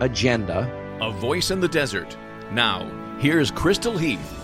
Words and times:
agenda. 0.00 0.70
A 1.00 1.10
voice 1.10 1.50
in 1.50 1.60
the 1.60 1.68
desert. 1.68 2.16
Now, 2.50 2.90
here's 3.18 3.50
Crystal 3.50 3.96
Heath. 3.96 4.40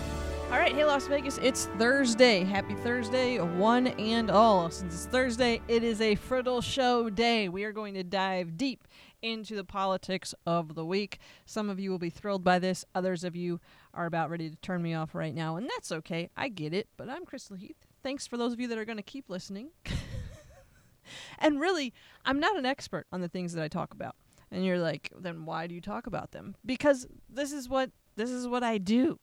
All 0.51 0.57
right, 0.57 0.73
hey 0.73 0.83
Las 0.83 1.07
Vegas, 1.07 1.37
it's 1.37 1.67
Thursday. 1.77 2.43
Happy 2.43 2.75
Thursday, 2.75 3.39
one 3.39 3.87
and 3.87 4.29
all. 4.29 4.69
Since 4.69 4.93
it's 4.93 5.05
Thursday, 5.05 5.61
it 5.69 5.81
is 5.81 6.01
a 6.01 6.17
Friddle 6.17 6.61
Show 6.61 7.09
day. 7.09 7.47
We 7.47 7.63
are 7.63 7.71
going 7.71 7.93
to 7.93 8.03
dive 8.03 8.57
deep 8.57 8.85
into 9.21 9.55
the 9.55 9.63
politics 9.63 10.35
of 10.45 10.75
the 10.75 10.85
week. 10.85 11.19
Some 11.45 11.69
of 11.69 11.79
you 11.79 11.89
will 11.89 11.99
be 11.99 12.09
thrilled 12.09 12.43
by 12.43 12.59
this, 12.59 12.83
others 12.93 13.23
of 13.23 13.33
you 13.33 13.61
are 13.93 14.05
about 14.05 14.29
ready 14.29 14.49
to 14.49 14.55
turn 14.57 14.81
me 14.81 14.93
off 14.93 15.15
right 15.15 15.33
now, 15.33 15.55
and 15.55 15.69
that's 15.69 15.91
okay. 15.91 16.29
I 16.35 16.49
get 16.49 16.73
it, 16.73 16.89
but 16.97 17.09
I'm 17.09 17.25
Crystal 17.25 17.55
Heath. 17.55 17.85
Thanks 18.03 18.27
for 18.27 18.35
those 18.35 18.51
of 18.51 18.59
you 18.59 18.67
that 18.67 18.77
are 18.77 18.85
going 18.85 18.97
to 18.97 19.03
keep 19.03 19.29
listening. 19.29 19.69
and 21.39 21.61
really, 21.61 21.93
I'm 22.25 22.39
not 22.39 22.57
an 22.57 22.65
expert 22.65 23.07
on 23.11 23.21
the 23.21 23.29
things 23.29 23.53
that 23.53 23.63
I 23.63 23.69
talk 23.69 23.93
about. 23.93 24.15
And 24.51 24.65
you're 24.65 24.79
like, 24.79 25.11
then 25.17 25.45
why 25.45 25.67
do 25.67 25.75
you 25.75 25.81
talk 25.81 26.07
about 26.07 26.31
them? 26.31 26.55
Because 26.65 27.07
this 27.29 27.51
is 27.51 27.69
what 27.69 27.91
this 28.15 28.29
is 28.29 28.47
what 28.47 28.63
I 28.63 28.77
do. 28.77 29.19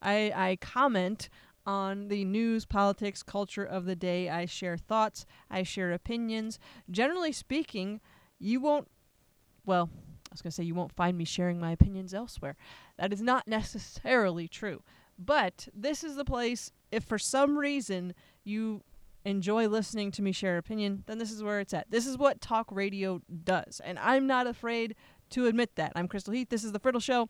I 0.00 0.32
I 0.34 0.58
comment 0.60 1.28
on 1.66 2.08
the 2.08 2.24
news, 2.24 2.64
politics, 2.64 3.22
culture 3.22 3.64
of 3.64 3.84
the 3.84 3.94
day. 3.94 4.30
I 4.30 4.46
share 4.46 4.78
thoughts, 4.78 5.26
I 5.50 5.62
share 5.62 5.92
opinions. 5.92 6.58
Generally 6.90 7.32
speaking, 7.32 8.00
you 8.38 8.60
won't 8.60 8.88
well, 9.66 9.90
I 9.94 10.32
was 10.32 10.42
going 10.42 10.50
to 10.50 10.54
say 10.54 10.64
you 10.64 10.74
won't 10.74 10.92
find 10.92 11.18
me 11.18 11.24
sharing 11.24 11.60
my 11.60 11.72
opinions 11.72 12.14
elsewhere. 12.14 12.56
That 12.98 13.12
is 13.12 13.20
not 13.20 13.46
necessarily 13.48 14.48
true. 14.48 14.82
But 15.18 15.68
this 15.74 16.02
is 16.02 16.16
the 16.16 16.24
place 16.24 16.72
if 16.90 17.04
for 17.04 17.18
some 17.18 17.58
reason 17.58 18.14
you 18.42 18.82
enjoy 19.24 19.68
listening 19.68 20.10
to 20.12 20.22
me 20.22 20.32
share 20.32 20.58
opinion, 20.58 21.04
then 21.06 21.18
this 21.18 21.30
is 21.30 21.42
where 21.42 21.60
it's 21.60 21.74
at. 21.74 21.90
This 21.90 22.06
is 22.06 22.16
what 22.16 22.40
talk 22.40 22.66
radio 22.70 23.20
does. 23.44 23.80
And 23.84 23.98
I'm 23.98 24.26
not 24.26 24.46
afraid 24.46 24.94
to 25.30 25.46
admit 25.46 25.76
that. 25.76 25.92
I'm 25.94 26.08
Crystal 26.08 26.32
Heath. 26.32 26.48
This 26.48 26.64
is 26.64 26.72
the 26.72 26.80
Friddle 26.80 27.02
Show. 27.02 27.28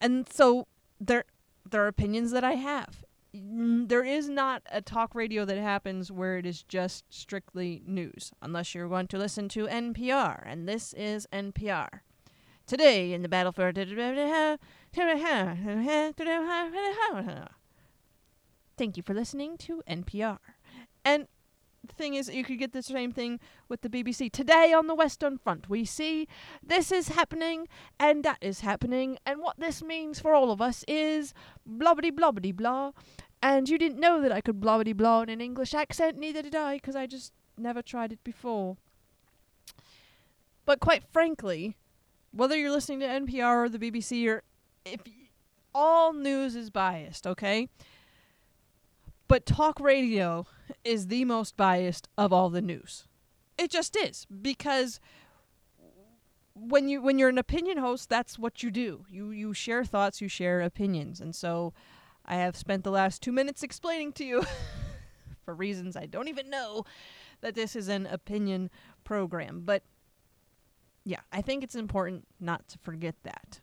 And 0.00 0.28
so 0.28 0.66
there 1.00 1.24
there 1.70 1.84
are 1.84 1.88
opinions 1.88 2.30
that 2.30 2.44
I 2.44 2.52
have. 2.52 3.04
There 3.32 4.04
is 4.04 4.28
not 4.28 4.62
a 4.72 4.80
talk 4.80 5.14
radio 5.14 5.44
that 5.44 5.58
happens 5.58 6.10
where 6.10 6.38
it 6.38 6.46
is 6.46 6.62
just 6.62 7.04
strictly 7.10 7.82
news, 7.86 8.32
unless 8.40 8.74
you're 8.74 8.88
going 8.88 9.06
to 9.08 9.18
listen 9.18 9.48
to 9.50 9.66
NPR, 9.66 10.42
and 10.46 10.66
this 10.66 10.94
is 10.94 11.26
NPR. 11.32 12.00
Today 12.66 13.12
in 13.12 13.22
the 13.22 13.28
battle 13.28 13.52
for 13.52 13.70
Thank 18.78 18.96
you 18.96 19.02
for 19.02 19.14
listening 19.14 19.58
to 19.58 19.82
NPR. 19.88 20.38
And 21.08 21.26
the 21.82 21.94
thing 21.94 22.12
is, 22.12 22.28
you 22.28 22.44
could 22.44 22.58
get 22.58 22.74
the 22.74 22.82
same 22.82 23.12
thing 23.12 23.40
with 23.66 23.80
the 23.80 23.88
BBC. 23.88 24.30
Today 24.30 24.74
on 24.74 24.88
the 24.88 24.94
Western 24.94 25.38
Front, 25.38 25.66
we 25.66 25.86
see 25.86 26.28
this 26.62 26.92
is 26.92 27.08
happening 27.08 27.66
and 27.98 28.22
that 28.24 28.36
is 28.42 28.60
happening, 28.60 29.16
and 29.24 29.40
what 29.40 29.58
this 29.58 29.82
means 29.82 30.20
for 30.20 30.34
all 30.34 30.50
of 30.50 30.60
us 30.60 30.84
is 30.86 31.32
blobbity 31.66 32.10
blobbity 32.10 32.54
blah. 32.54 32.92
And 33.42 33.70
you 33.70 33.78
didn't 33.78 34.00
know 34.00 34.20
that 34.20 34.32
I 34.32 34.42
could 34.42 34.60
blobbity 34.60 34.94
blah 34.94 35.22
in 35.22 35.30
an 35.30 35.40
English 35.40 35.72
accent, 35.72 36.18
neither 36.18 36.42
did 36.42 36.54
I, 36.54 36.74
because 36.74 36.94
I 36.94 37.06
just 37.06 37.32
never 37.56 37.80
tried 37.80 38.12
it 38.12 38.22
before. 38.22 38.76
But 40.66 40.78
quite 40.78 41.04
frankly, 41.10 41.78
whether 42.32 42.54
you're 42.54 42.70
listening 42.70 43.00
to 43.00 43.06
NPR 43.06 43.64
or 43.64 43.68
the 43.70 43.78
BBC 43.78 44.28
or 44.28 44.42
if 44.84 45.00
all 45.74 46.12
news 46.12 46.54
is 46.54 46.68
biased, 46.68 47.26
okay? 47.26 47.70
But 49.28 49.44
talk 49.44 49.78
radio 49.78 50.46
is 50.84 51.08
the 51.08 51.24
most 51.26 51.56
biased 51.56 52.08
of 52.16 52.32
all 52.32 52.48
the 52.48 52.62
news. 52.62 53.06
It 53.58 53.70
just 53.70 53.94
is 53.96 54.26
because 54.26 55.00
when 56.54 56.88
you 56.88 57.02
when 57.02 57.18
you're 57.18 57.28
an 57.28 57.38
opinion 57.38 57.78
host, 57.78 58.08
that's 58.08 58.38
what 58.38 58.62
you 58.62 58.70
do. 58.70 59.04
You 59.08 59.30
you 59.30 59.52
share 59.52 59.84
thoughts, 59.84 60.20
you 60.20 60.28
share 60.28 60.62
opinions. 60.62 61.20
And 61.20 61.36
so 61.36 61.74
I 62.24 62.36
have 62.36 62.56
spent 62.56 62.84
the 62.84 62.90
last 62.90 63.22
2 63.22 63.32
minutes 63.32 63.62
explaining 63.62 64.12
to 64.14 64.24
you 64.24 64.44
for 65.44 65.54
reasons 65.54 65.96
I 65.96 66.06
don't 66.06 66.28
even 66.28 66.50
know 66.50 66.84
that 67.40 67.54
this 67.54 67.76
is 67.76 67.88
an 67.88 68.06
opinion 68.06 68.70
program. 69.04 69.62
But 69.64 69.82
yeah, 71.04 71.20
I 71.32 71.42
think 71.42 71.62
it's 71.62 71.74
important 71.74 72.26
not 72.40 72.66
to 72.68 72.78
forget 72.78 73.14
that. 73.24 73.60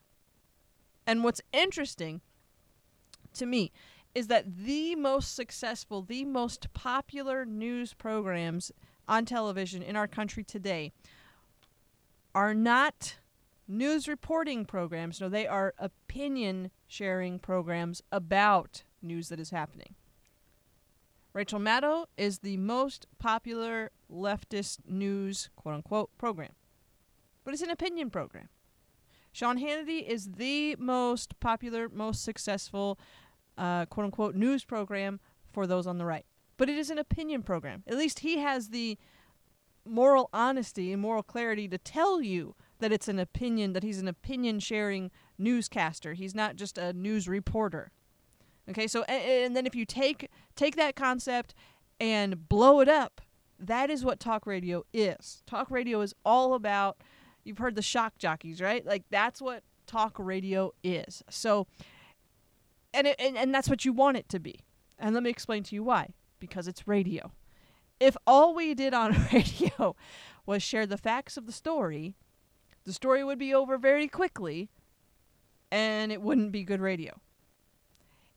And 1.08 1.24
what's 1.24 1.42
interesting 1.54 2.22
to 3.34 3.46
me 3.46 3.72
is 4.16 4.28
that 4.28 4.66
the 4.66 4.96
most 4.96 5.36
successful, 5.36 6.02
the 6.02 6.24
most 6.24 6.74
popular 6.74 7.46
news 7.46 7.94
programs 7.94 8.72
on 9.08 9.26
television 9.26 9.84
in 9.84 9.98
our 9.98 10.08
country 10.08 10.44
today 10.44 10.94
are 12.34 12.54
not 12.54 13.18
news 13.68 14.08
reporting 14.08 14.66
programs. 14.66 15.20
No, 15.20 15.28
they 15.28 15.46
are 15.46 15.74
opinion 15.78 16.72
sharing 16.88 17.40
programs 17.40 18.02
about 18.12 18.84
news 19.02 19.30
that 19.30 19.40
is 19.40 19.50
happening. 19.50 19.96
Rachel 21.34 21.59
Maddow 21.59 22.06
is 22.16 22.40
the 22.40 22.56
most 22.56 23.08
popular 23.20 23.92
leftist 24.09 24.80
news, 24.88 25.50
quote 25.58 25.75
unquote, 25.75 26.09
program, 26.18 26.54
but 27.44 27.54
it's 27.54 27.64
an 27.64 27.70
opinion 27.70 28.09
program. 28.09 28.48
Sean 29.34 29.59
Hannity 29.59 30.08
is 30.08 30.31
the 30.38 30.78
most 30.80 31.38
popular, 31.42 31.90
most 31.90 32.24
successful 32.24 32.98
uh, 33.58 33.86
quote 33.86 34.06
unquote 34.06 34.36
news 34.36 34.64
program 34.64 35.20
for 35.52 35.68
those 35.68 35.88
on 35.88 35.98
the 35.98 36.06
right. 36.06 36.26
But 36.58 36.70
it 36.70 36.78
is 36.78 36.90
an 36.90 36.98
opinion 36.98 37.44
program. 37.44 37.84
At 37.88 37.98
least 37.98 38.20
he 38.20 38.40
has 38.40 38.70
the 38.70 38.98
moral 39.86 40.30
honesty 40.34 40.92
and 40.92 41.02
moral 41.02 41.24
clarity 41.24 41.68
to 41.68 41.78
tell 41.78 42.22
you 42.22 42.56
that 42.80 42.92
it's 42.92 43.08
an 43.08 43.20
opinion, 43.20 43.74
that 43.74 43.84
he's 43.84 44.00
an 44.00 44.08
opinion 44.08 44.60
sharing 44.60 45.12
newscaster. 45.38 46.14
He's 46.14 46.36
not 46.36 46.56
just 46.56 46.78
a 46.78 46.94
news 46.94 47.28
reporter. 47.28 47.92
Okay, 48.70 48.88
so 48.88 49.04
and 49.04 49.56
then 49.56 49.66
if 49.66 49.76
you 49.76 49.86
take 49.86 50.30
take 50.56 50.76
that 50.76 50.96
concept 50.96 51.54
and 52.00 52.50
blow 52.50 52.80
it 52.80 52.90
up, 52.90 53.22
that 53.60 53.90
is 53.90 54.04
what 54.04 54.20
talk 54.20 54.48
radio 54.48 54.84
is. 54.92 55.44
Talk 55.46 55.70
radio 55.70 56.02
is 56.02 56.14
all 56.26 56.56
about 56.56 56.98
you've 57.44 57.60
heard 57.60 57.76
the 57.76 57.82
shock 57.82 58.18
jockeys, 58.18 58.60
right? 58.60 58.86
Like 58.86 59.04
that's 59.10 59.42
what 59.42 59.64
talk 59.86 60.16
radio 60.18 60.72
is. 60.84 61.24
So 61.30 61.68
and, 62.95 63.07
it, 63.07 63.16
and 63.19 63.38
and 63.38 63.53
that's 63.53 63.69
what 63.69 63.85
you 63.85 63.94
want 63.94 64.17
it 64.17 64.29
to 64.29 64.39
be. 64.39 64.61
And 64.97 65.13
let 65.13 65.23
me 65.23 65.29
explain 65.29 65.63
to 65.63 65.75
you 65.75 65.83
why. 65.83 66.13
Because 66.39 66.67
it's 66.67 66.88
radio. 66.88 67.31
If 68.00 68.17
all 68.25 68.53
we 68.53 68.73
did 68.73 68.94
on 68.94 69.28
radio 69.33 69.95
was 70.45 70.63
share 70.63 70.85
the 70.85 70.97
facts 70.97 71.38
of 71.38 71.45
the 71.45 71.51
story, 71.51 72.16
the 72.83 72.94
story 72.94 73.23
would 73.23 73.39
be 73.39 73.53
over 73.53 73.78
very 73.78 74.07
quickly 74.07 74.69
and 75.72 76.11
it 76.11 76.22
wouldn't 76.22 76.51
be 76.51 76.63
good 76.63 76.81
radio. 76.81 77.19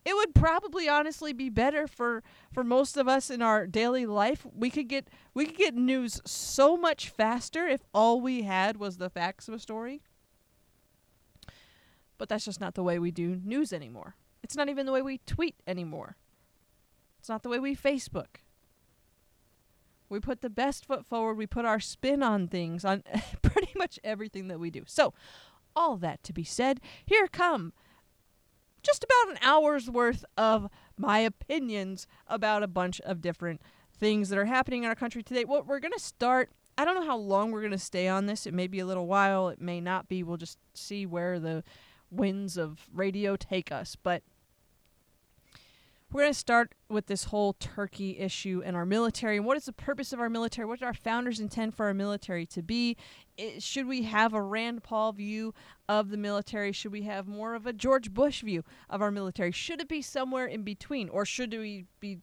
It 0.05 0.15
would 0.15 0.33
probably 0.33 0.89
honestly 0.89 1.33
be 1.33 1.49
better 1.49 1.85
for 1.85 2.23
for 2.51 2.63
most 2.63 2.97
of 2.97 3.07
us 3.07 3.29
in 3.29 3.41
our 3.41 3.67
daily 3.67 4.05
life. 4.05 4.45
We 4.53 4.69
could 4.69 4.87
get 4.87 5.07
we 5.33 5.45
could 5.45 5.57
get 5.57 5.75
news 5.75 6.21
so 6.25 6.77
much 6.77 7.09
faster 7.09 7.67
if 7.67 7.81
all 7.93 8.21
we 8.21 8.43
had 8.43 8.77
was 8.77 8.97
the 8.97 9.09
facts 9.09 9.47
of 9.47 9.53
a 9.53 9.59
story. 9.59 10.01
But 12.17 12.27
that's 12.27 12.45
just 12.45 12.59
not 12.59 12.75
the 12.75 12.83
way 12.83 12.97
we 12.97 13.11
do 13.11 13.39
news 13.43 13.71
anymore. 13.71 14.15
It's 14.43 14.55
not 14.55 14.69
even 14.69 14.85
the 14.85 14.91
way 14.91 15.01
we 15.01 15.19
tweet 15.25 15.55
anymore. 15.67 16.17
It's 17.19 17.29
not 17.29 17.43
the 17.43 17.49
way 17.49 17.59
we 17.59 17.75
Facebook. 17.75 18.37
We 20.09 20.19
put 20.19 20.41
the 20.41 20.49
best 20.49 20.85
foot 20.85 21.05
forward. 21.05 21.37
We 21.37 21.45
put 21.45 21.65
our 21.65 21.79
spin 21.79 22.23
on 22.23 22.47
things, 22.47 22.83
on 22.83 23.03
pretty 23.41 23.71
much 23.77 23.99
everything 24.03 24.47
that 24.47 24.59
we 24.59 24.69
do. 24.69 24.83
So, 24.87 25.13
all 25.75 25.97
that 25.97 26.23
to 26.23 26.33
be 26.33 26.43
said, 26.43 26.79
here 27.05 27.27
come 27.27 27.73
just 28.81 29.03
about 29.03 29.31
an 29.31 29.39
hour's 29.41 29.89
worth 29.89 30.25
of 30.37 30.69
my 30.97 31.19
opinions 31.19 32.07
about 32.27 32.63
a 32.63 32.67
bunch 32.67 32.99
of 33.01 33.21
different 33.21 33.61
things 33.93 34.29
that 34.29 34.39
are 34.39 34.45
happening 34.45 34.83
in 34.83 34.89
our 34.89 34.95
country 34.95 35.21
today. 35.21 35.45
What 35.45 35.67
we're 35.67 35.79
going 35.79 35.93
to 35.93 35.99
start, 35.99 36.49
I 36.77 36.85
don't 36.85 36.95
know 36.95 37.05
how 37.05 37.17
long 37.17 37.51
we're 37.51 37.61
going 37.61 37.71
to 37.71 37.77
stay 37.77 38.07
on 38.07 38.25
this. 38.25 38.45
It 38.45 38.53
may 38.53 38.67
be 38.67 38.79
a 38.79 38.85
little 38.85 39.07
while, 39.07 39.49
it 39.49 39.61
may 39.61 39.81
not 39.81 40.07
be. 40.07 40.23
We'll 40.23 40.37
just 40.37 40.57
see 40.73 41.05
where 41.05 41.39
the 41.39 41.63
winds 42.11 42.57
of 42.57 42.87
radio 42.93 43.35
take 43.35 43.71
us. 43.71 43.95
But 43.95 44.23
We're 46.11 46.21
going 46.23 46.33
to 46.33 46.39
start 46.39 46.73
with 46.89 47.05
this 47.05 47.25
whole 47.25 47.53
Turkey 47.53 48.17
issue 48.17 48.63
and 48.65 48.75
our 48.75 48.85
military. 48.85 49.37
And 49.37 49.45
what 49.45 49.57
is 49.57 49.65
the 49.65 49.73
purpose 49.73 50.11
of 50.11 50.19
our 50.19 50.29
military? 50.29 50.67
What 50.67 50.79
did 50.79 50.85
our 50.85 50.93
founders 50.93 51.39
intend 51.39 51.75
for 51.75 51.85
our 51.85 51.93
military 51.93 52.47
to 52.47 52.63
be? 52.63 52.97
It, 53.37 53.61
should 53.61 53.85
we 53.87 54.03
have 54.03 54.33
a 54.33 54.41
Rand 54.41 54.81
Paul 54.81 55.11
view 55.13 55.53
of 55.87 56.09
the 56.09 56.17
military? 56.17 56.71
Should 56.71 56.91
we 56.91 57.03
have 57.03 57.27
more 57.27 57.53
of 57.53 57.67
a 57.67 57.73
George 57.73 58.11
Bush 58.11 58.41
view 58.41 58.63
of 58.89 59.03
our 59.03 59.11
military? 59.11 59.51
Should 59.51 59.81
it 59.81 59.87
be 59.87 60.01
somewhere 60.01 60.47
in 60.47 60.63
between, 60.63 61.09
or 61.09 61.25
should 61.25 61.51
we 61.51 61.85
be 61.99 62.17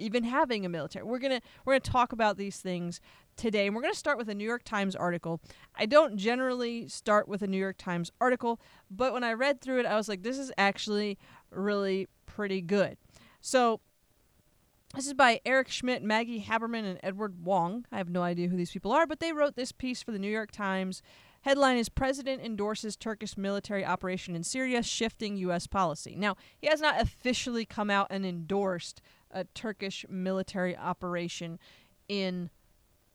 even 0.00 0.24
having 0.24 0.64
a 0.64 0.68
military? 0.68 1.04
We're 1.04 1.18
gonna 1.18 1.40
we're 1.64 1.74
gonna 1.74 1.80
talk 1.80 2.12
about 2.12 2.36
these 2.36 2.58
things 2.58 3.00
today, 3.36 3.66
and 3.66 3.76
we're 3.76 3.82
gonna 3.82 3.94
start 3.94 4.18
with 4.18 4.28
a 4.28 4.34
New 4.34 4.44
York 4.44 4.64
Times 4.64 4.96
article. 4.96 5.40
I 5.74 5.86
don't 5.86 6.16
generally 6.16 6.88
start 6.88 7.28
with 7.28 7.42
a 7.42 7.46
New 7.46 7.58
York 7.58 7.76
Times 7.78 8.10
article, 8.20 8.60
but 8.90 9.12
when 9.12 9.24
I 9.24 9.32
read 9.32 9.60
through 9.60 9.80
it, 9.80 9.86
I 9.86 9.96
was 9.96 10.08
like, 10.08 10.22
this 10.22 10.38
is 10.38 10.52
actually 10.58 11.18
really 11.50 12.08
pretty 12.26 12.60
good. 12.60 12.96
So 13.40 13.80
this 14.94 15.06
is 15.06 15.14
by 15.14 15.40
Eric 15.46 15.68
Schmitt, 15.68 16.02
Maggie 16.02 16.42
Haberman, 16.42 16.84
and 16.84 16.98
Edward 17.02 17.44
Wong. 17.44 17.86
I 17.92 17.98
have 17.98 18.10
no 18.10 18.22
idea 18.22 18.48
who 18.48 18.56
these 18.56 18.72
people 18.72 18.90
are, 18.90 19.06
but 19.06 19.20
they 19.20 19.32
wrote 19.32 19.54
this 19.54 19.70
piece 19.70 20.02
for 20.02 20.10
the 20.10 20.18
New 20.18 20.30
York 20.30 20.50
Times. 20.50 21.00
Headline 21.42 21.78
is 21.78 21.88
President 21.88 22.42
endorses 22.42 22.96
Turkish 22.96 23.36
military 23.36 23.84
operation 23.84 24.34
in 24.34 24.42
Syria, 24.42 24.82
shifting 24.82 25.36
U.S. 25.38 25.66
policy. 25.66 26.14
Now, 26.16 26.36
he 26.58 26.66
has 26.66 26.80
not 26.80 27.00
officially 27.00 27.64
come 27.64 27.88
out 27.88 28.08
and 28.10 28.26
endorsed 28.26 29.00
a 29.30 29.44
Turkish 29.44 30.04
military 30.08 30.76
operation 30.76 31.58
in 32.08 32.50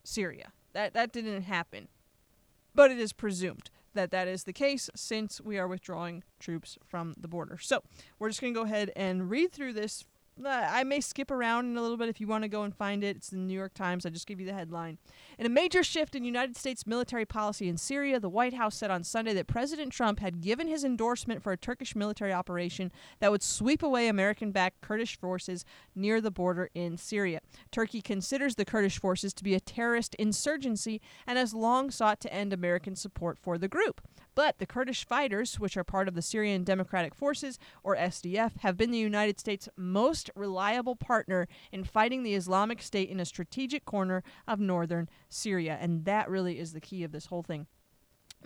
Syria. 0.04 0.52
That, 0.72 0.94
that 0.94 1.12
didn't 1.12 1.42
happen. 1.42 1.88
But 2.74 2.90
it 2.90 2.98
is 2.98 3.12
presumed 3.12 3.70
that 3.94 4.10
that 4.10 4.28
is 4.28 4.44
the 4.44 4.52
case 4.52 4.88
since 4.94 5.40
we 5.40 5.58
are 5.58 5.66
withdrawing 5.66 6.22
troops 6.38 6.78
from 6.84 7.14
the 7.18 7.28
border. 7.28 7.58
So 7.58 7.82
we're 8.18 8.28
just 8.28 8.40
going 8.40 8.54
to 8.54 8.60
go 8.60 8.64
ahead 8.64 8.92
and 8.94 9.30
read 9.30 9.52
through 9.52 9.72
this. 9.72 10.04
I 10.44 10.84
may 10.84 11.00
skip 11.00 11.30
around 11.30 11.66
in 11.66 11.76
a 11.76 11.82
little 11.82 11.96
bit 11.96 12.08
if 12.08 12.20
you 12.20 12.26
want 12.26 12.42
to 12.44 12.48
go 12.48 12.62
and 12.62 12.74
find 12.74 13.02
it. 13.02 13.16
It's 13.16 13.30
the 13.30 13.38
New 13.38 13.54
York 13.54 13.72
Times. 13.72 14.04
I 14.04 14.10
just 14.10 14.26
give 14.26 14.38
you 14.38 14.46
the 14.46 14.52
headline. 14.52 14.98
In 15.38 15.46
a 15.46 15.50
major 15.50 15.82
shift 15.82 16.14
in 16.14 16.24
United 16.24 16.56
States 16.56 16.86
military 16.86 17.24
policy 17.24 17.68
in 17.68 17.78
Syria, 17.78 18.20
the 18.20 18.28
White 18.28 18.52
House 18.52 18.76
said 18.76 18.90
on 18.90 19.02
Sunday 19.02 19.32
that 19.34 19.46
President 19.46 19.92
Trump 19.92 20.20
had 20.20 20.42
given 20.42 20.68
his 20.68 20.84
endorsement 20.84 21.42
for 21.42 21.52
a 21.52 21.56
Turkish 21.56 21.96
military 21.96 22.32
operation 22.32 22.92
that 23.18 23.30
would 23.30 23.42
sweep 23.42 23.82
away 23.82 24.08
American 24.08 24.52
backed 24.52 24.82
Kurdish 24.82 25.18
forces 25.18 25.64
near 25.94 26.20
the 26.20 26.30
border 26.30 26.68
in 26.74 26.98
Syria. 26.98 27.40
Turkey 27.70 28.02
considers 28.02 28.56
the 28.56 28.64
Kurdish 28.64 28.98
forces 28.98 29.32
to 29.34 29.44
be 29.44 29.54
a 29.54 29.60
terrorist 29.60 30.14
insurgency 30.16 31.00
and 31.26 31.38
has 31.38 31.54
long 31.54 31.90
sought 31.90 32.20
to 32.20 32.32
end 32.32 32.52
American 32.52 32.94
support 32.94 33.38
for 33.38 33.56
the 33.56 33.68
group. 33.68 34.02
But 34.36 34.58
the 34.58 34.66
Kurdish 34.66 35.06
fighters, 35.06 35.58
which 35.58 35.78
are 35.78 35.82
part 35.82 36.08
of 36.08 36.14
the 36.14 36.20
Syrian 36.20 36.62
Democratic 36.62 37.14
Forces, 37.14 37.58
or 37.82 37.96
SDF, 37.96 38.58
have 38.58 38.76
been 38.76 38.90
the 38.90 38.98
United 38.98 39.40
States' 39.40 39.68
most 39.76 40.30
reliable 40.36 40.94
partner 40.94 41.48
in 41.72 41.84
fighting 41.84 42.22
the 42.22 42.34
Islamic 42.34 42.82
State 42.82 43.08
in 43.08 43.18
a 43.18 43.24
strategic 43.24 43.86
corner 43.86 44.22
of 44.46 44.60
northern 44.60 45.08
Syria. 45.30 45.78
And 45.80 46.04
that 46.04 46.28
really 46.28 46.58
is 46.58 46.74
the 46.74 46.82
key 46.82 47.02
of 47.02 47.12
this 47.12 47.26
whole 47.26 47.42
thing. 47.42 47.66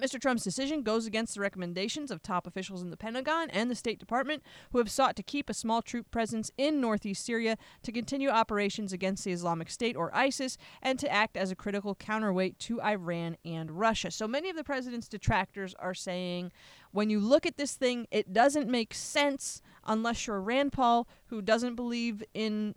Mr. 0.00 0.20
Trump's 0.20 0.44
decision 0.44 0.82
goes 0.82 1.06
against 1.06 1.34
the 1.34 1.40
recommendations 1.40 2.10
of 2.10 2.22
top 2.22 2.46
officials 2.46 2.82
in 2.82 2.90
the 2.90 2.96
Pentagon 2.96 3.50
and 3.50 3.70
the 3.70 3.74
State 3.74 3.98
Department, 3.98 4.42
who 4.72 4.78
have 4.78 4.90
sought 4.90 5.16
to 5.16 5.22
keep 5.22 5.50
a 5.50 5.54
small 5.54 5.82
troop 5.82 6.10
presence 6.10 6.50
in 6.56 6.80
northeast 6.80 7.24
Syria 7.24 7.56
to 7.82 7.92
continue 7.92 8.28
operations 8.28 8.92
against 8.92 9.24
the 9.24 9.32
Islamic 9.32 9.70
State 9.70 9.96
or 9.96 10.14
ISIS 10.14 10.56
and 10.82 10.98
to 10.98 11.10
act 11.10 11.36
as 11.36 11.50
a 11.50 11.56
critical 11.56 11.94
counterweight 11.94 12.58
to 12.60 12.80
Iran 12.80 13.36
and 13.44 13.72
Russia. 13.72 14.10
So 14.10 14.26
many 14.26 14.48
of 14.48 14.56
the 14.56 14.64
president's 14.64 15.08
detractors 15.08 15.74
are 15.78 15.94
saying 15.94 16.52
when 16.92 17.10
you 17.10 17.20
look 17.20 17.46
at 17.46 17.56
this 17.56 17.74
thing, 17.74 18.06
it 18.10 18.32
doesn't 18.32 18.68
make 18.68 18.94
sense 18.94 19.62
unless 19.84 20.26
you're 20.26 20.40
Rand 20.40 20.72
Paul, 20.72 21.06
who 21.26 21.42
doesn't 21.42 21.74
believe 21.74 22.22
in 22.34 22.74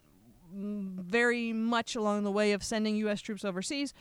very 0.53 1.51
much 1.51 1.95
along 1.95 2.23
the 2.23 2.31
way 2.31 2.51
of 2.51 2.63
sending 2.63 2.95
U.S. 2.97 3.21
troops 3.21 3.43
overseas, 3.43 3.93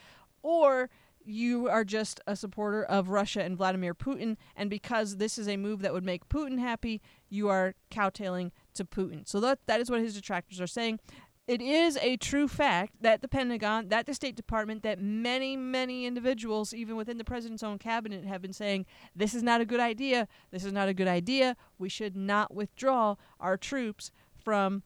or 0.42 0.90
you 1.24 1.68
are 1.68 1.84
just 1.84 2.20
a 2.26 2.36
supporter 2.36 2.82
of 2.84 3.08
Russia 3.08 3.42
and 3.42 3.56
Vladimir 3.56 3.94
Putin, 3.94 4.36
and 4.56 4.70
because 4.70 5.16
this 5.16 5.38
is 5.38 5.48
a 5.48 5.56
move 5.56 5.82
that 5.82 5.92
would 5.92 6.04
make 6.04 6.28
Putin 6.28 6.58
happy, 6.58 7.00
you 7.28 7.48
are 7.48 7.74
cowtailing 7.90 8.52
to 8.74 8.84
Putin. 8.84 9.26
So 9.28 9.40
that 9.40 9.60
that 9.66 9.80
is 9.80 9.90
what 9.90 10.00
his 10.00 10.14
detractors 10.14 10.60
are 10.60 10.66
saying. 10.66 11.00
It 11.48 11.60
is 11.60 11.96
a 11.96 12.16
true 12.16 12.46
fact 12.46 12.94
that 13.00 13.20
the 13.20 13.28
Pentagon, 13.28 13.88
that 13.88 14.06
the 14.06 14.14
State 14.14 14.36
Department, 14.36 14.84
that 14.84 15.00
many, 15.00 15.56
many 15.56 16.06
individuals, 16.06 16.72
even 16.72 16.94
within 16.94 17.18
the 17.18 17.24
president's 17.24 17.64
own 17.64 17.78
cabinet, 17.78 18.24
have 18.24 18.40
been 18.40 18.52
saying 18.52 18.86
this 19.16 19.34
is 19.34 19.42
not 19.42 19.60
a 19.60 19.64
good 19.64 19.80
idea. 19.80 20.28
This 20.52 20.64
is 20.64 20.72
not 20.72 20.88
a 20.88 20.94
good 20.94 21.08
idea. 21.08 21.56
We 21.78 21.88
should 21.88 22.16
not 22.16 22.54
withdraw 22.54 23.16
our 23.40 23.56
troops 23.56 24.12
from 24.36 24.84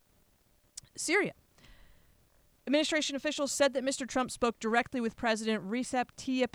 Syria. 0.97 1.33
Administration 2.67 3.15
officials 3.15 3.53
said 3.53 3.75
that 3.75 3.85
Mr. 3.85 4.09
Trump 4.09 4.31
spoke 4.31 4.59
directly 4.59 5.01
with 5.01 5.17
President 5.17 5.65
Recep 5.69 6.07
Tayyip 6.17 6.55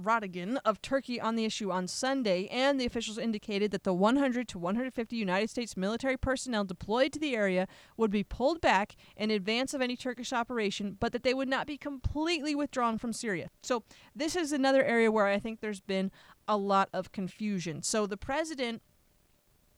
Erdogan 0.00 0.58
of 0.64 0.80
Turkey 0.80 1.20
on 1.20 1.34
the 1.34 1.44
issue 1.44 1.70
on 1.70 1.88
Sunday, 1.88 2.46
and 2.46 2.80
the 2.80 2.86
officials 2.86 3.18
indicated 3.18 3.70
that 3.70 3.82
the 3.84 3.92
100 3.92 4.48
to 4.48 4.58
150 4.58 5.16
United 5.16 5.50
States 5.50 5.76
military 5.76 6.16
personnel 6.16 6.64
deployed 6.64 7.12
to 7.12 7.18
the 7.18 7.34
area 7.34 7.66
would 7.96 8.10
be 8.10 8.22
pulled 8.22 8.60
back 8.60 8.94
in 9.16 9.30
advance 9.30 9.74
of 9.74 9.82
any 9.82 9.96
Turkish 9.96 10.32
operation, 10.32 10.96
but 10.98 11.12
that 11.12 11.22
they 11.22 11.34
would 11.34 11.48
not 11.48 11.66
be 11.66 11.76
completely 11.76 12.54
withdrawn 12.54 12.96
from 12.96 13.12
Syria. 13.12 13.50
So, 13.62 13.82
this 14.14 14.36
is 14.36 14.52
another 14.52 14.84
area 14.84 15.10
where 15.10 15.26
I 15.26 15.38
think 15.38 15.60
there's 15.60 15.80
been 15.80 16.10
a 16.48 16.56
lot 16.56 16.88
of 16.92 17.12
confusion. 17.12 17.82
So, 17.82 18.06
the 18.06 18.16
president, 18.16 18.82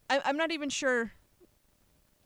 I, 0.09 0.21
I'm 0.25 0.37
not 0.37 0.53
even 0.53 0.69
sure. 0.69 1.13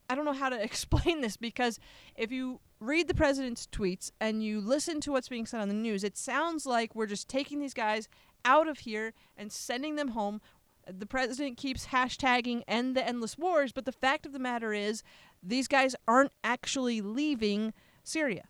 I 0.08 0.14
don't 0.14 0.24
know 0.24 0.32
how 0.32 0.48
to 0.48 0.62
explain 0.70 1.20
this 1.20 1.36
because 1.36 1.78
if 2.16 2.30
you 2.30 2.60
read 2.80 3.08
the 3.08 3.14
president's 3.14 3.66
tweets 3.66 4.10
and 4.20 4.42
you 4.42 4.60
listen 4.60 5.00
to 5.00 5.12
what's 5.12 5.28
being 5.28 5.46
said 5.46 5.60
on 5.60 5.68
the 5.68 5.74
news, 5.74 6.04
it 6.04 6.16
sounds 6.16 6.66
like 6.66 6.94
we're 6.94 7.06
just 7.06 7.28
taking 7.28 7.58
these 7.58 7.74
guys 7.74 8.08
out 8.44 8.68
of 8.68 8.80
here 8.80 9.12
and 9.36 9.50
sending 9.50 9.96
them 9.96 10.08
home. 10.08 10.40
The 10.88 11.06
president 11.06 11.56
keeps 11.56 11.86
hashtagging 11.86 12.62
end 12.68 12.96
the 12.96 13.06
endless 13.06 13.36
wars, 13.36 13.72
but 13.72 13.86
the 13.86 13.92
fact 13.92 14.26
of 14.26 14.32
the 14.32 14.38
matter 14.38 14.72
is 14.72 15.02
these 15.42 15.68
guys 15.68 15.96
aren't 16.06 16.32
actually 16.44 17.00
leaving 17.00 17.72
Syria. 18.04 18.44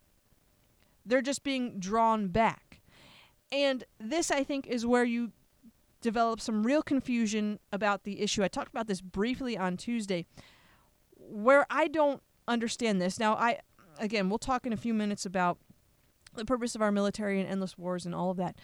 They're 1.04 1.22
just 1.22 1.42
being 1.44 1.78
drawn 1.78 2.28
back. 2.28 2.80
And 3.52 3.84
this, 3.98 4.30
I 4.30 4.42
think, 4.42 4.66
is 4.66 4.84
where 4.84 5.04
you 5.04 5.30
develop 6.00 6.40
some 6.40 6.64
real 6.64 6.82
confusion 6.82 7.58
about 7.72 8.04
the 8.04 8.20
issue. 8.20 8.42
I 8.42 8.48
talked 8.48 8.68
about 8.68 8.86
this 8.86 9.00
briefly 9.00 9.56
on 9.56 9.76
Tuesday, 9.76 10.26
where 11.16 11.64
I 11.70 11.88
don't 11.88 12.22
understand 12.48 13.00
this. 13.00 13.18
Now, 13.18 13.34
I 13.34 13.60
again, 13.98 14.28
we'll 14.28 14.38
talk 14.38 14.66
in 14.66 14.72
a 14.72 14.76
few 14.76 14.94
minutes 14.94 15.26
about 15.26 15.58
the 16.34 16.44
purpose 16.44 16.74
of 16.74 16.82
our 16.82 16.92
military 16.92 17.40
and 17.40 17.48
endless 17.48 17.78
wars 17.78 18.06
and 18.06 18.14
all 18.14 18.30
of 18.30 18.36
that. 18.36 18.56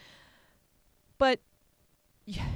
But 1.19 1.41
yeah, 2.27 2.47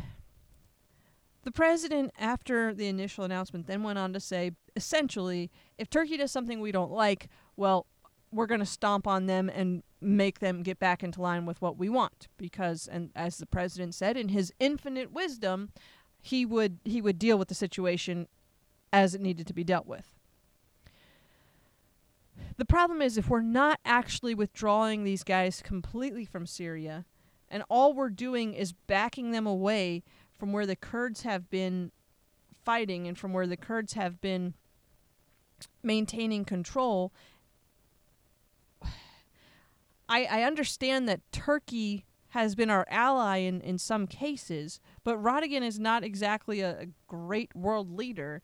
the 1.45 1.53
president, 1.53 2.13
after 2.19 2.75
the 2.75 2.87
initial 2.87 3.25
announcement, 3.25 3.67
then 3.67 3.83
went 3.83 3.99
on 3.99 4.13
to 4.13 4.21
say 4.21 4.53
essentially, 4.75 5.51
if 5.79 5.89
Turkey 5.89 6.17
does 6.17 6.33
something 6.33 6.61
we 6.61 6.73
don't 6.73 6.91
like, 6.91 7.29
well, 7.57 7.87
we're 8.33 8.47
going 8.47 8.61
to 8.61 8.67
stomp 8.67 9.07
on 9.07 9.27
them 9.27 9.49
and 9.49 9.83
make 10.01 10.41
them 10.41 10.63
get 10.63 10.79
back 10.79 11.03
into 11.03 11.23
line 11.23 11.47
with 11.47 11.61
what 11.63 11.79
we 11.79 11.89
want 11.89 12.29
because 12.37 12.87
and 12.87 13.11
as 13.17 13.39
the 13.39 13.47
president 13.47 13.95
said 13.95 14.17
in 14.17 14.29
his 14.29 14.53
infinite 14.61 15.11
wisdom 15.11 15.71
he 16.21 16.45
would 16.45 16.79
he 16.85 17.01
would 17.01 17.19
deal 17.19 17.39
with 17.39 17.49
the 17.49 17.55
situation 17.55 18.29
as 18.93 19.15
it 19.15 19.21
needed 19.21 19.47
to 19.47 19.55
be 19.55 19.65
dealt 19.65 19.87
with 19.87 20.16
the 22.57 22.65
problem 22.65 23.03
is 23.03 23.17
if 23.17 23.29
we're 23.29 23.41
not 23.41 23.81
actually 23.85 24.35
withdrawing 24.35 25.05
these 25.05 25.25
guys 25.25 25.63
completely 25.63 26.25
from 26.25 26.47
Syria, 26.47 27.05
and 27.49 27.63
all 27.69 27.95
we're 27.95 28.11
doing 28.11 28.55
is 28.55 28.73
backing 28.73 29.31
them 29.31 29.47
away 29.47 30.03
from 30.39 30.53
where 30.53 30.67
the 30.67 30.77
Kurds 30.77 31.23
have 31.23 31.49
been 31.49 31.93
fighting 32.65 33.07
and 33.07 33.17
from 33.17 33.33
where 33.33 33.47
the 33.47 33.57
Kurds 33.57 33.93
have 33.93 34.21
been 34.21 34.55
maintaining 35.83 36.45
control. 36.45 37.13
I, 40.09 40.25
I 40.25 40.43
understand 40.43 41.09
that 41.09 41.21
Turkey 41.33 42.05
has 42.29 42.55
been 42.55 42.71
our 42.71 42.87
ally 42.91 43.39
in, 43.39 43.61
in 43.61 43.79
some 43.79 44.07
cases, 44.07 44.81
but 45.05 45.17
Erdogan 45.17 45.63
is 45.63 45.79
not 45.79 46.05
exactly 46.05 46.61
a, 46.61 46.81
a 46.81 46.87
great 47.07 47.55
world 47.57 47.97
leader. 47.97 48.43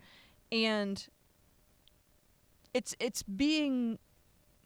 And 0.50 1.06
it's 2.75 2.95
it's 3.00 3.23
being 3.23 3.99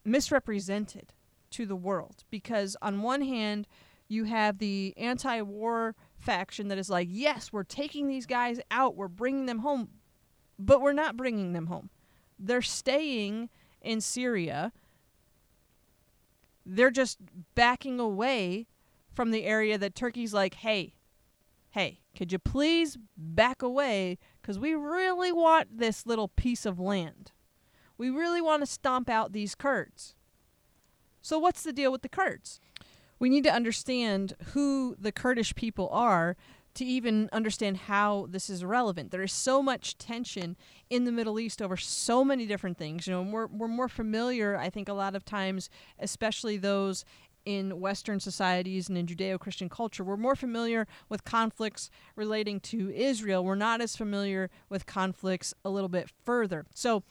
misrepresented 0.05 1.13
to 1.51 1.67
the 1.67 1.77
world 1.77 2.25
because 2.31 2.77
on 2.83 3.03
one 3.03 3.23
hand 3.23 3.67
you 4.09 4.25
have 4.25 4.59
the 4.59 4.95
anti-war 4.97 5.95
faction 6.17 6.69
that 6.69 6.79
is 6.79 6.89
like 6.89 7.09
yes 7.11 7.53
we're 7.53 7.65
taking 7.65 8.07
these 8.07 8.27
guys 8.27 8.61
out 8.71 8.97
we're 8.97 9.09
bringing 9.09 9.47
them 9.47 9.61
home 9.61 9.89
but 10.59 10.81
we're 10.81 10.93
not 10.93 11.17
bringing 11.17 11.53
them 11.53 11.67
home. 11.67 11.91
They're 12.39 12.63
staying 12.63 13.51
in 13.81 14.01
Syria. 14.01 14.73
They're 16.65 16.91
just 16.91 17.19
backing 17.55 18.01
away 18.01 18.67
from 19.13 19.31
the 19.31 19.45
area 19.45 19.79
that 19.79 19.95
Turkey's 19.95 20.35
like 20.35 20.55
hey 20.55 20.95
hey 21.71 22.01
could 22.17 22.33
you 22.33 22.39
please 22.39 22.99
back 23.17 23.63
away? 23.63 24.19
Cuz 24.43 24.59
we 24.59 24.75
really 24.75 25.33
want 25.33 25.79
this 25.79 26.07
little 26.07 26.29
piece 26.29 26.67
of 26.67 26.79
land 26.79 27.33
We 27.99 28.11
really 28.11 28.41
want 28.41 28.63
to 28.63 28.67
stomp 28.67 29.09
out 29.09 29.33
these 29.33 29.55
Kurds. 29.55 30.15
So, 31.23 31.39
what's 31.39 31.63
the 31.63 31.73
deal 31.73 31.91
with 31.91 32.03
the 32.03 32.09
Kurds? 32.09 32.61
We 33.19 33.29
need 33.29 33.45
to 33.45 33.53
understand 33.53 34.35
who 34.53 34.95
the 34.99 35.13
Kurdish 35.13 35.55
people 35.55 35.89
are 35.91 36.37
to 36.77 36.85
even 36.85 37.31
understand 37.33 37.79
how 37.79 38.27
this 38.29 38.51
is 38.51 38.63
relevant. 38.63 39.11
There 39.11 39.23
is 39.23 39.33
so 39.33 39.63
much 39.63 39.97
tension 39.97 40.57
in 40.91 41.05
the 41.05 41.13
Middle 41.13 41.41
East 41.41 41.63
over 41.63 41.77
so 41.77 42.23
many 42.23 42.45
different 42.45 42.77
things. 42.77 43.07
You 43.07 43.15
know, 43.15 43.23
we're, 43.23 43.47
we're 43.47 43.67
more 43.67 43.89
familiar, 43.89 44.59
I 44.59 44.69
think, 44.69 44.87
a 44.87 44.93
lot 44.93 45.17
of 45.17 45.25
times, 45.25 45.71
especially 45.99 46.59
those 46.59 47.07
in 47.47 47.81
Western 47.81 48.21
societies 48.21 48.89
and 48.91 48.99
in 48.99 49.07
Judeo 49.07 49.39
Christian 49.39 49.71
culture. 49.71 50.05
We're 50.05 50.19
more 50.19 50.37
familiar 50.37 50.87
with 51.09 51.25
conflicts 51.25 51.89
relating 52.15 52.61
to 52.61 52.91
Israel. 52.91 53.43
We're 53.43 53.55
not 53.55 53.81
as 53.81 53.97
familiar 53.97 54.51
with 54.69 54.85
conflicts 54.85 55.55
a 55.65 55.71
little 55.71 55.89
bit 55.89 56.11
further. 56.25 56.67
So, 56.75 57.05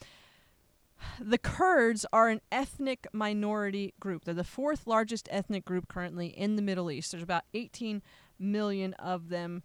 the 1.20 1.38
Kurds 1.38 2.06
are 2.12 2.28
an 2.28 2.40
ethnic 2.50 3.06
minority 3.12 3.94
group. 4.00 4.24
They're 4.24 4.34
the 4.34 4.44
fourth 4.44 4.86
largest 4.86 5.28
ethnic 5.30 5.64
group 5.64 5.88
currently 5.88 6.28
in 6.28 6.56
the 6.56 6.62
Middle 6.62 6.90
East. 6.90 7.12
There's 7.12 7.22
about 7.22 7.44
18 7.54 8.02
million 8.38 8.94
of 8.94 9.28
them, 9.28 9.62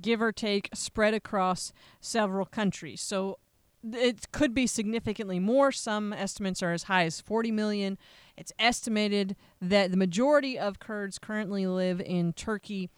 give 0.00 0.20
or 0.20 0.32
take, 0.32 0.68
spread 0.74 1.14
across 1.14 1.72
several 2.00 2.46
countries. 2.46 3.00
So 3.00 3.38
it 3.84 4.30
could 4.32 4.54
be 4.54 4.66
significantly 4.66 5.38
more. 5.38 5.70
Some 5.72 6.12
estimates 6.12 6.62
are 6.62 6.72
as 6.72 6.84
high 6.84 7.04
as 7.04 7.20
40 7.20 7.52
million. 7.52 7.98
It's 8.36 8.52
estimated 8.58 9.36
that 9.60 9.90
the 9.90 9.96
majority 9.96 10.58
of 10.58 10.78
Kurds 10.78 11.18
currently 11.18 11.66
live 11.66 12.00
in 12.00 12.32
Turkey, 12.32 12.90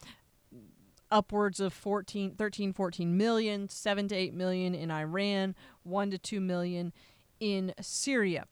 upwards 1.10 1.60
of 1.60 1.72
14, 1.72 2.34
13, 2.36 2.72
14 2.72 3.16
million, 3.16 3.68
7 3.68 4.08
to 4.08 4.14
8 4.14 4.34
million 4.34 4.74
in 4.74 4.90
Iran, 4.90 5.54
1 5.82 6.10
to 6.10 6.18
2 6.18 6.40
million 6.40 6.92
in 7.40 7.74
Syria. 7.80 8.44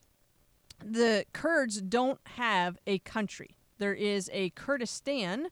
The 0.83 1.25
Kurds 1.33 1.81
don't 1.81 2.19
have 2.35 2.77
a 2.87 2.99
country. 2.99 3.55
There 3.77 3.93
is 3.93 4.29
a 4.33 4.49
Kurdistan, 4.51 5.47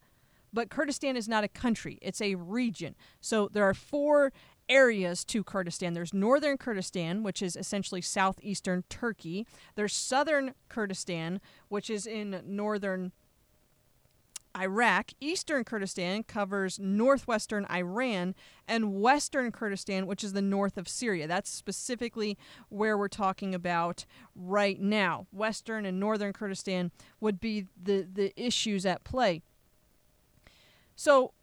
but 0.51 0.69
Kurdistan 0.69 1.15
is 1.15 1.27
not 1.27 1.43
a 1.43 1.47
country, 1.47 1.97
it's 2.01 2.21
a 2.21 2.35
region. 2.35 2.95
So 3.21 3.49
there 3.51 3.63
are 3.63 3.73
four 3.73 4.33
areas 4.69 5.23
to 5.25 5.43
Kurdistan. 5.43 5.93
There's 5.93 6.13
northern 6.13 6.57
Kurdistan, 6.57 7.23
which 7.23 7.41
is 7.41 7.55
essentially 7.55 8.01
southeastern 8.01 8.83
Turkey. 8.89 9.45
There's 9.75 9.93
southern 9.93 10.53
Kurdistan, 10.67 11.39
which 11.69 11.89
is 11.89 12.05
in 12.05 12.41
northern 12.45 13.13
Iraq. 14.57 15.11
Eastern 15.19 15.63
Kurdistan 15.63 16.23
covers 16.23 16.79
northwestern 16.79 17.65
Iran, 17.65 18.35
and 18.67 18.99
western 19.01 19.51
Kurdistan, 19.51 20.07
which 20.07 20.23
is 20.23 20.33
the 20.33 20.41
north 20.41 20.77
of 20.77 20.87
Syria. 20.87 21.27
That's 21.27 21.49
specifically 21.49 22.37
where 22.69 22.97
we're 22.97 23.07
talking 23.07 23.53
about 23.53 24.05
right 24.35 24.79
now. 24.79 25.27
Western 25.31 25.85
and 25.85 25.99
northern 25.99 26.33
Kurdistan 26.33 26.91
would 27.19 27.39
be 27.39 27.67
the, 27.81 28.07
the 28.11 28.33
issues 28.35 28.85
at 28.85 29.03
play. 29.03 29.41
So, 30.95 31.33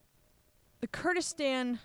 the 0.81 0.89
Kurdistan 0.89 1.79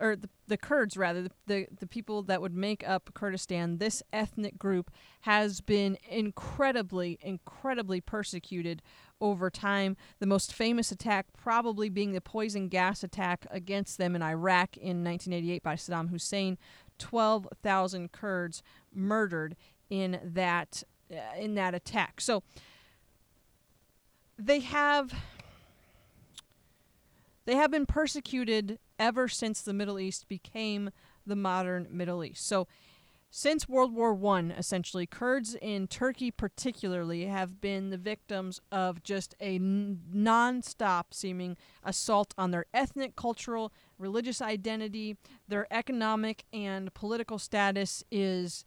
or 0.00 0.16
the, 0.16 0.30
the 0.48 0.56
Kurds 0.56 0.96
rather, 0.96 1.22
the, 1.22 1.30
the, 1.46 1.66
the 1.78 1.86
people 1.86 2.22
that 2.22 2.40
would 2.40 2.54
make 2.54 2.88
up 2.88 3.10
Kurdistan, 3.14 3.76
this 3.78 4.02
ethnic 4.12 4.58
group 4.58 4.90
has 5.22 5.60
been 5.60 5.98
incredibly, 6.08 7.18
incredibly 7.20 8.00
persecuted 8.00 8.82
over 9.20 9.50
time. 9.50 9.96
The 10.18 10.26
most 10.26 10.52
famous 10.52 10.90
attack 10.90 11.26
probably 11.36 11.88
being 11.88 12.12
the 12.12 12.20
poison 12.20 12.68
gas 12.68 13.02
attack 13.02 13.46
against 13.50 13.98
them 13.98 14.16
in 14.16 14.22
Iraq 14.22 14.76
in 14.76 15.04
1988 15.04 15.62
by 15.62 15.74
Saddam 15.74 16.10
Hussein. 16.10 16.58
12,000 16.98 18.12
Kurds 18.12 18.62
murdered 18.92 19.56
in 19.88 20.20
that 20.22 20.82
uh, 21.10 21.16
in 21.38 21.54
that 21.54 21.74
attack. 21.74 22.20
So 22.20 22.42
they 24.38 24.60
have 24.60 25.12
they 27.46 27.56
have 27.56 27.70
been 27.70 27.86
persecuted 27.86 28.78
ever 28.98 29.26
since 29.26 29.62
the 29.62 29.72
Middle 29.72 29.98
East 29.98 30.28
became 30.28 30.90
the 31.26 31.36
modern 31.36 31.88
Middle 31.90 32.24
East. 32.24 32.46
So, 32.46 32.68
since 33.30 33.68
World 33.68 33.94
War 33.94 34.12
One, 34.12 34.50
essentially, 34.50 35.06
Kurds 35.06 35.54
in 35.54 35.86
Turkey, 35.86 36.30
particularly, 36.30 37.26
have 37.26 37.60
been 37.60 37.90
the 37.90 37.96
victims 37.96 38.60
of 38.72 39.02
just 39.04 39.34
a 39.40 39.54
n- 39.54 40.00
non-stop 40.12 41.14
seeming 41.14 41.56
assault 41.84 42.34
on 42.36 42.50
their 42.50 42.66
ethnic, 42.74 43.14
cultural, 43.14 43.72
religious 43.98 44.42
identity. 44.42 45.16
Their 45.46 45.66
economic 45.72 46.44
and 46.52 46.92
political 46.92 47.38
status 47.38 48.02
is 48.10 48.64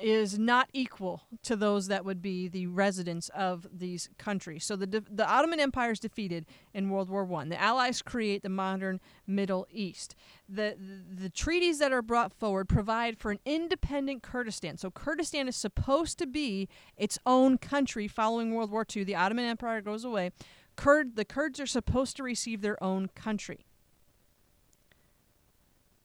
is 0.00 0.38
not 0.38 0.68
equal 0.72 1.22
to 1.42 1.56
those 1.56 1.88
that 1.88 2.04
would 2.04 2.22
be 2.22 2.48
the 2.48 2.66
residents 2.66 3.28
of 3.30 3.66
these 3.72 4.08
countries. 4.18 4.64
So 4.64 4.76
the 4.76 4.86
de- 4.86 5.00
the 5.00 5.28
Ottoman 5.28 5.60
Empire 5.60 5.92
is 5.92 6.00
defeated 6.00 6.46
in 6.72 6.90
World 6.90 7.10
War 7.10 7.24
One. 7.24 7.48
The 7.48 7.60
Allies 7.60 8.02
create 8.02 8.42
the 8.42 8.48
modern 8.48 9.00
Middle 9.26 9.66
East. 9.70 10.14
The, 10.48 10.76
the 10.78 11.22
the 11.22 11.30
treaties 11.30 11.78
that 11.78 11.92
are 11.92 12.02
brought 12.02 12.32
forward 12.32 12.68
provide 12.68 13.18
for 13.18 13.30
an 13.30 13.40
independent 13.44 14.22
Kurdistan. 14.22 14.76
So 14.76 14.90
Kurdistan 14.90 15.48
is 15.48 15.56
supposed 15.56 16.18
to 16.18 16.26
be 16.26 16.68
its 16.96 17.18
own 17.26 17.58
country 17.58 18.08
following 18.08 18.54
World 18.54 18.70
War 18.70 18.86
II. 18.94 19.04
The 19.04 19.16
Ottoman 19.16 19.44
Empire 19.44 19.80
goes 19.80 20.04
away. 20.04 20.30
Kurd 20.76 21.16
the 21.16 21.24
Kurds 21.24 21.60
are 21.60 21.66
supposed 21.66 22.16
to 22.16 22.22
receive 22.22 22.62
their 22.62 22.82
own 22.82 23.08
country. 23.14 23.66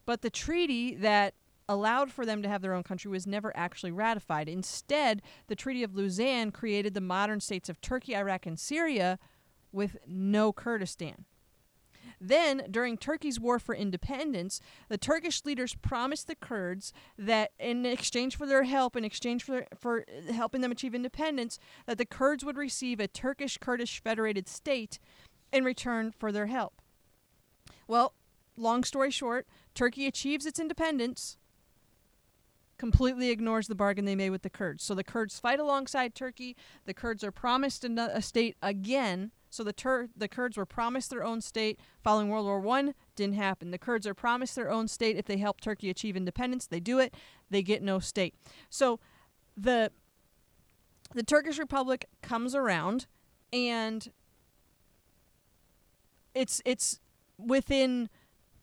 But 0.05 0.21
the 0.21 0.29
treaty 0.29 0.95
that 0.95 1.33
allowed 1.67 2.11
for 2.11 2.25
them 2.25 2.41
to 2.41 2.49
have 2.49 2.61
their 2.61 2.73
own 2.73 2.83
country 2.83 3.09
was 3.09 3.25
never 3.25 3.55
actually 3.55 3.91
ratified. 3.91 4.47
Instead, 4.47 5.21
the 5.47 5.55
Treaty 5.55 5.83
of 5.83 5.95
Lausanne 5.95 6.51
created 6.51 6.93
the 6.93 7.01
modern 7.01 7.39
states 7.39 7.69
of 7.69 7.81
Turkey, 7.81 8.15
Iraq, 8.15 8.45
and 8.45 8.59
Syria 8.59 9.17
with 9.71 9.97
no 10.07 10.53
Kurdistan. 10.53 11.25
Then, 12.21 12.63
during 12.71 12.97
Turkey's 12.97 13.39
war 13.39 13.59
for 13.59 13.75
independence, 13.75 14.61
the 14.89 14.97
Turkish 14.97 15.43
leaders 15.43 15.75
promised 15.75 16.27
the 16.27 16.35
Kurds 16.35 16.93
that 17.17 17.51
in 17.59 17.85
exchange 17.85 18.37
for 18.37 18.45
their 18.45 18.63
help, 18.63 18.95
in 18.95 19.03
exchange 19.03 19.43
for, 19.43 19.65
for 19.77 20.05
helping 20.31 20.61
them 20.61 20.71
achieve 20.71 20.95
independence, 20.95 21.59
that 21.87 21.97
the 21.97 22.05
Kurds 22.05 22.45
would 22.45 22.57
receive 22.57 22.99
a 22.99 23.07
Turkish 23.07 23.57
Kurdish 23.57 24.01
federated 24.01 24.47
state 24.47 24.97
in 25.51 25.63
return 25.63 26.11
for 26.11 26.31
their 26.31 26.47
help. 26.47 26.81
Well, 27.87 28.13
long 28.55 28.83
story 28.83 29.11
short, 29.11 29.47
Turkey 29.73 30.07
achieves 30.07 30.45
its 30.45 30.59
independence, 30.59 31.37
completely 32.77 33.29
ignores 33.29 33.67
the 33.67 33.75
bargain 33.75 34.05
they 34.05 34.15
made 34.15 34.31
with 34.31 34.41
the 34.41 34.49
Kurds. 34.49 34.83
So 34.83 34.93
the 34.93 35.03
Kurds 35.03 35.39
fight 35.39 35.59
alongside 35.59 36.13
Turkey. 36.13 36.55
The 36.85 36.93
Kurds 36.93 37.23
are 37.23 37.31
promised 37.31 37.83
a 37.85 38.21
state 38.21 38.57
again. 38.61 39.31
So 39.49 39.63
the 39.63 39.73
Tur- 39.73 40.09
the 40.15 40.27
Kurds 40.27 40.57
were 40.57 40.65
promised 40.65 41.09
their 41.09 41.23
own 41.23 41.39
state 41.41 41.79
following 42.03 42.29
World 42.29 42.45
War 42.45 42.59
One. 42.59 42.93
Didn't 43.15 43.35
happen. 43.35 43.71
The 43.71 43.77
Kurds 43.77 44.05
are 44.05 44.13
promised 44.13 44.55
their 44.55 44.69
own 44.69 44.87
state 44.87 45.15
if 45.15 45.25
they 45.25 45.37
help 45.37 45.61
Turkey 45.61 45.89
achieve 45.89 46.17
independence. 46.17 46.67
They 46.67 46.81
do 46.81 46.99
it. 46.99 47.13
They 47.49 47.63
get 47.63 47.81
no 47.81 47.99
state. 47.99 48.35
So 48.69 48.99
the 49.55 49.91
the 51.13 51.23
Turkish 51.23 51.57
Republic 51.57 52.05
comes 52.21 52.53
around, 52.53 53.07
and 53.53 54.11
it's 56.33 56.61
it's 56.65 56.99
within 57.37 58.09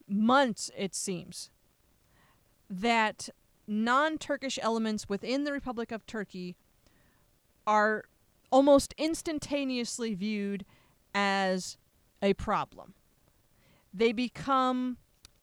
months 0.07 0.71
it 0.77 0.95
seems 0.95 1.51
that 2.69 3.31
non 3.67 4.19
Turkish 4.19 4.59
elements 4.63 5.09
within 5.09 5.45
the 5.45 5.53
Republic 5.53 5.93
of 5.93 6.07
Turkey 6.07 6.57
are 7.67 8.05
almost 8.51 8.95
instantaneously 8.99 10.15
viewed 10.15 10.65
as 11.15 11.77
a 12.21 12.35
problem. 12.35 12.95
They 13.93 14.13
become 14.13 14.99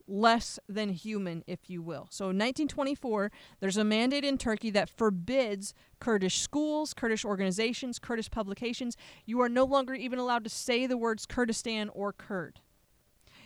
less 0.08 0.60
than 0.68 0.90
human, 0.90 1.44
if 1.46 1.70
you 1.70 1.82
will. 1.82 2.08
So 2.10 2.26
in 2.26 2.38
1924, 2.38 3.32
there's 3.60 3.78
a 3.78 3.84
mandate 3.84 4.26
in 4.26 4.38
Turkey 4.38 4.72
that 4.72 4.90
forbids 4.90 5.74
Kurdish 6.00 6.40
schools, 6.40 6.94
Kurdish 6.94 7.24
organizations, 7.24 8.00
Kurdish 8.00 8.32
publications. 8.32 8.98
You 9.26 9.40
are 9.42 9.50
no 9.50 9.66
longer 9.66 9.94
even 9.94 10.20
allowed 10.20 10.44
to 10.46 10.50
say 10.50 10.88
the 10.88 10.98
words 10.98 11.26
Kurdistan 11.26 11.90
or 11.90 12.12
Kurd. 12.12 12.60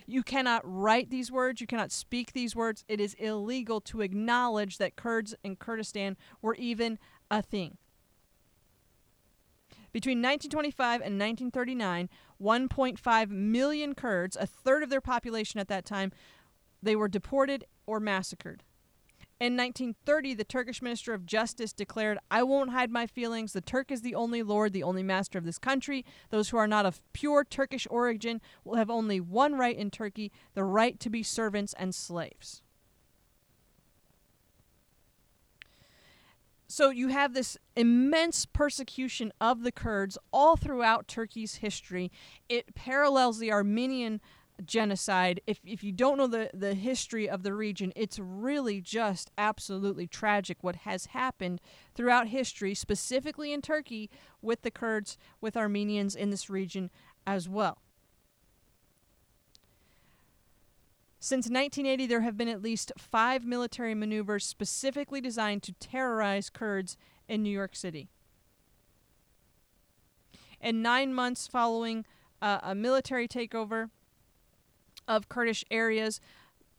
You 0.06 0.22
cannot 0.22 0.62
write 0.64 1.10
these 1.10 1.32
words, 1.32 1.60
you 1.60 1.66
cannot 1.66 1.90
speak 1.90 2.32
these 2.32 2.54
words. 2.54 2.84
It 2.88 3.00
is 3.00 3.14
illegal 3.14 3.80
to 3.82 4.02
acknowledge 4.02 4.78
that 4.78 4.96
Kurds 4.96 5.34
in 5.42 5.56
Kurdistan 5.56 6.16
were 6.42 6.54
even 6.56 6.98
a 7.30 7.40
thing. 7.40 7.78
Between 9.92 10.18
1925 10.18 11.00
and 11.00 11.18
1939, 11.18 12.08
1.5 12.42 13.30
million 13.30 13.94
Kurds, 13.94 14.36
a 14.36 14.46
third 14.46 14.82
of 14.82 14.90
their 14.90 15.00
population 15.00 15.60
at 15.60 15.68
that 15.68 15.84
time, 15.84 16.12
they 16.82 16.96
were 16.96 17.08
deported 17.08 17.64
or 17.86 18.00
massacred. 18.00 18.64
In 19.44 19.58
1930, 19.58 20.32
the 20.32 20.44
Turkish 20.44 20.80
Minister 20.80 21.12
of 21.12 21.26
Justice 21.26 21.74
declared, 21.74 22.16
I 22.30 22.42
won't 22.42 22.70
hide 22.70 22.90
my 22.90 23.06
feelings. 23.06 23.52
The 23.52 23.60
Turk 23.60 23.92
is 23.92 24.00
the 24.00 24.14
only 24.14 24.42
Lord, 24.42 24.72
the 24.72 24.82
only 24.82 25.02
master 25.02 25.36
of 25.36 25.44
this 25.44 25.58
country. 25.58 26.02
Those 26.30 26.48
who 26.48 26.56
are 26.56 26.66
not 26.66 26.86
of 26.86 27.02
pure 27.12 27.44
Turkish 27.44 27.86
origin 27.90 28.40
will 28.64 28.76
have 28.76 28.88
only 28.88 29.20
one 29.20 29.56
right 29.56 29.76
in 29.76 29.90
Turkey 29.90 30.32
the 30.54 30.64
right 30.64 30.98
to 30.98 31.10
be 31.10 31.22
servants 31.22 31.74
and 31.78 31.94
slaves. 31.94 32.62
so 36.66 36.90
you 36.90 37.08
have 37.08 37.34
this 37.34 37.56
immense 37.76 38.46
persecution 38.46 39.32
of 39.40 39.62
the 39.62 39.70
Kurds 39.70 40.18
all 40.32 40.56
throughout 40.56 41.06
Turkey's 41.06 41.56
history. 41.56 42.10
It 42.48 42.74
parallels 42.74 43.38
the 43.38 43.52
Armenian 43.52 44.20
genocide. 44.64 45.40
If, 45.46 45.60
if 45.64 45.82
you 45.82 45.92
don't 45.92 46.18
know 46.18 46.26
the, 46.26 46.50
the 46.54 46.74
history 46.74 47.28
of 47.28 47.42
the 47.42 47.54
region, 47.54 47.92
it's 47.96 48.18
really 48.18 48.80
just 48.80 49.30
absolutely 49.36 50.06
tragic 50.06 50.58
what 50.62 50.76
has 50.76 51.06
happened 51.06 51.60
throughout 51.94 52.28
history, 52.28 52.74
specifically 52.74 53.52
in 53.52 53.62
Turkey 53.62 54.10
with 54.40 54.62
the 54.62 54.70
Kurds, 54.70 55.16
with 55.40 55.56
Armenians 55.56 56.14
in 56.14 56.30
this 56.30 56.48
region 56.48 56.90
as 57.26 57.48
well. 57.48 57.78
Since 61.18 61.46
1980, 61.46 62.06
there 62.06 62.20
have 62.20 62.36
been 62.36 62.48
at 62.48 62.60
least 62.60 62.92
five 62.98 63.46
military 63.46 63.94
maneuvers 63.94 64.44
specifically 64.44 65.22
designed 65.22 65.62
to 65.62 65.72
terrorize 65.72 66.50
Kurds 66.50 66.98
in 67.26 67.42
New 67.42 67.50
York 67.50 67.74
City. 67.74 68.10
In 70.60 70.82
nine 70.82 71.14
months 71.14 71.46
following 71.46 72.04
uh, 72.42 72.58
a 72.62 72.74
military 72.74 73.26
takeover 73.26 73.88
of 75.06 75.28
Kurdish 75.28 75.64
areas 75.70 76.20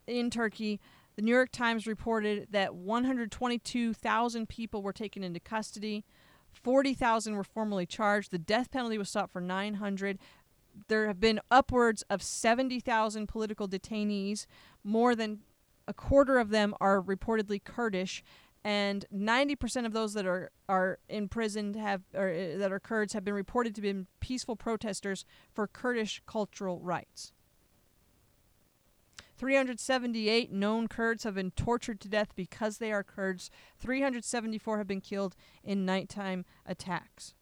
in 0.08 0.30
Turkey, 0.30 0.80
the 1.16 1.22
New 1.22 1.34
York 1.34 1.52
Times 1.52 1.88
reported 1.88 2.48
that 2.52 2.76
122,000 2.76 4.50
people 4.50 4.82
were 4.82 4.94
taken 4.94 5.24
into 5.24 5.40
custody. 5.40 6.04
40,000 6.52 7.36
were 7.36 7.44
formally 7.44 7.86
charged. 7.86 8.32
The 8.32 8.38
death 8.38 8.72
penalty 8.72 8.98
was 8.98 9.10
sought 9.10 9.32
for 9.32 9.42
900 9.42 10.20
there 10.88 11.08
have 11.08 11.20
been 11.20 11.40
upwards 11.50 12.04
of 12.10 12.22
70,000 12.22 13.28
political 13.28 13.68
detainees. 13.68 14.46
More 14.84 15.16
than 15.16 15.40
a 15.88 15.94
quarter 15.94 16.38
of 16.38 16.50
them 16.50 16.74
are 16.80 17.02
reportedly 17.02 17.64
Kurdish, 17.64 18.24
and 18.64 19.06
90% 19.14 19.86
of 19.86 19.94
those 19.94 20.14
that 20.14 20.26
are, 20.26 20.52
are 20.68 21.00
imprisoned 21.08 21.76
have 21.76 22.02
or 22.14 22.30
uh, 22.30 22.58
that 22.58 22.72
are 22.72 22.80
Kurds 22.80 23.14
have 23.14 23.24
been 23.24 23.36
reported 23.36 23.76
to 23.76 23.82
be 23.82 24.06
peaceful 24.20 24.56
protesters 24.56 25.24
for 25.54 25.68
Kurdish 25.68 26.22
cultural 26.26 26.80
rights. 26.80 27.32
378 29.38 30.52
known 30.52 30.88
Kurds 30.88 31.24
have 31.24 31.36
been 31.36 31.52
tortured 31.52 32.00
to 32.02 32.08
death 32.08 32.30
because 32.36 32.78
they 32.78 32.92
are 32.92 33.04
Kurds. 33.04 33.50
374 33.80 34.78
have 34.78 34.88
been 34.88 35.02
killed 35.02 35.36
in 35.64 35.86
nighttime 35.86 36.46
attacks. 36.66 37.34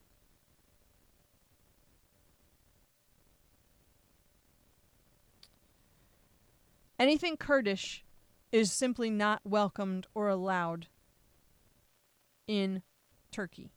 Anything 7.00 7.38
Kurdish 7.38 8.04
is 8.52 8.72
simply 8.72 9.10
not 9.10 9.42
welcomed 9.44 10.08
or 10.14 10.30
allowed 10.30 10.88
in 12.48 12.82
Turkey. 13.32 13.72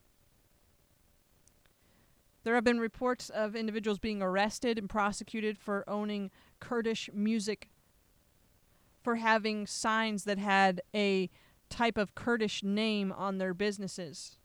There 2.45 2.55
have 2.55 2.63
been 2.63 2.79
reports 2.79 3.29
of 3.29 3.57
individuals 3.57 3.99
being 3.99 4.23
arrested 4.23 4.79
and 4.79 4.89
prosecuted 4.89 5.59
for 5.59 5.83
owning 5.89 6.31
Kurdish 6.61 7.11
music, 7.13 7.69
for 9.07 9.15
having 9.15 9.69
signs 9.69 10.25
that 10.25 10.37
had 10.37 10.81
a 10.93 11.31
type 11.71 11.97
of 11.97 12.17
Kurdish 12.17 12.65
name 12.65 13.13
on 13.13 13.39
their 13.39 13.55
businesses. 13.55 14.37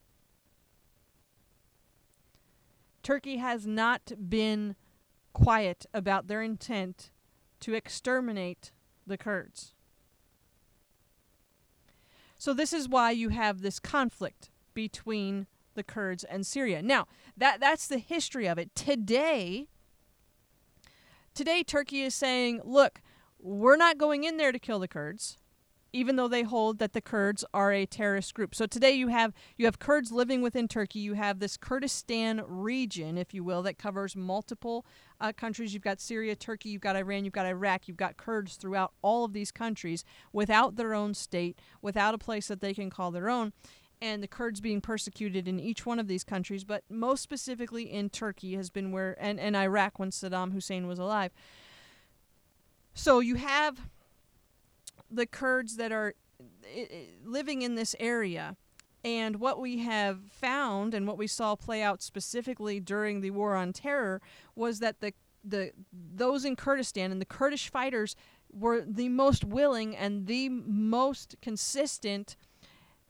Turkey 3.02 3.38
has 3.38 3.66
not 3.66 4.12
been 4.30 4.76
quiet 5.34 5.88
about 5.96 6.28
their 6.28 6.44
intent 6.44 7.10
to 7.62 7.74
exterminate 7.74 8.72
the 9.08 9.18
Kurds. 9.18 9.74
So 12.38 12.54
this 12.54 12.72
is 12.72 12.88
why 12.88 13.10
you 13.10 13.30
have 13.30 13.64
this 13.64 13.80
conflict 13.80 14.52
between 14.76 15.48
the 15.74 15.82
Kurds 15.82 16.24
and 16.24 16.46
Syria. 16.46 16.84
Now, 16.84 17.08
that 17.36 17.60
that's 17.60 17.88
the 17.88 17.98
history 17.98 18.46
of 18.46 18.60
it. 18.60 18.76
Today 18.76 19.70
today 21.34 21.64
Turkey 21.64 22.04
is 22.04 22.14
saying, 22.14 22.62
"Look, 22.64 23.02
we're 23.42 23.78
not 23.78 23.98
going 23.98 24.24
in 24.24 24.38
there 24.38 24.52
to 24.52 24.60
kill 24.60 24.80
the 24.80 24.88
Kurds 24.88 25.38
even 25.94 26.16
though 26.16 26.28
they 26.28 26.44
hold 26.44 26.80
that 26.80 26.94
the 26.94 27.02
Kurds 27.02 27.44
are 27.54 27.72
a 27.72 27.86
terrorist 27.86 28.34
group. 28.34 28.56
So 28.56 28.66
today 28.66 28.92
you 28.92 29.10
have 29.10 29.34
you 29.58 29.66
have 29.66 29.80
Kurds 29.80 30.12
living 30.12 30.42
within 30.42 30.68
Turkey. 30.68 31.00
You 31.00 31.14
have 31.14 31.40
this 31.40 31.58
Kurdistan 31.58 32.42
region, 32.48 33.18
if 33.18 33.34
you 33.34 33.44
will, 33.44 33.62
that 33.64 33.78
covers 33.78 34.16
multiple 34.16 34.86
uh, 35.20 35.34
countries. 35.34 35.74
You've 35.74 35.84
got 35.84 36.00
Syria, 36.00 36.36
Turkey, 36.36 36.70
you've 36.70 36.82
got 36.82 36.96
Iran, 36.96 37.26
you've 37.26 37.34
got 37.34 37.46
Iraq, 37.46 37.88
you've 37.88 37.98
got 37.98 38.18
Kurds 38.18 38.56
throughout 38.56 38.94
all 39.02 39.26
of 39.26 39.34
these 39.34 39.52
countries 39.52 40.04
without 40.32 40.76
their 40.76 40.94
own 40.94 41.14
state, 41.14 41.60
without 41.82 42.14
a 42.14 42.20
place 42.20 42.48
that 42.48 42.62
they 42.62 42.74
can 42.74 42.90
call 42.90 43.12
their 43.12 43.30
own. 43.30 43.54
And 44.04 44.24
the 44.24 44.28
Kurds 44.28 44.62
being 44.62 44.82
persecuted 44.82 45.48
in 45.48 45.60
each 45.60 45.86
one 45.86 46.00
of 46.00 46.08
these 46.08 46.24
countries, 46.24 46.64
but 46.64 46.84
most 46.90 47.22
specifically 47.22 47.84
in 47.84 48.10
Turkey 48.10 48.56
has 48.56 48.72
been 48.72 48.92
where, 48.92 49.16
and, 49.20 49.40
and 49.40 49.56
Iraq 49.56 50.00
when 50.00 50.10
Saddam 50.10 50.54
Hussein 50.54 50.88
was 50.88 50.98
alive. 50.98 51.32
So 52.94 53.20
you 53.20 53.36
have 53.36 53.80
the 55.10 55.26
Kurds 55.26 55.78
that 55.78 55.92
are 55.92 56.14
eh, 56.66 56.86
eh, 56.90 56.98
living 57.24 57.62
in 57.62 57.76
this 57.76 57.96
area. 58.00 58.56
And 59.04 59.40
what 59.40 59.60
we 59.60 59.80
have 59.80 60.20
found 60.30 60.94
and 60.94 61.08
what 61.08 61.18
we 61.18 61.26
saw 61.26 61.56
play 61.56 61.82
out 61.82 62.02
specifically 62.02 62.80
during 62.80 63.22
the 63.22 63.32
war 63.32 63.56
on 63.56 63.74
terror 63.74 64.22
was 64.56 64.80
that 64.80 65.00
the 65.00 65.14
the 65.44 65.72
those 65.92 66.46
in 66.46 66.56
Kurdistan 66.56 67.12
and 67.12 67.20
the 67.20 67.26
Kurdish 67.26 67.72
fighters 67.72 68.16
were 68.54 68.84
the 68.86 69.10
most 69.10 69.44
willing 69.44 69.96
and 69.96 70.28
the 70.28 70.50
most 70.50 71.36
consistent 71.42 72.36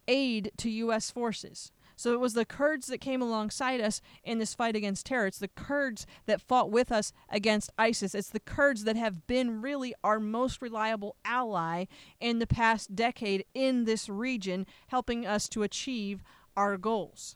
aid 0.08 0.52
to 0.58 0.70
US 0.70 1.12
forces. 1.12 1.72
So 2.02 2.14
it 2.14 2.20
was 2.20 2.34
the 2.34 2.46
Kurds 2.46 2.88
that 2.88 2.98
came 2.98 3.22
alongside 3.22 3.80
us 3.80 4.02
in 4.24 4.40
this 4.40 4.56
fight 4.56 4.76
against 4.76 5.06
terror. 5.06 5.28
It's 5.28 5.38
the 5.38 5.48
Kurds 5.48 6.08
that 6.26 6.42
fought 6.42 6.72
with 6.72 6.92
us 6.92 7.14
against 7.30 7.70
ISIS. 7.78 8.16
It's 8.16 8.32
the 8.32 8.40
Kurds 8.40 8.86
that 8.86 8.96
have 8.96 9.28
been 9.28 9.62
really 9.62 9.94
our 10.04 10.20
most 10.20 10.64
reliable 10.64 11.16
ally 11.24 11.86
in 12.20 12.40
the 12.40 12.48
past 12.48 12.96
decade 12.96 13.46
in 13.54 13.86
this 13.86 14.10
region, 14.10 14.66
helping 14.88 15.28
us 15.28 15.48
to 15.50 15.62
achieve 15.62 16.24
our 16.58 16.76
goals. 16.76 17.36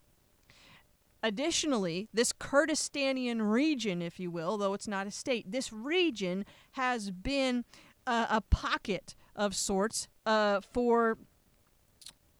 Additionally, 1.21 2.07
this 2.11 2.33
Kurdistanian 2.33 3.47
region, 3.47 4.01
if 4.01 4.19
you 4.19 4.31
will, 4.31 4.57
though 4.57 4.73
it's 4.73 4.87
not 4.87 5.05
a 5.05 5.11
state, 5.11 5.51
this 5.51 5.71
region 5.71 6.43
has 6.71 7.11
been 7.11 7.65
uh, 8.07 8.25
a 8.31 8.41
pocket 8.41 9.13
of 9.35 9.55
sorts 9.55 10.07
uh, 10.25 10.59
for 10.59 11.19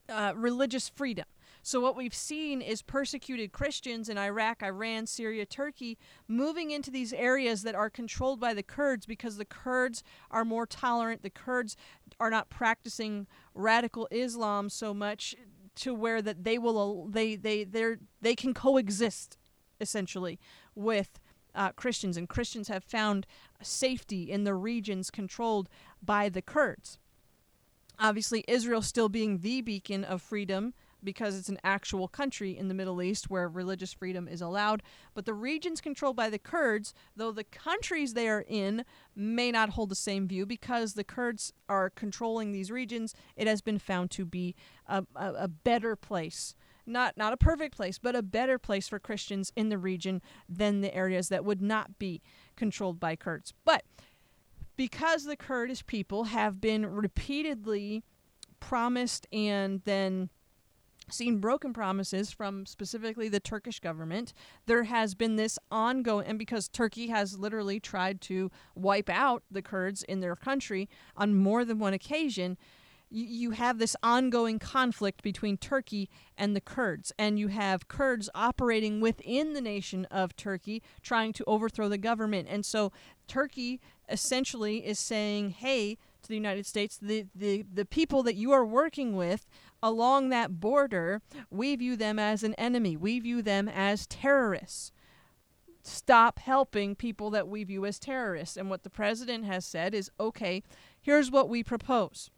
uh, 0.09 0.33
religious 0.35 0.89
freedom. 0.89 1.25
So, 1.65 1.79
what 1.79 1.95
we've 1.95 2.13
seen 2.13 2.61
is 2.61 2.83
persecuted 2.83 3.51
Christians 3.51 4.07
in 4.07 4.19
Iraq, 4.19 4.61
Iran, 4.61 5.07
Syria, 5.07 5.47
Turkey 5.47 5.97
moving 6.27 6.69
into 6.69 6.91
these 6.91 7.11
areas 7.11 7.63
that 7.63 7.73
are 7.73 7.89
controlled 7.89 8.39
by 8.39 8.53
the 8.53 8.61
Kurds 8.61 9.07
because 9.07 9.37
the 9.37 9.45
Kurds 9.45 10.03
are 10.29 10.45
more 10.45 10.67
tolerant. 10.67 11.23
The 11.23 11.31
Kurds 11.31 11.75
are 12.19 12.29
not 12.29 12.51
practicing 12.51 13.25
radical 13.55 14.07
Islam 14.11 14.69
so 14.69 14.93
much 14.93 15.33
to 15.77 15.95
where 15.95 16.21
that 16.21 16.43
they 16.43 16.59
will 16.59 17.07
they 17.07 17.35
they 17.35 17.63
they 17.63 17.95
they 18.21 18.35
can 18.35 18.53
coexist 18.53 19.35
essentially 19.81 20.39
with 20.75 21.19
uh, 21.55 21.71
Christians, 21.71 22.15
and 22.15 22.29
Christians 22.29 22.67
have 22.67 22.83
found 22.83 23.25
safety 23.63 24.29
in 24.29 24.43
the 24.43 24.53
regions 24.53 25.09
controlled 25.09 25.67
by 25.99 26.29
the 26.29 26.43
Kurds. 26.43 26.99
Obviously, 27.97 28.45
Israel 28.47 28.83
still 28.83 29.09
being 29.09 29.39
the 29.39 29.61
beacon 29.61 30.03
of 30.03 30.21
freedom 30.21 30.75
because 31.05 31.37
it's 31.37 31.49
an 31.49 31.59
actual 31.63 32.07
country 32.07 32.57
in 32.57 32.67
the 32.67 32.73
Middle 32.73 33.01
East 33.01 33.29
where 33.29 33.47
religious 33.47 33.93
freedom 33.93 34.27
is 34.27 34.41
allowed. 34.41 34.83
But 35.13 35.25
the 35.25 35.33
regions 35.33 35.79
controlled 35.79 36.15
by 36.15 36.29
the 36.29 36.39
Kurds, 36.39 36.93
though 37.15 37.31
the 37.31 37.43
countries 37.43 38.13
they 38.13 38.27
are 38.27 38.45
in 38.47 38.83
may 39.15 39.51
not 39.51 39.69
hold 39.69 39.89
the 39.89 39.95
same 39.95 40.27
view 40.27 40.45
because 40.45 40.93
the 40.93 41.03
Kurds 41.03 41.53
are 41.69 41.89
controlling 41.89 42.51
these 42.51 42.71
regions, 42.71 43.13
it 43.37 43.47
has 43.47 43.61
been 43.61 43.79
found 43.79 44.11
to 44.11 44.25
be 44.25 44.55
a, 44.87 45.05
a, 45.15 45.33
a 45.33 45.47
better 45.47 45.95
place 45.95 46.55
not 46.87 47.17
not 47.17 47.33
a 47.33 47.37
perfect 47.37 47.75
place, 47.75 47.97
but 47.97 48.15
a 48.15 48.21
better 48.21 48.59
place 48.59 48.87
for 48.87 48.99
Christians 48.99 49.51
in 49.55 49.69
the 49.69 49.77
region 49.79 50.21
than 50.47 50.81
the 50.81 50.93
areas 50.93 51.29
that 51.29 51.43
would 51.43 51.61
not 51.61 51.97
be 51.97 52.21
controlled 52.55 52.99
by 52.99 53.15
Kurds. 53.15 53.53
But 53.63 53.83
because 54.75 55.23
the 55.23 55.35
Kurdish 55.35 55.85
people 55.87 56.25
have 56.25 56.61
been 56.61 56.85
repeatedly 56.85 58.03
promised 58.59 59.27
and 59.31 59.81
then 59.85 60.29
seen 61.09 61.39
broken 61.39 61.73
promises 61.73 62.31
from 62.31 62.65
specifically 62.65 63.29
the 63.29 63.39
Turkish 63.39 63.79
government. 63.79 64.33
There 64.65 64.83
has 64.83 65.15
been 65.15 65.35
this 65.35 65.59
ongoing, 65.71 66.27
and 66.27 66.39
because 66.39 66.67
Turkey 66.67 67.07
has 67.07 67.37
literally 67.37 67.79
tried 67.79 68.21
to 68.21 68.51
wipe 68.75 69.09
out 69.09 69.43
the 69.49 69.61
Kurds 69.61 70.03
in 70.03 70.19
their 70.19 70.35
country 70.35 70.89
on 71.15 71.35
more 71.35 71.65
than 71.65 71.79
one 71.79 71.93
occasion, 71.93 72.57
you 73.11 73.51
have 73.51 73.77
this 73.77 73.95
ongoing 74.01 74.59
conflict 74.59 75.21
between 75.21 75.57
Turkey 75.57 76.09
and 76.37 76.55
the 76.55 76.61
Kurds, 76.61 77.13
and 77.19 77.37
you 77.37 77.49
have 77.49 77.87
Kurds 77.87 78.29
operating 78.33 78.99
within 78.99 79.53
the 79.53 79.61
nation 79.61 80.05
of 80.05 80.35
Turkey 80.35 80.81
trying 81.01 81.31
to 81.33 81.43
overthrow 81.45 81.87
the 81.87 81.99
government. 81.99 82.47
And 82.49 82.65
so 82.65 82.91
Turkey 83.27 83.79
essentially 84.09 84.85
is 84.85 84.99
saying, 84.99 85.51
hey, 85.51 85.97
to 86.23 86.29
the 86.29 86.35
United 86.35 86.65
States, 86.65 86.97
the, 86.99 87.27
the, 87.35 87.63
the 87.71 87.85
people 87.85 88.23
that 88.23 88.35
you 88.35 88.51
are 88.51 88.65
working 88.65 89.15
with 89.15 89.45
along 89.85 90.29
that 90.29 90.59
border, 90.59 91.21
we 91.51 91.75
view 91.75 91.95
them 91.95 92.17
as 92.17 92.41
an 92.43 92.55
enemy. 92.55 92.97
We 92.97 93.19
view 93.19 93.43
them 93.43 93.69
as 93.69 94.07
terrorists. 94.07 94.91
Stop 95.83 96.39
helping 96.39 96.95
people 96.95 97.29
that 97.29 97.47
we 97.47 97.63
view 97.63 97.85
as 97.85 97.99
terrorists. 97.99 98.57
And 98.57 98.67
what 98.67 98.81
the 98.81 98.89
president 98.89 99.45
has 99.45 99.63
said 99.63 99.93
is 99.93 100.09
okay, 100.19 100.63
here's 100.99 101.29
what 101.29 101.49
we 101.49 101.63
propose. 101.63 102.31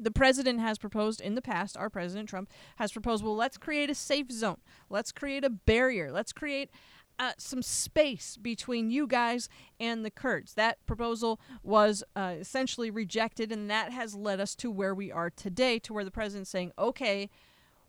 The 0.00 0.10
president 0.10 0.58
has 0.58 0.76
proposed 0.76 1.20
in 1.20 1.36
the 1.36 1.40
past, 1.40 1.76
our 1.76 1.88
president 1.88 2.28
Trump 2.28 2.50
has 2.76 2.90
proposed, 2.90 3.22
well, 3.22 3.36
let's 3.36 3.56
create 3.56 3.88
a 3.88 3.94
safe 3.94 4.32
zone. 4.32 4.58
Let's 4.90 5.12
create 5.12 5.44
a 5.44 5.50
barrier. 5.50 6.10
Let's 6.10 6.32
create 6.32 6.72
uh, 7.18 7.32
some 7.38 7.62
space 7.62 8.36
between 8.36 8.90
you 8.90 9.06
guys 9.06 9.48
and 9.78 10.04
the 10.04 10.10
Kurds. 10.10 10.54
That 10.54 10.84
proposal 10.86 11.40
was 11.62 12.02
uh, 12.16 12.34
essentially 12.38 12.90
rejected, 12.90 13.52
and 13.52 13.70
that 13.70 13.92
has 13.92 14.14
led 14.14 14.40
us 14.40 14.54
to 14.56 14.70
where 14.70 14.94
we 14.94 15.12
are 15.12 15.30
today, 15.30 15.78
to 15.80 15.92
where 15.92 16.04
the 16.04 16.10
president's 16.10 16.50
saying, 16.50 16.72
okay, 16.78 17.30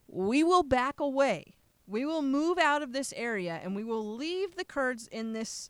we 0.07 0.43
will 0.43 0.63
back 0.63 0.99
away. 0.99 1.55
We 1.87 2.05
will 2.05 2.21
move 2.21 2.57
out 2.57 2.81
of 2.81 2.93
this 2.93 3.13
area, 3.15 3.59
and 3.63 3.75
we 3.75 3.83
will 3.83 4.15
leave 4.15 4.55
the 4.55 4.65
Kurds 4.65 5.07
in 5.07 5.33
this 5.33 5.69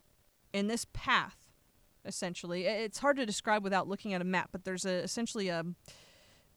in 0.54 0.68
this 0.68 0.86
path. 0.94 1.38
Essentially, 2.06 2.66
it's 2.66 3.00
hard 3.00 3.18
to 3.18 3.26
describe 3.26 3.64
without 3.64 3.88
looking 3.88 4.14
at 4.14 4.22
a 4.22 4.26
map, 4.26 4.50
but 4.52 4.64
there's 4.64 4.86
a, 4.86 5.04
essentially 5.04 5.50
a 5.50 5.66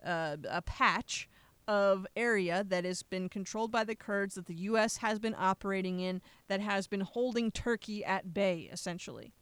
uh, 0.04 0.36
a 0.48 0.62
patch 0.62 1.28
of 1.68 2.06
area 2.16 2.64
that 2.66 2.84
has 2.84 3.02
been 3.02 3.28
controlled 3.28 3.70
by 3.70 3.84
the 3.84 3.94
Kurds 3.94 4.34
that 4.34 4.46
the 4.46 4.54
U.S. 4.54 4.96
has 4.96 5.18
been 5.18 5.36
operating 5.38 6.00
in 6.00 6.22
that 6.48 6.60
has 6.60 6.86
been 6.86 7.02
holding 7.02 7.52
Turkey 7.52 8.02
at 8.04 8.32
bay, 8.32 8.70
essentially. 8.72 9.32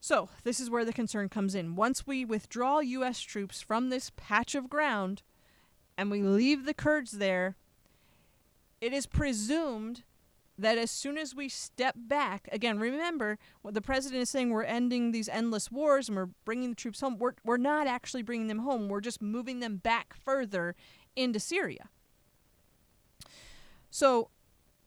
So, 0.00 0.28
this 0.44 0.58
is 0.58 0.68
where 0.68 0.84
the 0.84 0.92
concern 0.92 1.28
comes 1.28 1.54
in. 1.54 1.76
Once 1.76 2.06
we 2.06 2.24
withdraw 2.24 2.80
U.S. 2.80 3.20
troops 3.20 3.62
from 3.62 3.90
this 3.90 4.10
patch 4.16 4.54
of 4.54 4.68
ground 4.68 5.22
and 5.96 6.10
we 6.10 6.22
leave 6.22 6.64
the 6.64 6.74
Kurds 6.74 7.12
there, 7.12 7.56
it 8.80 8.92
is 8.92 9.06
presumed 9.06 10.02
that 10.60 10.78
as 10.78 10.90
soon 10.90 11.18
as 11.18 11.34
we 11.34 11.48
step 11.48 11.94
back, 11.96 12.48
again, 12.52 12.78
remember 12.78 13.38
what 13.62 13.74
the 13.74 13.80
president 13.80 14.22
is 14.22 14.30
saying 14.30 14.50
we're 14.50 14.62
ending 14.62 15.12
these 15.12 15.28
endless 15.28 15.70
wars 15.70 16.08
and 16.08 16.16
we're 16.16 16.30
bringing 16.44 16.70
the 16.70 16.76
troops 16.76 17.00
home. 17.00 17.18
We're, 17.18 17.34
we're 17.44 17.56
not 17.56 17.86
actually 17.86 18.22
bringing 18.22 18.48
them 18.48 18.60
home, 18.60 18.88
we're 18.88 19.00
just 19.00 19.22
moving 19.22 19.60
them 19.60 19.76
back 19.76 20.14
further 20.14 20.74
into 21.16 21.40
Syria. 21.40 21.88
So, 23.90 24.30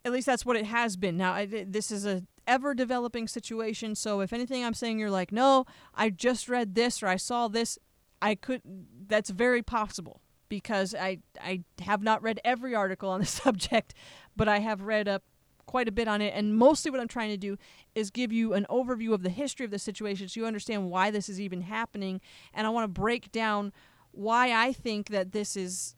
at 0.05 0.12
least 0.12 0.25
that's 0.25 0.45
what 0.45 0.55
it 0.55 0.65
has 0.65 0.97
been. 0.97 1.17
Now, 1.17 1.33
I, 1.33 1.45
this 1.45 1.91
is 1.91 2.05
a 2.05 2.23
ever 2.45 2.73
developing 2.73 3.27
situation. 3.27 3.95
So, 3.95 4.21
if 4.21 4.33
anything 4.33 4.63
I'm 4.63 4.73
saying 4.73 4.99
you're 4.99 5.09
like, 5.09 5.31
no, 5.31 5.65
I 5.93 6.09
just 6.09 6.47
read 6.47 6.75
this 6.75 7.03
or 7.03 7.07
I 7.07 7.17
saw 7.17 7.47
this, 7.47 7.77
I 8.21 8.36
could. 8.36 8.62
That's 9.07 9.29
very 9.29 9.62
possible 9.62 10.21
because 10.47 10.93
I 10.95 11.19
I 11.41 11.63
have 11.81 12.01
not 12.01 12.21
read 12.21 12.39
every 12.45 12.73
article 12.75 13.09
on 13.09 13.19
the 13.19 13.25
subject, 13.43 13.93
but 14.36 14.47
I 14.47 14.59
have 14.59 14.81
read 14.81 15.07
up 15.07 15.23
quite 15.65 15.88
a 15.88 15.91
bit 15.91 16.08
on 16.08 16.21
it. 16.21 16.34
And 16.36 16.56
mostly 16.58 16.91
what 16.91 16.99
I'm 16.99 17.08
trying 17.08 17.30
to 17.30 17.38
do 17.38 17.58
is 17.95 18.10
give 18.10 18.32
you 18.32 18.54
an 18.54 18.65
overview 18.69 19.13
of 19.13 19.23
the 19.23 19.30
history 19.30 19.65
of 19.65 19.71
the 19.71 19.80
situation 19.80 20.28
so 20.28 20.39
you 20.39 20.45
understand 20.45 20.89
why 20.89 21.12
this 21.12 21.30
is 21.30 21.39
even 21.39 21.62
happening. 21.62 22.21
And 22.54 22.67
I 22.67 22.69
want 22.69 22.84
to 22.86 23.02
break 23.02 23.32
down 23.32 23.73
why 24.12 24.52
I 24.52 24.73
think 24.73 25.10
that 25.10 25.32
this 25.32 25.56
is 25.58 25.95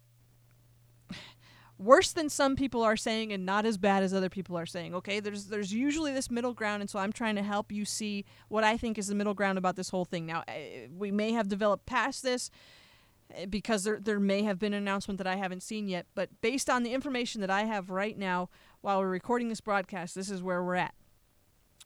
worse 1.78 2.12
than 2.12 2.30
some 2.30 2.56
people 2.56 2.82
are 2.82 2.96
saying 2.96 3.34
and 3.34 3.46
not 3.46 3.66
as 3.66 3.78
bad 3.78 4.04
as 4.04 4.14
other 4.14 4.30
people 4.30 4.58
are 4.58 4.66
saying. 4.66 4.96
Okay, 4.96 5.20
there's 5.20 5.46
there's 5.46 5.74
usually 5.74 6.14
this 6.14 6.32
middle 6.32 6.54
ground, 6.54 6.82
and 6.82 6.90
so 6.90 7.00
I'm 7.00 7.12
trying 7.12 7.36
to 7.36 7.44
help 7.44 7.72
you 7.72 7.86
see 7.86 8.26
what 8.48 8.64
I 8.64 8.78
think 8.78 8.98
is 8.98 9.08
the 9.08 9.16
middle 9.16 9.34
ground 9.34 9.58
about 9.58 9.76
this 9.76 9.90
whole 9.90 10.06
thing. 10.06 10.26
Now, 10.26 10.44
eh, 10.48 10.88
we 10.96 11.12
may 11.12 11.34
have 11.34 11.48
developed 11.48 11.86
past 11.86 12.24
this 12.24 12.50
eh, 13.34 13.46
because 13.46 13.84
there 13.84 14.00
there 14.00 14.20
may 14.20 14.44
have 14.44 14.60
been 14.60 14.74
an 14.74 14.82
announcement 14.82 15.18
that 15.18 15.28
I 15.28 15.36
haven't 15.36 15.64
seen 15.64 15.88
yet, 15.88 16.06
but 16.16 16.30
based 16.42 16.70
on 16.70 16.84
the 16.84 16.94
information 16.94 17.42
that 17.42 17.52
I 17.52 17.64
have 17.66 17.90
right 17.90 18.18
now, 18.18 18.50
while 18.86 19.00
we're 19.00 19.10
recording 19.10 19.50
this 19.50 19.62
broadcast, 19.62 20.14
this 20.14 20.30
is 20.30 20.44
where 20.44 20.64
we're 20.64 20.76
at. 20.76 20.94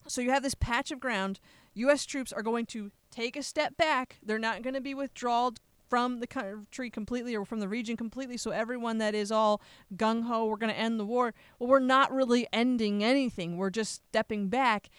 So 0.07 0.19
you 0.19 0.31
have 0.31 0.43
this 0.43 0.53
patch 0.53 0.91
of 0.91 0.99
ground. 0.99 1.39
U.S. 1.75 2.05
troops 2.05 2.33
are 2.33 2.41
going 2.41 2.65
to 2.67 2.91
take 3.09 3.37
a 3.37 3.41
step 3.41 3.77
back. 3.77 4.17
They're 4.21 4.37
not 4.37 4.63
going 4.63 4.73
to 4.73 4.81
be 4.81 4.93
withdrawn 4.93 5.53
from 5.89 6.19
the 6.19 6.27
country 6.27 6.89
completely 6.89 7.37
or 7.37 7.45
from 7.45 7.61
the 7.61 7.69
region 7.69 7.95
completely. 7.95 8.35
So 8.35 8.51
everyone 8.51 8.97
that 8.97 9.15
is 9.15 9.31
all 9.31 9.61
gung 9.95 10.25
ho, 10.25 10.45
we're 10.45 10.57
going 10.57 10.73
to 10.73 10.77
end 10.77 10.99
the 10.99 11.05
war. 11.05 11.33
Well, 11.57 11.69
we're 11.69 11.79
not 11.79 12.11
really 12.11 12.47
ending 12.51 13.01
anything. 13.01 13.55
We're 13.55 13.69
just 13.69 14.03
stepping 14.09 14.49
back 14.49 14.89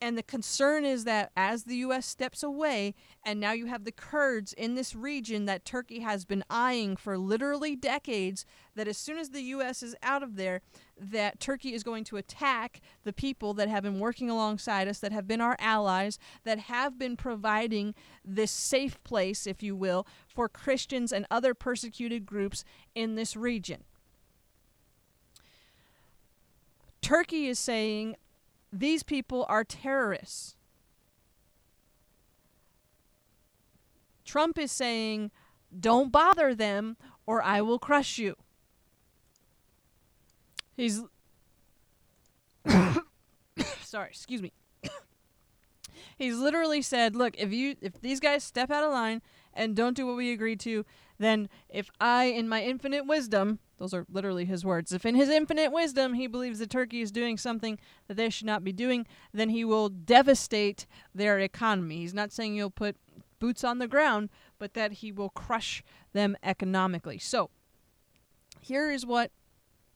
and 0.00 0.18
the 0.18 0.22
concern 0.22 0.84
is 0.84 1.04
that 1.04 1.32
as 1.36 1.64
the 1.64 1.76
U.S. 1.76 2.04
steps 2.04 2.42
away, 2.42 2.94
and 3.24 3.40
now 3.40 3.52
you 3.52 3.66
have 3.66 3.84
the 3.84 3.92
Kurds 3.92 4.52
in 4.52 4.74
this 4.74 4.94
region 4.94 5.46
that 5.46 5.64
Turkey 5.64 6.00
has 6.00 6.26
been 6.26 6.44
eyeing 6.50 6.96
for 6.96 7.16
literally 7.16 7.74
decades, 7.74 8.44
that 8.74 8.88
as 8.88 8.98
soon 8.98 9.16
as 9.16 9.30
the 9.30 9.40
U.S. 9.42 9.82
is 9.82 9.96
out 10.02 10.22
of 10.22 10.36
there, 10.36 10.60
that 10.98 11.40
Turkey 11.40 11.72
is 11.72 11.82
going 11.82 12.04
to 12.04 12.18
attack 12.18 12.82
the 13.04 13.12
people 13.12 13.54
that 13.54 13.70
have 13.70 13.84
been 13.84 13.98
working 13.98 14.28
alongside 14.28 14.86
us, 14.86 14.98
that 14.98 15.12
have 15.12 15.26
been 15.26 15.40
our 15.40 15.56
allies, 15.58 16.18
that 16.44 16.58
have 16.58 16.98
been 16.98 17.16
providing 17.16 17.94
this 18.22 18.50
safe 18.50 19.02
place, 19.02 19.46
if 19.46 19.62
you 19.62 19.74
will, 19.74 20.06
for 20.28 20.46
Christians 20.46 21.10
and 21.10 21.26
other 21.30 21.54
persecuted 21.54 22.26
groups 22.26 22.64
in 22.94 23.14
this 23.14 23.34
region. 23.34 23.84
Turkey 27.00 27.46
is 27.46 27.58
saying, 27.58 28.16
these 28.72 29.02
people 29.02 29.46
are 29.48 29.64
terrorists. 29.64 30.56
Trump 34.24 34.58
is 34.58 34.72
saying, 34.72 35.30
don't 35.78 36.10
bother 36.10 36.54
them 36.54 36.96
or 37.26 37.42
I 37.42 37.60
will 37.60 37.78
crush 37.78 38.18
you. 38.18 38.36
He's. 40.76 41.02
Sorry, 43.82 44.08
excuse 44.08 44.42
me. 44.42 44.52
He's 46.18 46.36
literally 46.36 46.82
said, 46.82 47.16
"Look, 47.16 47.34
if 47.38 47.52
you 47.52 47.76
if 47.80 48.00
these 48.00 48.20
guys 48.20 48.44
step 48.44 48.70
out 48.70 48.84
of 48.84 48.92
line 48.92 49.22
and 49.54 49.74
don't 49.74 49.96
do 49.96 50.06
what 50.06 50.16
we 50.16 50.32
agreed 50.32 50.60
to, 50.60 50.84
then 51.18 51.48
if 51.68 51.90
I 51.98 52.24
in 52.24 52.48
my 52.48 52.62
infinite 52.62 53.06
wisdom 53.06 53.58
those 53.78 53.92
are 53.92 54.06
literally 54.10 54.44
his 54.44 54.64
words. 54.64 54.92
If 54.92 55.04
in 55.04 55.14
his 55.14 55.28
infinite 55.28 55.72
wisdom 55.72 56.14
he 56.14 56.26
believes 56.26 56.58
that 56.58 56.70
Turkey 56.70 57.02
is 57.02 57.10
doing 57.10 57.36
something 57.36 57.78
that 58.08 58.16
they 58.16 58.30
should 58.30 58.46
not 58.46 58.64
be 58.64 58.72
doing, 58.72 59.06
then 59.32 59.50
he 59.50 59.64
will 59.64 59.88
devastate 59.88 60.86
their 61.14 61.38
economy. 61.38 61.98
He's 61.98 62.14
not 62.14 62.32
saying 62.32 62.54
he'll 62.54 62.70
put 62.70 62.96
boots 63.38 63.64
on 63.64 63.78
the 63.78 63.88
ground, 63.88 64.30
but 64.58 64.74
that 64.74 64.92
he 64.92 65.12
will 65.12 65.28
crush 65.30 65.82
them 66.12 66.36
economically. 66.42 67.18
So, 67.18 67.50
here 68.60 68.90
is 68.90 69.04
what 69.04 69.30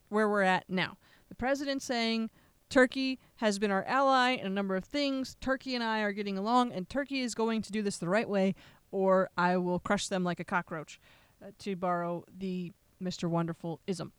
where 0.09 0.29
we're 0.29 0.43
at 0.43 0.65
now. 0.69 0.97
The 1.29 1.35
president 1.35 1.81
saying 1.81 2.29
Turkey 2.69 3.19
has 3.37 3.59
been 3.59 3.71
our 3.71 3.83
ally 3.85 4.31
in 4.31 4.45
a 4.45 4.49
number 4.49 4.75
of 4.75 4.83
things. 4.83 5.35
Turkey 5.41 5.75
and 5.75 5.83
I 5.83 6.01
are 6.01 6.11
getting 6.11 6.37
along, 6.37 6.71
and 6.71 6.87
Turkey 6.87 7.21
is 7.21 7.33
going 7.35 7.61
to 7.63 7.71
do 7.71 7.81
this 7.81 7.97
the 7.97 8.09
right 8.09 8.29
way, 8.29 8.55
or 8.91 9.29
I 9.37 9.57
will 9.57 9.79
crush 9.79 10.07
them 10.07 10.23
like 10.23 10.39
a 10.39 10.45
cockroach, 10.45 10.99
uh, 11.41 11.51
to 11.59 11.75
borrow 11.75 12.23
the 12.37 12.73
Mr. 13.01 13.29
Wonderful 13.29 13.79
ism. 13.87 14.11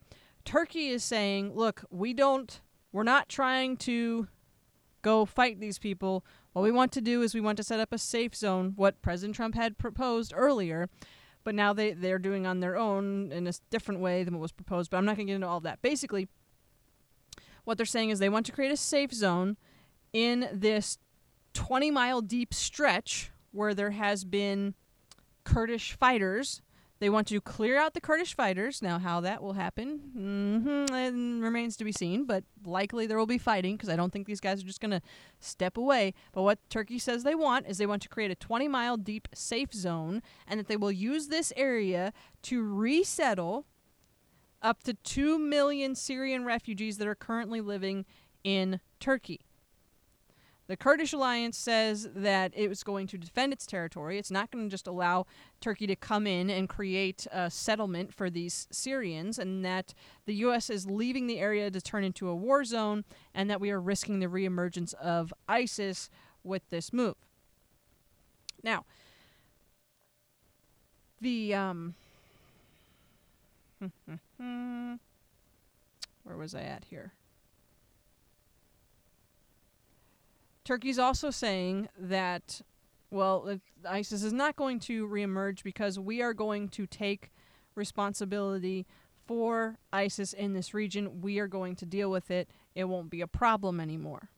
Turkey 0.44 0.88
is 0.88 1.04
saying, 1.04 1.54
look, 1.54 1.84
we 1.90 2.12
don't, 2.12 2.60
we're 2.92 3.02
not 3.02 3.28
trying 3.28 3.76
to 3.78 4.28
go 5.02 5.24
fight 5.24 5.60
these 5.60 5.78
people. 5.78 6.24
What 6.52 6.62
we 6.62 6.70
want 6.70 6.92
to 6.92 7.00
do 7.00 7.22
is 7.22 7.34
we 7.34 7.40
want 7.40 7.56
to 7.58 7.62
set 7.62 7.80
up 7.80 7.92
a 7.92 7.98
safe 7.98 8.34
zone, 8.34 8.72
what 8.76 9.02
President 9.02 9.36
Trump 9.36 9.54
had 9.54 9.78
proposed 9.78 10.32
earlier, 10.34 10.88
but 11.44 11.54
now 11.54 11.72
they, 11.72 11.92
they're 11.92 12.18
doing 12.18 12.46
on 12.46 12.60
their 12.60 12.76
own 12.76 13.32
in 13.32 13.46
a 13.46 13.52
different 13.70 14.00
way 14.00 14.24
than 14.24 14.34
what 14.34 14.42
was 14.42 14.52
proposed. 14.52 14.90
But 14.90 14.98
I'm 14.98 15.04
not 15.04 15.16
going 15.16 15.26
to 15.26 15.30
get 15.32 15.36
into 15.36 15.48
all 15.48 15.58
of 15.58 15.64
that. 15.64 15.82
Basically, 15.82 16.28
what 17.64 17.76
they're 17.76 17.86
saying 17.86 18.10
is 18.10 18.18
they 18.18 18.28
want 18.28 18.46
to 18.46 18.52
create 18.52 18.72
a 18.72 18.76
safe 18.76 19.12
zone 19.12 19.56
in 20.12 20.48
this 20.52 20.98
20 21.54 21.90
mile 21.90 22.20
deep 22.20 22.54
stretch 22.54 23.30
where 23.50 23.74
there 23.74 23.90
has 23.90 24.24
been 24.24 24.74
Kurdish 25.44 25.92
fighters 25.92 26.62
they 27.02 27.10
want 27.10 27.26
to 27.26 27.40
clear 27.40 27.76
out 27.76 27.94
the 27.94 28.00
Kurdish 28.00 28.32
fighters. 28.36 28.80
Now, 28.80 29.00
how 29.00 29.18
that 29.22 29.42
will 29.42 29.54
happen 29.54 30.12
mm-hmm, 30.16 31.42
remains 31.42 31.76
to 31.78 31.84
be 31.84 31.90
seen, 31.90 32.26
but 32.26 32.44
likely 32.64 33.08
there 33.08 33.18
will 33.18 33.26
be 33.26 33.38
fighting 33.38 33.74
because 33.74 33.88
I 33.88 33.96
don't 33.96 34.12
think 34.12 34.28
these 34.28 34.38
guys 34.38 34.62
are 34.62 34.66
just 34.66 34.80
going 34.80 34.92
to 34.92 35.02
step 35.40 35.76
away. 35.76 36.14
But 36.32 36.42
what 36.42 36.60
Turkey 36.70 37.00
says 37.00 37.24
they 37.24 37.34
want 37.34 37.66
is 37.66 37.78
they 37.78 37.86
want 37.86 38.02
to 38.02 38.08
create 38.08 38.30
a 38.30 38.36
20 38.36 38.68
mile 38.68 38.96
deep 38.96 39.26
safe 39.34 39.72
zone 39.72 40.22
and 40.46 40.60
that 40.60 40.68
they 40.68 40.76
will 40.76 40.92
use 40.92 41.26
this 41.26 41.52
area 41.56 42.12
to 42.42 42.62
resettle 42.62 43.66
up 44.62 44.84
to 44.84 44.94
2 44.94 45.40
million 45.40 45.96
Syrian 45.96 46.44
refugees 46.44 46.98
that 46.98 47.08
are 47.08 47.16
currently 47.16 47.60
living 47.60 48.04
in 48.44 48.78
Turkey. 49.00 49.40
The 50.72 50.78
Kurdish 50.78 51.12
alliance 51.12 51.58
says 51.58 52.08
that 52.14 52.54
it 52.56 52.66
was 52.66 52.82
going 52.82 53.06
to 53.08 53.18
defend 53.18 53.52
its 53.52 53.66
territory. 53.66 54.18
It's 54.18 54.30
not 54.30 54.50
going 54.50 54.64
to 54.64 54.70
just 54.70 54.86
allow 54.86 55.26
Turkey 55.60 55.86
to 55.86 55.94
come 55.94 56.26
in 56.26 56.48
and 56.48 56.66
create 56.66 57.26
a 57.30 57.50
settlement 57.50 58.14
for 58.14 58.30
these 58.30 58.68
Syrians, 58.70 59.38
and 59.38 59.62
that 59.66 59.92
the 60.24 60.32
U.S. 60.36 60.70
is 60.70 60.86
leaving 60.86 61.26
the 61.26 61.40
area 61.40 61.70
to 61.70 61.80
turn 61.82 62.04
into 62.04 62.26
a 62.26 62.34
war 62.34 62.64
zone, 62.64 63.04
and 63.34 63.50
that 63.50 63.60
we 63.60 63.70
are 63.70 63.78
risking 63.78 64.20
the 64.20 64.28
reemergence 64.28 64.94
of 64.94 65.30
ISIS 65.46 66.08
with 66.42 66.62
this 66.70 66.90
move. 66.90 67.16
Now, 68.62 68.86
the 71.20 71.54
um 71.54 71.96
where 74.38 74.98
was 76.38 76.54
I 76.54 76.62
at 76.62 76.86
here? 76.86 77.12
Turkey's 80.64 80.98
also 80.98 81.30
saying 81.30 81.88
that 81.98 82.62
well, 83.12 83.58
ISIS 83.86 84.22
is 84.22 84.32
not 84.32 84.56
going 84.56 84.80
to 84.80 85.06
reemerge 85.06 85.62
because 85.62 85.98
we 85.98 86.22
are 86.22 86.32
going 86.32 86.70
to 86.70 86.86
take 86.86 87.30
responsibility 87.74 88.86
for 89.26 89.76
ISIS 89.92 90.32
in 90.32 90.54
this 90.54 90.72
region. 90.72 91.20
We 91.20 91.38
are 91.38 91.46
going 91.46 91.76
to 91.76 91.86
deal 91.86 92.10
with 92.10 92.30
it. 92.30 92.48
It 92.74 92.84
won't 92.84 93.10
be 93.10 93.20
a 93.20 93.26
problem 93.26 93.80
anymore. 93.80 94.30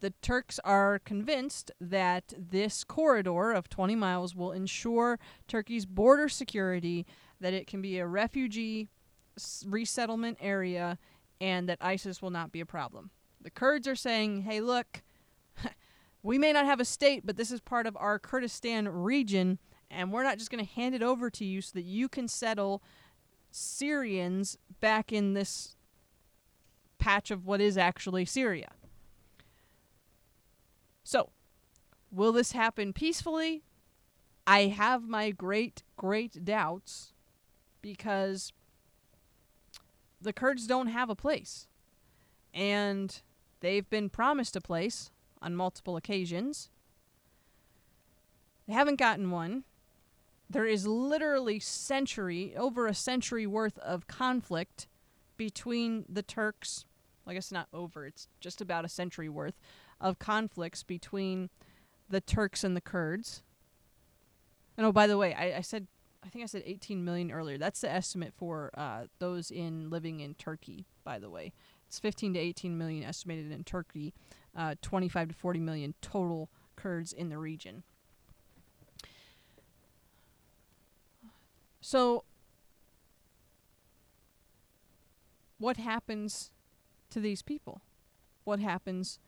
The 0.00 0.10
Turks 0.22 0.60
are 0.64 1.00
convinced 1.00 1.70
that 1.80 2.34
this 2.38 2.84
corridor 2.84 3.52
of 3.52 3.70
20 3.70 3.96
miles 3.96 4.36
will 4.36 4.52
ensure 4.52 5.18
Turkey's 5.48 5.86
border 5.86 6.28
security, 6.28 7.06
that 7.40 7.54
it 7.54 7.66
can 7.66 7.80
be 7.80 7.98
a 7.98 8.06
refugee 8.06 8.88
resettlement 9.66 10.36
area, 10.40 10.98
and 11.40 11.68
that 11.70 11.78
ISIS 11.80 12.20
will 12.20 12.30
not 12.30 12.52
be 12.52 12.60
a 12.60 12.66
problem. 12.66 13.10
The 13.42 13.50
Kurds 13.50 13.86
are 13.88 13.96
saying, 13.96 14.42
hey, 14.42 14.60
look, 14.60 15.02
we 16.22 16.38
may 16.38 16.52
not 16.52 16.66
have 16.66 16.80
a 16.80 16.84
state, 16.84 17.24
but 17.24 17.36
this 17.36 17.50
is 17.50 17.60
part 17.60 17.86
of 17.86 17.96
our 17.96 18.18
Kurdistan 18.18 18.88
region, 18.88 19.58
and 19.90 20.12
we're 20.12 20.24
not 20.24 20.38
just 20.38 20.50
going 20.50 20.64
to 20.64 20.70
hand 20.72 20.94
it 20.94 21.02
over 21.02 21.30
to 21.30 21.44
you 21.44 21.60
so 21.60 21.72
that 21.74 21.84
you 21.84 22.08
can 22.08 22.28
settle 22.28 22.82
Syrians 23.50 24.58
back 24.80 25.12
in 25.12 25.34
this 25.34 25.76
patch 26.98 27.30
of 27.30 27.46
what 27.46 27.60
is 27.60 27.78
actually 27.78 28.24
Syria. 28.24 28.70
So, 31.04 31.30
will 32.10 32.32
this 32.32 32.52
happen 32.52 32.92
peacefully? 32.92 33.62
I 34.46 34.66
have 34.66 35.08
my 35.08 35.30
great, 35.30 35.82
great 35.96 36.44
doubts 36.44 37.12
because 37.80 38.52
the 40.20 40.32
Kurds 40.32 40.66
don't 40.66 40.88
have 40.88 41.08
a 41.10 41.14
place. 41.14 41.66
And 42.52 43.22
they've 43.60 43.88
been 43.88 44.10
promised 44.10 44.56
a 44.56 44.60
place 44.60 45.10
on 45.40 45.54
multiple 45.54 45.96
occasions. 45.96 46.70
They 48.66 48.74
haven't 48.74 48.98
gotten 48.98 49.30
one. 49.30 49.64
There 50.50 50.66
is 50.66 50.86
literally 50.86 51.60
century, 51.60 52.54
over 52.56 52.86
a 52.86 52.94
century 52.94 53.46
worth 53.46 53.78
of 53.78 54.06
conflict 54.06 54.86
between 55.36 56.04
the 56.08 56.22
Turks. 56.22 56.84
I 57.26 57.34
guess 57.34 57.52
not 57.52 57.68
over, 57.72 58.06
it's 58.06 58.28
just 58.40 58.60
about 58.60 58.84
a 58.84 58.88
century 58.88 59.28
worth 59.28 59.60
of 60.00 60.18
conflicts 60.18 60.82
between 60.82 61.50
the 62.08 62.20
Turks 62.20 62.64
and 62.64 62.74
the 62.74 62.80
Kurds. 62.80 63.42
And 64.76 64.86
oh, 64.86 64.92
by 64.92 65.06
the 65.06 65.18
way, 65.18 65.34
I, 65.34 65.58
I 65.58 65.60
said, 65.60 65.86
I 66.24 66.28
think 66.28 66.42
I 66.42 66.46
said 66.46 66.62
18 66.64 67.04
million 67.04 67.30
earlier. 67.30 67.58
That's 67.58 67.80
the 67.80 67.90
estimate 67.90 68.32
for 68.36 68.70
uh, 68.74 69.04
those 69.18 69.50
in 69.50 69.90
living 69.90 70.20
in 70.20 70.34
Turkey. 70.34 70.86
By 71.04 71.18
the 71.18 71.28
way, 71.28 71.52
it's 71.88 71.98
15 71.98 72.34
to 72.34 72.38
18 72.38 72.76
million 72.76 73.02
estimated 73.02 73.50
in 73.50 73.64
Turkey, 73.64 74.12
uh, 74.54 74.74
25 74.82 75.28
to 75.28 75.34
40 75.34 75.60
million 75.60 75.94
total 76.02 76.50
Kurds 76.76 77.12
in 77.12 77.28
the 77.30 77.38
region. 77.38 77.82
So, 81.80 82.24
what 85.58 85.76
happens 85.78 86.52
to 87.10 87.20
these 87.20 87.42
people? 87.42 87.80
What 88.44 88.60
happens 88.60 89.18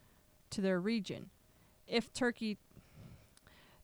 to 0.50 0.60
their 0.60 0.78
region? 0.78 1.30
If 1.88 2.12
Turkey 2.12 2.58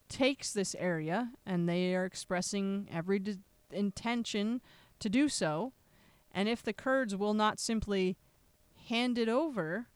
takes 0.08 0.52
this 0.52 0.76
area 0.78 1.30
and 1.44 1.68
they 1.68 1.94
are 1.94 2.04
expressing 2.04 2.88
every 2.92 3.18
d- 3.18 3.38
intention 3.72 4.60
to 5.00 5.08
do 5.08 5.28
so, 5.28 5.72
and 6.32 6.48
if 6.48 6.62
the 6.62 6.72
Kurds 6.74 7.16
will 7.16 7.34
not 7.34 7.58
simply 7.58 8.16
hand 8.88 9.18
it 9.18 9.28
over, 9.28 9.86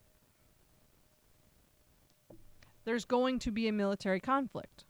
there's 2.85 3.05
going 3.05 3.38
to 3.40 3.50
be 3.50 3.68
a 3.68 3.72
military 3.72 4.20
conflict. 4.20 4.85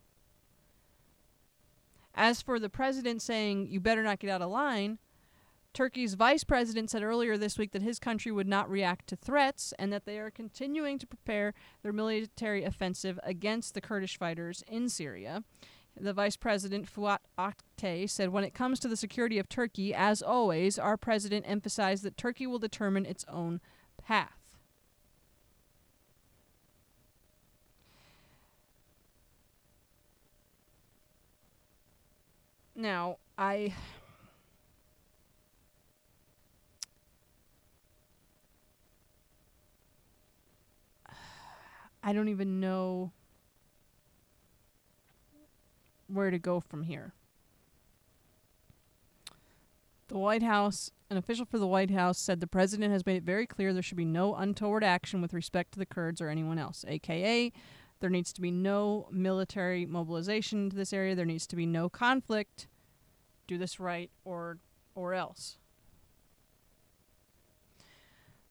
As 2.15 2.43
for 2.43 2.59
the 2.59 2.69
president 2.69 3.23
saying, 3.23 3.69
you 3.69 3.81
better 3.81 4.03
not 4.03 4.19
get 4.19 4.31
out 4.31 4.43
of 4.43 4.51
line, 4.51 4.99
Turkey's 5.73 6.15
vice 6.15 6.43
president 6.43 6.91
said 6.91 7.03
earlier 7.03 7.39
this 7.39 7.57
week 7.57 7.71
that 7.73 7.83
his 7.83 8.01
country 8.01 8.33
would 8.33 8.49
not 8.49 8.69
react 8.69 9.07
to 9.09 9.17
threats 9.17 9.73
and 9.79 9.93
that 9.93 10.05
they 10.05 10.19
are 10.19 10.31
continuing 10.31 10.99
to 10.99 11.07
prepare 11.07 11.55
their 11.83 11.93
military 11.93 12.65
offensive 12.65 13.21
against 13.23 13.75
the 13.75 13.81
Kurdish 13.81 14.19
fighters 14.19 14.65
in 14.67 14.89
Syria. 14.89 15.45
The 15.99 16.13
vice 16.13 16.37
president, 16.37 16.89
Fuat 16.89 17.19
Oktay, 17.39 18.09
said, 18.09 18.31
When 18.31 18.45
it 18.45 18.55
comes 18.55 18.81
to 18.81 18.89
the 18.89 18.97
security 18.97 19.39
of 19.39 19.49
Turkey, 19.49 19.95
as 19.95 20.23
always, 20.23 20.79
our 20.79 20.97
president 20.97 21.45
emphasized 21.49 22.03
that 22.05 22.17
Turkey 22.17 22.47
will 22.47 22.59
determine 22.59 23.07
its 23.07 23.25
own 23.29 23.61
path. 24.01 24.33
Now, 32.75 33.19
I. 33.37 33.75
I 42.03 42.15
don't 42.15 42.29
even 42.29 42.59
know 42.61 43.13
where 46.09 46.31
to 46.31 46.39
go 46.39 46.61
from 46.61 46.85
here. 46.85 47.13
The 50.09 50.17
White 50.17 50.43
House, 50.43 50.91
an 51.11 51.17
official 51.17 51.45
for 51.45 51.59
the 51.59 51.67
White 51.67 51.91
House, 51.91 52.19
said 52.19 52.41
the 52.41 52.47
president 52.47 52.93
has 52.93 53.05
made 53.05 53.17
it 53.17 53.25
very 53.25 53.47
clear 53.47 53.73
there 53.73 53.83
should 53.83 53.97
be 53.97 54.05
no 54.05 54.35
untoward 54.37 54.85
action 54.85 55.21
with 55.21 55.35
respect 55.35 55.73
to 55.73 55.79
the 55.79 55.87
Kurds 55.87 56.21
or 56.21 56.29
anyone 56.29 56.59
else, 56.59 56.85
aka 56.87 57.53
there 58.01 58.11
needs 58.11 58.33
to 58.33 58.41
be 58.41 58.51
no 58.51 59.09
military 59.11 59.85
mobilization 59.85 60.71
to 60.71 60.77
this 60.77 60.93
area, 60.93 61.15
there 61.15 61.27
needs 61.27 61.47
to 61.47 61.57
be 61.57 61.67
no 61.67 61.89
conflict. 61.89 62.67
Do 63.47 63.59
this 63.59 63.79
right 63.79 64.11
or 64.25 64.59
or 64.95 65.13
else. 65.13 65.59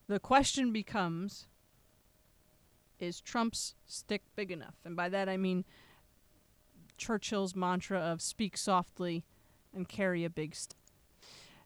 The 0.08 0.20
question 0.20 0.72
becomes 0.72 1.48
is 3.00 3.22
Trump's 3.22 3.76
stick 3.86 4.24
big 4.36 4.52
enough? 4.52 4.76
And 4.84 4.96
by 4.96 5.10
that 5.10 5.30
I 5.30 5.38
mean 5.38 5.66
Churchill's 6.98 7.56
mantra 7.56 8.00
of 8.00 8.22
speak 8.22 8.58
softly 8.58 9.24
and 9.74 9.88
carry 9.88 10.26
a 10.26 10.30
big 10.30 10.54
stick. 10.54 10.78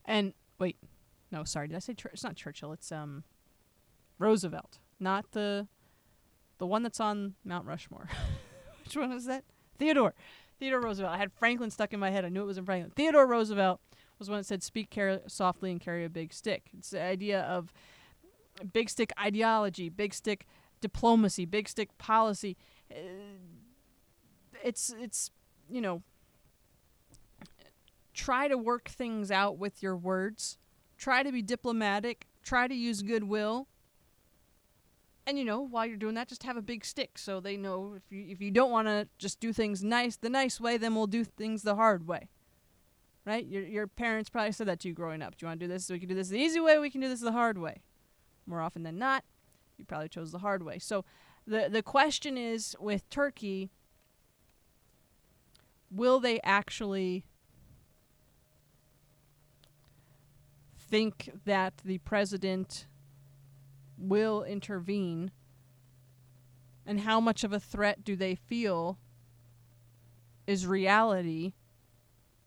And 0.06 0.34
wait, 0.64 0.78
no, 1.30 1.44
sorry, 1.44 1.68
did 1.68 1.76
I 1.76 1.80
say 1.80 1.94
Chur- 1.94 2.12
it's 2.14 2.24
not 2.24 2.36
Churchill? 2.38 2.72
It's 2.72 2.90
um 2.92 3.24
Roosevelt, 4.18 4.80
not 4.98 5.32
the 5.32 5.68
the 6.58 6.66
one 6.66 6.84
that's 6.84 7.02
on 7.02 7.36
Mount 7.44 7.66
Rushmore. 7.68 8.08
Which 8.86 8.96
one 8.96 9.14
was 9.14 9.26
that? 9.26 9.44
Theodore. 9.78 10.14
Theodore 10.60 10.80
Roosevelt. 10.80 11.14
I 11.14 11.18
had 11.18 11.34
Franklin 11.34 11.70
stuck 11.70 11.92
in 11.92 12.00
my 12.00 12.12
head. 12.12 12.24
I 12.24 12.30
knew 12.30 12.44
it 12.44 12.46
was 12.46 12.58
in 12.58 12.64
Franklin. 12.64 12.94
Theodore 12.96 13.28
Roosevelt 13.28 13.82
was 14.20 14.30
one 14.30 14.40
that 14.40 14.46
said 14.46 14.64
speak 14.64 14.90
car- 14.90 15.20
softly 15.28 15.70
and 15.72 15.82
carry 15.82 16.06
a 16.06 16.10
big 16.10 16.32
stick. 16.32 16.70
It's 16.78 16.92
the 16.92 17.02
idea 17.02 17.42
of 17.42 17.74
big 18.72 18.90
stick 18.90 19.12
ideology, 19.20 19.90
big 19.90 20.14
stick 20.14 20.46
diplomacy, 20.80 21.44
big 21.46 21.68
stick 21.68 21.98
policy. 21.98 22.56
Uh, 22.90 22.96
it's 24.64 24.94
it's 24.98 25.32
you 25.70 25.82
know 25.82 26.04
try 28.14 28.48
to 28.48 28.58
work 28.58 28.90
things 28.90 29.32
out 29.32 29.58
with 29.58 29.82
your 29.82 29.96
words. 29.96 30.58
Try 30.98 31.24
to 31.24 31.32
be 31.32 31.42
diplomatic. 31.42 32.28
Try 32.44 32.68
to 32.68 32.76
use 32.76 33.02
goodwill. 33.02 33.68
And 35.26 35.40
you 35.40 35.46
know, 35.46 35.62
while 35.62 35.86
you're 35.86 35.98
doing 35.98 36.16
that, 36.16 36.28
just 36.28 36.44
have 36.44 36.58
a 36.58 36.62
big 36.62 36.84
stick 36.84 37.18
so 37.18 37.40
they 37.40 37.56
know 37.56 37.94
if 37.96 38.04
you 38.10 38.26
if 38.30 38.42
you 38.42 38.52
don't 38.52 38.72
want 38.72 38.88
to 38.88 39.08
just 39.18 39.40
do 39.40 39.54
things 39.54 39.84
nice 39.84 40.18
the 40.18 40.30
nice 40.30 40.60
way, 40.60 40.78
then 40.78 40.96
we'll 40.96 41.08
do 41.08 41.24
things 41.24 41.64
the 41.64 41.76
hard 41.76 42.08
way. 42.08 42.28
Right? 43.26 43.46
Your 43.46 43.64
your 43.64 43.88
parents 43.88 44.30
probably 44.30 44.52
said 44.52 44.68
that 44.68 44.82
to 44.82 44.90
you 44.90 44.94
growing 44.94 45.22
up. 45.22 45.38
Do 45.38 45.46
you 45.46 45.48
want 45.48 45.62
to 45.62 45.66
do 45.66 45.72
this? 45.72 45.86
So 45.86 45.94
we 45.94 46.00
can 46.00 46.10
do 46.10 46.16
this 46.16 46.28
the 46.28 46.40
easy 46.40 46.60
way. 46.60 46.78
We 46.78 46.90
can 46.90 47.00
do 47.00 47.08
this 47.08 47.22
the 47.22 47.32
hard 47.32 47.58
way. 47.58 47.82
More 48.46 48.60
often 48.60 48.84
than 48.84 48.98
not, 48.98 49.24
you 49.78 49.86
probably 49.86 50.10
chose 50.10 50.34
the 50.34 50.40
hard 50.40 50.64
way. 50.64 50.78
So, 50.78 51.06
the 51.48 51.70
the 51.72 51.82
question 51.82 52.38
is 52.38 52.76
with 52.78 53.10
Turkey, 53.10 53.72
will 55.90 56.20
they 56.20 56.42
actually 56.42 57.24
think 60.94 61.32
that 61.46 61.74
the 61.84 61.98
president 61.98 62.86
will 63.98 64.44
intervene 64.44 65.32
and 66.86 67.00
how 67.00 67.20
much 67.20 67.44
of 67.44 67.52
a 67.52 67.60
threat 67.60 68.04
do 68.04 68.16
they 68.16 68.36
feel 68.36 69.00
is 70.46 70.68
reality 70.68 71.54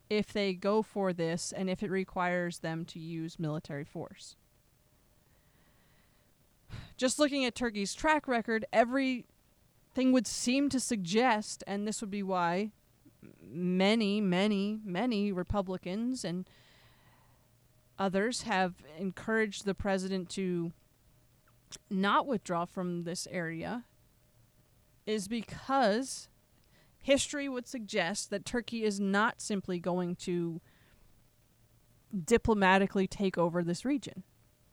if 0.09 0.31
they 0.31 0.53
go 0.53 0.81
for 0.81 1.11
this 1.11 1.51
and 1.51 1.69
if 1.69 1.83
it 1.83 1.91
requires 1.91 2.59
them 2.59 2.85
to 2.85 2.99
use 2.99 3.37
military 3.37 3.83
force. 3.83 4.37
Just 6.95 7.19
looking 7.19 7.43
at 7.43 7.53
Turkey's 7.53 7.93
track 7.93 8.29
record, 8.29 8.63
everything 8.71 10.13
would 10.13 10.25
seem 10.25 10.69
to 10.69 10.79
suggest, 10.79 11.65
and 11.67 11.85
this 11.85 11.99
would 11.99 12.09
be 12.09 12.23
why 12.23 12.71
many, 13.41 14.21
many, 14.21 14.79
many 14.85 15.33
Republicans 15.33 16.23
and 16.23 16.49
others 17.99 18.43
have 18.43 18.75
encouraged 18.97 19.65
the 19.65 19.73
president 19.73 20.29
to 20.29 20.71
not 21.89 22.27
withdraw 22.27 22.65
from 22.65 23.03
this 23.03 23.27
area, 23.31 23.85
is 25.05 25.27
because 25.27 26.29
history 27.01 27.47
would 27.47 27.67
suggest 27.67 28.29
that 28.29 28.45
Turkey 28.45 28.83
is 28.83 28.99
not 28.99 29.41
simply 29.41 29.79
going 29.79 30.15
to 30.15 30.61
diplomatically 32.25 33.07
take 33.07 33.37
over 33.37 33.63
this 33.63 33.85
region, 33.85 34.23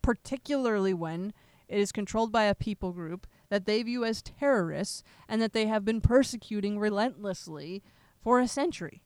particularly 0.03 0.95
when 0.95 1.33
it 1.69 1.79
is 1.79 1.93
controlled 1.93 2.31
by 2.31 2.45
a 2.45 2.55
people 2.55 2.93
group 2.93 3.27
that 3.49 3.67
they 3.67 3.83
view 3.83 4.05
as 4.05 4.23
terrorists 4.23 5.03
and 5.29 5.41
that 5.41 5.53
they 5.53 5.67
have 5.67 5.85
been 5.85 6.01
persecuting 6.01 6.79
relentlessly 6.79 7.83
for 8.21 8.41
a 8.41 8.49
century. 8.49 9.03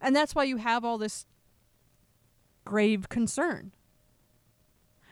And 0.00 0.14
that's 0.14 0.34
why 0.34 0.44
you 0.44 0.56
have 0.56 0.84
all 0.84 0.98
this 0.98 1.26
grave 2.64 3.08
concern. 3.08 3.72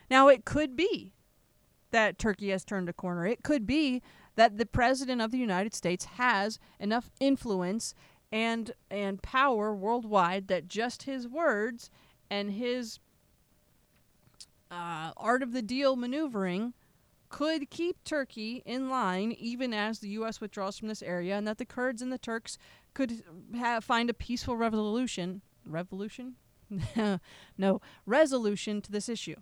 Now, 0.09 0.27
it 0.27 0.45
could 0.45 0.75
be 0.75 1.13
that 1.91 2.17
Turkey 2.17 2.49
has 2.49 2.63
turned 2.63 2.89
a 2.89 2.93
corner. 2.93 3.25
It 3.25 3.43
could 3.43 3.65
be 3.65 4.01
that 4.35 4.57
the 4.57 4.65
president 4.65 5.21
of 5.21 5.31
the 5.31 5.37
United 5.37 5.73
States 5.73 6.05
has 6.05 6.59
enough 6.79 7.11
influence 7.19 7.93
and 8.31 8.71
and 8.91 9.21
power 9.23 9.73
worldwide 9.73 10.47
that 10.47 10.67
just 10.67 11.03
his 11.03 11.27
words 11.27 11.89
and 12.29 12.51
his 12.51 12.99
uh, 14.71 15.11
art 15.17 15.41
of 15.41 15.51
the 15.51 15.63
deal 15.63 15.95
maneuvering 15.95 16.73
could 17.29 17.69
keep 17.69 18.03
Turkey 18.03 18.61
in 18.65 18.89
line 18.89 19.31
even 19.33 19.73
as 19.73 19.99
the 19.99 20.09
U.S. 20.09 20.41
withdraws 20.41 20.77
from 20.77 20.87
this 20.87 21.03
area, 21.03 21.37
and 21.37 21.47
that 21.47 21.57
the 21.57 21.65
Kurds 21.65 22.01
and 22.01 22.11
the 22.11 22.17
Turks 22.17 22.57
could 22.93 23.23
have, 23.55 23.83
find 23.83 24.09
a 24.09 24.13
peaceful 24.13 24.55
revolution. 24.57 25.41
Revolution? 25.65 26.35
no, 27.57 27.81
resolution 28.05 28.81
to 28.81 28.91
this 28.91 29.09
issue. 29.09 29.35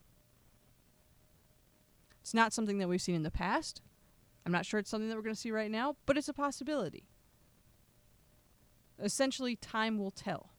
It's 2.22 2.34
not 2.34 2.54
something 2.54 2.78
that 2.80 2.90
we've 2.90 3.02
seen 3.02 3.16
in 3.16 3.24
the 3.24 3.32
past. 3.32 3.82
I'm 4.46 4.52
not 4.52 4.66
sure 4.66 4.80
it's 4.80 4.90
something 4.90 5.10
that 5.10 5.16
we're 5.16 5.24
going 5.24 5.36
to 5.36 5.40
see 5.40 5.52
right 5.52 5.72
now, 5.72 5.96
but 6.06 6.18
it's 6.18 6.30
a 6.30 6.34
possibility. 6.34 7.06
Essentially, 9.00 9.56
time 9.56 9.98
will 9.98 10.12
tell. 10.12 10.52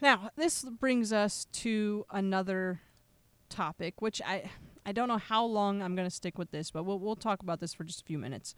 Now, 0.00 0.30
this 0.36 0.64
brings 0.64 1.12
us 1.12 1.46
to 1.52 2.04
another 2.10 2.80
topic, 3.48 4.02
which 4.02 4.20
I 4.22 4.50
I 4.84 4.92
don't 4.92 5.08
know 5.08 5.18
how 5.18 5.44
long 5.44 5.80
I'm 5.80 5.94
going 5.94 6.08
to 6.08 6.14
stick 6.14 6.38
with 6.38 6.50
this, 6.50 6.70
but 6.70 6.84
we'll 6.84 6.98
we'll 6.98 7.16
talk 7.16 7.42
about 7.42 7.60
this 7.60 7.72
for 7.72 7.84
just 7.84 8.02
a 8.02 8.04
few 8.04 8.18
minutes. 8.18 8.54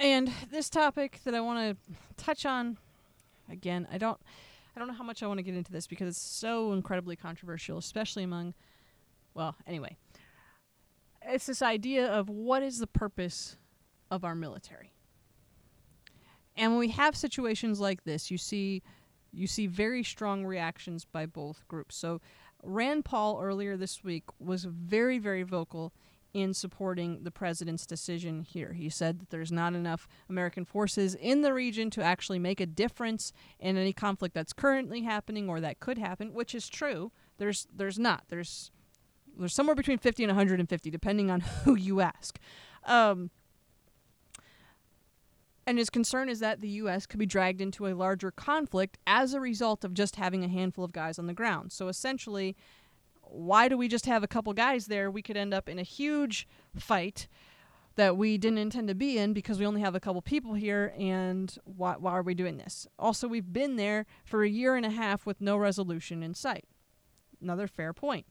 And 0.00 0.30
this 0.50 0.68
topic 0.68 1.20
that 1.24 1.34
I 1.34 1.40
want 1.40 1.76
to 1.86 1.94
touch 2.16 2.44
on 2.46 2.78
again, 3.50 3.86
I 3.90 3.98
don't 3.98 4.18
I 4.74 4.78
don't 4.78 4.88
know 4.88 4.94
how 4.94 5.04
much 5.04 5.22
I 5.22 5.26
want 5.26 5.38
to 5.38 5.42
get 5.42 5.54
into 5.54 5.72
this 5.72 5.86
because 5.86 6.08
it's 6.08 6.20
so 6.20 6.72
incredibly 6.72 7.16
controversial, 7.16 7.78
especially 7.78 8.24
among 8.24 8.54
well, 9.34 9.54
anyway. 9.66 9.96
It's 11.22 11.46
this 11.46 11.62
idea 11.62 12.06
of 12.06 12.28
what 12.28 12.62
is 12.62 12.78
the 12.78 12.86
purpose 12.86 13.56
of 14.10 14.24
our 14.24 14.34
military? 14.34 14.92
And 16.56 16.72
when 16.72 16.78
we 16.78 16.88
have 16.88 17.16
situations 17.16 17.80
like 17.80 18.04
this, 18.04 18.30
you 18.30 18.38
see 18.38 18.82
you 19.32 19.46
see 19.46 19.66
very 19.66 20.02
strong 20.02 20.46
reactions 20.46 21.04
by 21.04 21.26
both 21.26 21.66
groups. 21.68 21.96
So 21.96 22.20
Rand 22.62 23.04
Paul 23.04 23.40
earlier 23.42 23.76
this 23.76 24.02
week 24.02 24.24
was 24.38 24.64
very 24.64 25.18
very 25.18 25.42
vocal 25.42 25.92
in 26.36 26.52
supporting 26.52 27.22
the 27.22 27.30
president's 27.30 27.86
decision 27.86 28.42
here. 28.42 28.74
He 28.74 28.90
said 28.90 29.20
that 29.20 29.30
there's 29.30 29.50
not 29.50 29.74
enough 29.74 30.06
American 30.28 30.66
forces 30.66 31.14
in 31.14 31.40
the 31.40 31.54
region 31.54 31.88
to 31.92 32.02
actually 32.02 32.38
make 32.38 32.60
a 32.60 32.66
difference 32.66 33.32
in 33.58 33.78
any 33.78 33.94
conflict 33.94 34.34
that's 34.34 34.52
currently 34.52 35.00
happening 35.00 35.48
or 35.48 35.60
that 35.60 35.80
could 35.80 35.96
happen, 35.96 36.34
which 36.34 36.54
is 36.54 36.68
true. 36.68 37.10
There's 37.38 37.66
there's 37.74 37.98
not. 37.98 38.24
There's 38.28 38.70
there's 39.38 39.54
somewhere 39.54 39.74
between 39.74 39.96
50 39.96 40.24
and 40.24 40.30
150 40.30 40.90
depending 40.90 41.30
on 41.30 41.40
who 41.64 41.74
you 41.74 42.02
ask. 42.02 42.38
Um, 42.84 43.30
and 45.66 45.78
his 45.78 45.88
concern 45.88 46.28
is 46.28 46.40
that 46.40 46.60
the 46.60 46.68
U.S. 46.68 47.06
could 47.06 47.18
be 47.18 47.24
dragged 47.24 47.62
into 47.62 47.86
a 47.86 47.94
larger 47.94 48.30
conflict 48.30 48.98
as 49.06 49.32
a 49.32 49.40
result 49.40 49.84
of 49.84 49.94
just 49.94 50.16
having 50.16 50.44
a 50.44 50.48
handful 50.48 50.84
of 50.84 50.92
guys 50.92 51.18
on 51.18 51.28
the 51.28 51.32
ground. 51.32 51.72
So 51.72 51.88
essentially, 51.88 52.54
why 53.28 53.68
do 53.68 53.76
we 53.76 53.88
just 53.88 54.06
have 54.06 54.22
a 54.22 54.28
couple 54.28 54.52
guys 54.52 54.86
there? 54.86 55.10
We 55.10 55.22
could 55.22 55.36
end 55.36 55.52
up 55.52 55.68
in 55.68 55.78
a 55.78 55.82
huge 55.82 56.48
fight 56.74 57.28
that 57.96 58.16
we 58.16 58.38
didn't 58.38 58.58
intend 58.58 58.88
to 58.88 58.94
be 58.94 59.18
in 59.18 59.32
because 59.32 59.58
we 59.58 59.66
only 59.66 59.80
have 59.80 59.94
a 59.94 60.00
couple 60.00 60.20
people 60.22 60.54
here 60.54 60.94
and 60.98 61.56
why, 61.64 61.94
why 61.98 62.12
are 62.12 62.22
we 62.22 62.34
doing 62.34 62.58
this? 62.58 62.86
Also, 62.98 63.26
we've 63.26 63.52
been 63.52 63.76
there 63.76 64.06
for 64.24 64.42
a 64.42 64.48
year 64.48 64.76
and 64.76 64.84
a 64.84 64.90
half 64.90 65.26
with 65.26 65.40
no 65.40 65.56
resolution 65.56 66.22
in 66.22 66.34
sight. 66.34 66.66
Another 67.40 67.66
fair 67.66 67.92
point. 67.92 68.26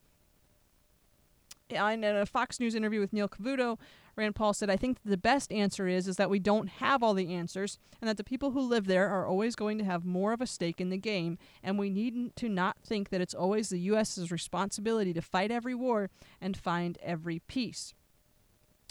In 1.69 2.03
a 2.03 2.27
Fox 2.27 2.59
News 2.59 2.75
interview 2.75 2.99
with 2.99 3.11
Neil 3.11 3.27
Cavuto, 3.27 3.79
Rand 4.15 4.35
Paul 4.35 4.53
said, 4.53 4.69
I 4.69 4.77
think 4.77 4.99
the 5.03 5.17
best 5.17 5.51
answer 5.51 5.87
is 5.87 6.07
is 6.07 6.15
that 6.17 6.29
we 6.29 6.37
don't 6.37 6.67
have 6.67 7.01
all 7.01 7.15
the 7.15 7.33
answers 7.33 7.79
and 7.99 8.07
that 8.07 8.17
the 8.17 8.23
people 8.23 8.51
who 8.51 8.61
live 8.61 8.85
there 8.85 9.09
are 9.09 9.25
always 9.25 9.55
going 9.55 9.79
to 9.79 9.83
have 9.83 10.05
more 10.05 10.31
of 10.31 10.41
a 10.41 10.47
stake 10.47 10.79
in 10.79 10.89
the 10.89 10.97
game 10.97 11.39
and 11.63 11.79
we 11.79 11.89
need 11.89 12.35
to 12.35 12.49
not 12.49 12.77
think 12.85 13.09
that 13.09 13.19
it's 13.19 13.33
always 13.33 13.69
the 13.69 13.79
US's 13.79 14.31
responsibility 14.31 15.11
to 15.13 15.23
fight 15.23 15.49
every 15.49 15.73
war 15.73 16.11
and 16.39 16.55
find 16.55 16.99
every 17.01 17.39
peace. 17.39 17.95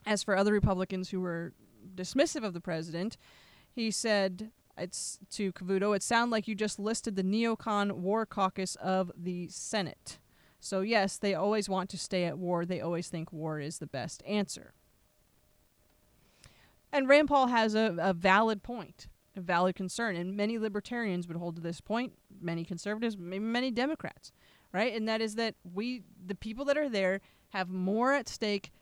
As 0.05 0.25
for 0.25 0.37
other 0.37 0.53
Republicans 0.53 1.11
who 1.11 1.21
were 1.21 1.53
dismissive 1.95 2.43
of 2.43 2.55
the 2.55 2.61
president, 2.61 3.17
he 3.71 3.93
said 3.93 4.51
it's 4.77 5.21
to 5.31 5.53
Cavuto, 5.53 5.95
it 5.95 6.03
sounded 6.03 6.33
like 6.33 6.49
you 6.49 6.57
just 6.57 6.81
listed 6.81 7.15
the 7.15 7.23
neocon 7.23 7.93
war 7.93 8.27
caucus 8.27 8.75
of 8.77 9.13
the 9.17 9.47
Senate. 9.47 10.19
So 10.65 10.81
yes, 10.81 11.19
they 11.19 11.35
always 11.35 11.69
want 11.69 11.91
to 11.91 11.99
stay 11.99 12.25
at 12.25 12.39
war. 12.39 12.65
They 12.65 12.81
always 12.81 13.09
think 13.09 13.31
war 13.31 13.61
is 13.61 13.79
the 13.79 13.87
best 13.87 14.23
answer. 14.27 14.73
And 16.91 17.07
Rand 17.07 17.29
Paul 17.29 17.49
has 17.49 17.75
a, 17.75 17.95
a 17.99 18.15
valid 18.15 18.63
point, 18.63 19.09
a 19.37 19.43
valid 19.43 19.75
concern, 19.75 20.17
and 20.17 20.35
many 20.35 20.59
libertarians 20.59 21.29
would 21.29 21.37
hold 21.37 21.57
to 21.57 21.61
this 21.61 21.83
point. 21.83 22.15
Many 22.41 22.65
conservatives, 22.65 23.19
maybe 23.19 23.45
many 23.45 23.71
Democrats, 23.71 24.33
right? 24.73 24.95
And 24.95 25.07
that 25.07 25.21
is 25.21 25.35
that 25.35 25.55
we, 25.71 26.03
the 26.25 26.35
people 26.35 26.65
that 26.65 26.79
are 26.79 26.89
there, 26.89 27.21
have 27.51 27.69
more 27.69 28.15
at 28.15 28.27
stake, 28.27 28.73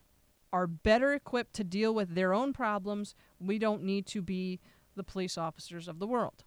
are 0.52 0.68
better 0.68 1.12
equipped 1.14 1.54
to 1.54 1.64
deal 1.64 1.92
with 1.92 2.14
their 2.14 2.32
own 2.32 2.52
problems. 2.52 3.16
We 3.40 3.58
don't 3.58 3.82
need 3.82 4.06
to 4.06 4.22
be 4.22 4.60
the 4.94 5.02
police 5.02 5.36
officers 5.36 5.88
of 5.88 5.98
the 5.98 6.06
world. 6.06 6.44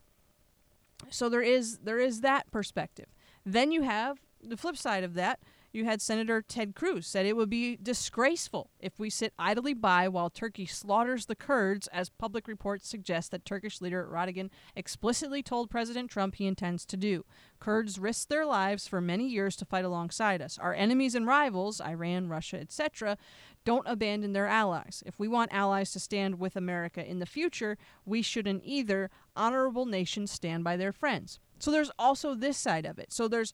So 1.10 1.28
there 1.28 1.42
is 1.42 1.80
there 1.80 2.00
is 2.00 2.22
that 2.22 2.50
perspective. 2.52 3.08
Then 3.46 3.74
you 3.74 3.82
have 3.82 4.20
the 4.50 4.58
flip 4.58 4.78
side 4.78 5.04
of 5.04 5.14
that, 5.16 5.40
you 5.76 5.84
had 5.84 6.02
Senator 6.02 6.42
Ted 6.42 6.74
Cruz 6.74 7.06
said 7.06 7.26
it 7.26 7.36
would 7.36 7.50
be 7.50 7.76
disgraceful 7.76 8.70
if 8.80 8.98
we 8.98 9.10
sit 9.10 9.34
idly 9.38 9.74
by 9.74 10.08
while 10.08 10.30
Turkey 10.30 10.66
slaughters 10.66 11.26
the 11.26 11.36
Kurds, 11.36 11.88
as 11.88 12.08
public 12.08 12.48
reports 12.48 12.88
suggest 12.88 13.32
that 13.32 13.44
Turkish 13.44 13.82
leader 13.82 14.08
Erdogan 14.10 14.50
explicitly 14.74 15.44
told 15.44 15.70
President 15.70 16.10
Trump 16.10 16.36
he 16.36 16.48
intends 16.48 16.86
to 16.86 16.96
do. 16.96 17.26
Kurds 17.60 18.00
risked 18.00 18.30
their 18.30 18.46
lives 18.46 18.88
for 18.88 19.02
many 19.02 19.28
years 19.28 19.58
to 19.58 19.66
fight 19.66 19.84
alongside 19.84 20.42
us. 20.42 20.58
Our 20.58 20.74
enemies 20.74 21.14
and 21.14 21.28
rivals, 21.28 21.82
Iran, 21.82 22.30
Russia, 22.30 22.58
etc., 22.58 23.18
don't 23.66 23.86
abandon 23.86 24.32
their 24.32 24.48
allies. 24.48 25.04
If 25.06 25.20
we 25.20 25.28
want 25.28 25.54
allies 25.54 25.92
to 25.92 26.00
stand 26.00 26.40
with 26.40 26.56
America 26.56 27.06
in 27.06 27.20
the 27.20 27.26
future, 27.26 27.78
we 28.06 28.22
should 28.22 28.48
in 28.48 28.62
either 28.64 29.10
honorable 29.36 29.86
nations 29.86 30.32
stand 30.32 30.64
by 30.64 30.78
their 30.78 30.94
friends. 30.94 31.40
So 31.60 31.72
there's 31.72 31.92
also 31.98 32.36
this 32.36 32.58
side 32.58 32.86
of 32.86 33.00
it. 33.00 33.12
So 33.12 33.28
there's 33.28 33.54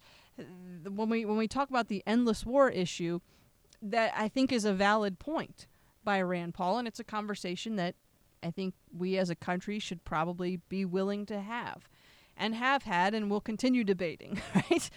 when 0.88 1.10
we 1.10 1.26
when 1.26 1.38
we 1.38 1.48
talk 1.48 1.70
about 1.70 1.88
the 1.88 2.04
endless 2.06 2.46
war 2.46 2.70
issue, 2.70 3.20
that 3.82 4.14
I 4.16 4.28
think 4.28 4.52
is 4.52 4.66
a 4.66 4.74
valid 4.74 5.20
point 5.20 5.68
by 6.04 6.22
Rand 6.22 6.54
Paul, 6.54 6.78
and 6.78 6.88
it's 6.88 7.00
a 7.00 7.04
conversation 7.04 7.76
that 7.76 7.96
I 8.44 8.52
think 8.52 8.74
we 8.96 9.18
as 9.18 9.30
a 9.30 9.36
country 9.36 9.80
should 9.80 10.04
probably 10.04 10.58
be 10.70 10.86
willing 10.86 11.26
to 11.28 11.42
have, 11.42 11.88
and 12.36 12.56
have 12.56 12.84
had, 12.84 13.14
and 13.14 13.30
will 13.30 13.42
continue 13.42 13.84
debating, 13.84 14.42
right? 14.56 14.90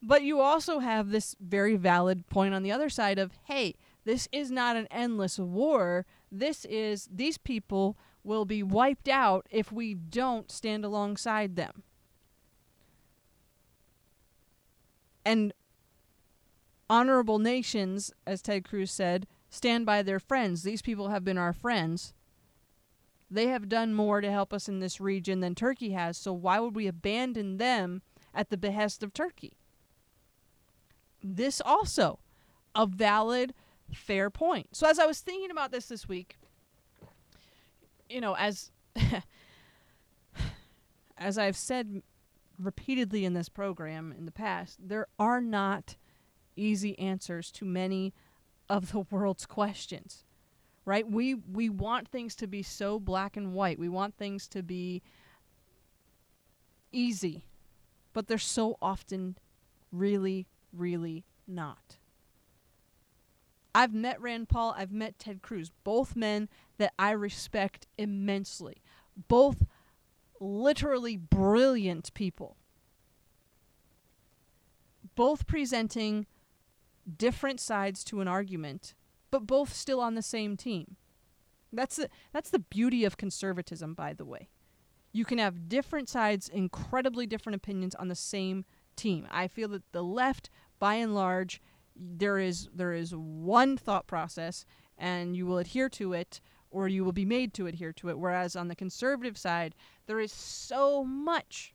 But 0.00 0.22
you 0.22 0.40
also 0.40 0.78
have 0.78 1.10
this 1.10 1.34
very 1.40 1.76
valid 1.76 2.28
point 2.28 2.54
on 2.54 2.62
the 2.62 2.72
other 2.72 2.88
side 2.88 3.18
of, 3.18 3.32
hey, 3.44 3.74
this 4.04 4.28
is 4.32 4.50
not 4.50 4.76
an 4.76 4.86
endless 4.90 5.38
war. 5.38 6.06
This 6.30 6.64
is 6.64 7.08
these 7.12 7.36
people 7.36 7.98
will 8.22 8.44
be 8.44 8.62
wiped 8.62 9.08
out 9.08 9.46
if 9.50 9.72
we 9.72 9.94
don't 9.94 10.50
stand 10.50 10.84
alongside 10.84 11.56
them. 11.56 11.82
And 15.28 15.52
honorable 16.88 17.38
nations, 17.38 18.10
as 18.26 18.40
Ted 18.40 18.66
Cruz 18.66 18.90
said, 18.90 19.26
stand 19.50 19.84
by 19.84 20.02
their 20.02 20.18
friends. 20.18 20.62
These 20.62 20.80
people 20.80 21.08
have 21.08 21.22
been 21.22 21.36
our 21.36 21.52
friends. 21.52 22.14
They 23.30 23.48
have 23.48 23.68
done 23.68 23.92
more 23.92 24.22
to 24.22 24.30
help 24.30 24.54
us 24.54 24.68
in 24.68 24.80
this 24.80 25.02
region 25.02 25.40
than 25.40 25.54
Turkey 25.54 25.90
has, 25.90 26.16
so 26.16 26.32
why 26.32 26.60
would 26.60 26.74
we 26.74 26.86
abandon 26.86 27.58
them 27.58 28.00
at 28.34 28.50
the 28.50 28.56
behest 28.56 29.02
of 29.02 29.12
Turkey. 29.12 29.54
This 31.22 31.60
also 31.60 32.20
a 32.74 32.86
valid, 32.86 33.54
fair 33.92 34.30
point. 34.30 34.76
So 34.76 34.88
as 34.88 34.98
I 34.98 35.06
was 35.06 35.20
thinking 35.20 35.50
about 35.50 35.72
this 35.72 35.86
this 35.86 36.08
week, 36.08 36.36
you 38.08 38.20
know, 38.20 38.34
as 38.36 38.70
as 41.18 41.36
I've 41.36 41.56
said 41.56 42.02
repeatedly 42.58 43.24
in 43.24 43.34
this 43.34 43.48
program 43.48 44.14
in 44.16 44.26
the 44.26 44.32
past, 44.32 44.78
there 44.82 45.06
are 45.18 45.40
not 45.40 45.96
easy 46.56 46.98
answers 46.98 47.50
to 47.52 47.64
many 47.64 48.12
of 48.68 48.92
the 48.92 49.00
world's 49.10 49.46
questions. 49.46 50.24
Right? 50.84 51.08
We 51.08 51.34
we 51.34 51.68
want 51.68 52.08
things 52.08 52.34
to 52.36 52.46
be 52.46 52.62
so 52.62 52.98
black 52.98 53.36
and 53.36 53.52
white. 53.52 53.78
We 53.78 53.90
want 53.90 54.16
things 54.16 54.48
to 54.48 54.62
be 54.62 55.02
easy. 56.92 57.44
But 58.14 58.26
they're 58.26 58.38
so 58.38 58.78
often 58.80 59.36
really 59.92 60.46
really 60.72 61.24
not. 61.46 61.98
I've 63.74 63.94
met 63.94 64.20
Rand 64.20 64.48
Paul, 64.48 64.74
I've 64.76 64.90
met 64.90 65.18
Ted 65.18 65.42
Cruz, 65.42 65.70
both 65.84 66.16
men 66.16 66.48
that 66.78 66.94
I 66.98 67.10
respect 67.10 67.86
immensely. 67.96 68.82
Both 69.28 69.66
literally 70.40 71.16
brilliant 71.16 72.12
people. 72.14 72.56
Both 75.14 75.46
presenting 75.46 76.26
different 77.16 77.60
sides 77.60 78.04
to 78.04 78.20
an 78.20 78.28
argument, 78.28 78.94
but 79.30 79.46
both 79.46 79.72
still 79.72 80.00
on 80.00 80.14
the 80.14 80.22
same 80.22 80.56
team. 80.56 80.96
That's 81.72 81.96
the, 81.96 82.08
that's 82.32 82.50
the 82.50 82.60
beauty 82.60 83.04
of 83.04 83.16
conservatism, 83.16 83.94
by 83.94 84.12
the 84.12 84.24
way. 84.24 84.48
You 85.12 85.24
can 85.24 85.38
have 85.38 85.68
different 85.68 86.08
sides, 86.08 86.48
incredibly 86.48 87.26
different 87.26 87.56
opinions 87.56 87.94
on 87.94 88.08
the 88.08 88.14
same 88.14 88.64
team. 88.96 89.26
I 89.30 89.48
feel 89.48 89.68
that 89.68 89.90
the 89.92 90.02
left, 90.02 90.50
by 90.78 90.94
and 90.94 91.14
large, 91.14 91.60
there 91.98 92.38
is 92.38 92.68
there 92.72 92.92
is 92.92 93.14
one 93.14 93.76
thought 93.76 94.06
process 94.06 94.64
and 94.96 95.36
you 95.36 95.46
will 95.46 95.58
adhere 95.58 95.88
to 95.88 96.12
it 96.12 96.40
or 96.70 96.88
you 96.88 97.04
will 97.04 97.12
be 97.12 97.24
made 97.24 97.54
to 97.54 97.66
adhere 97.66 97.92
to 97.94 98.08
it. 98.08 98.18
Whereas 98.18 98.56
on 98.56 98.68
the 98.68 98.76
conservative 98.76 99.36
side 99.36 99.74
there 100.06 100.20
is 100.20 100.32
so 100.32 101.04
much 101.04 101.74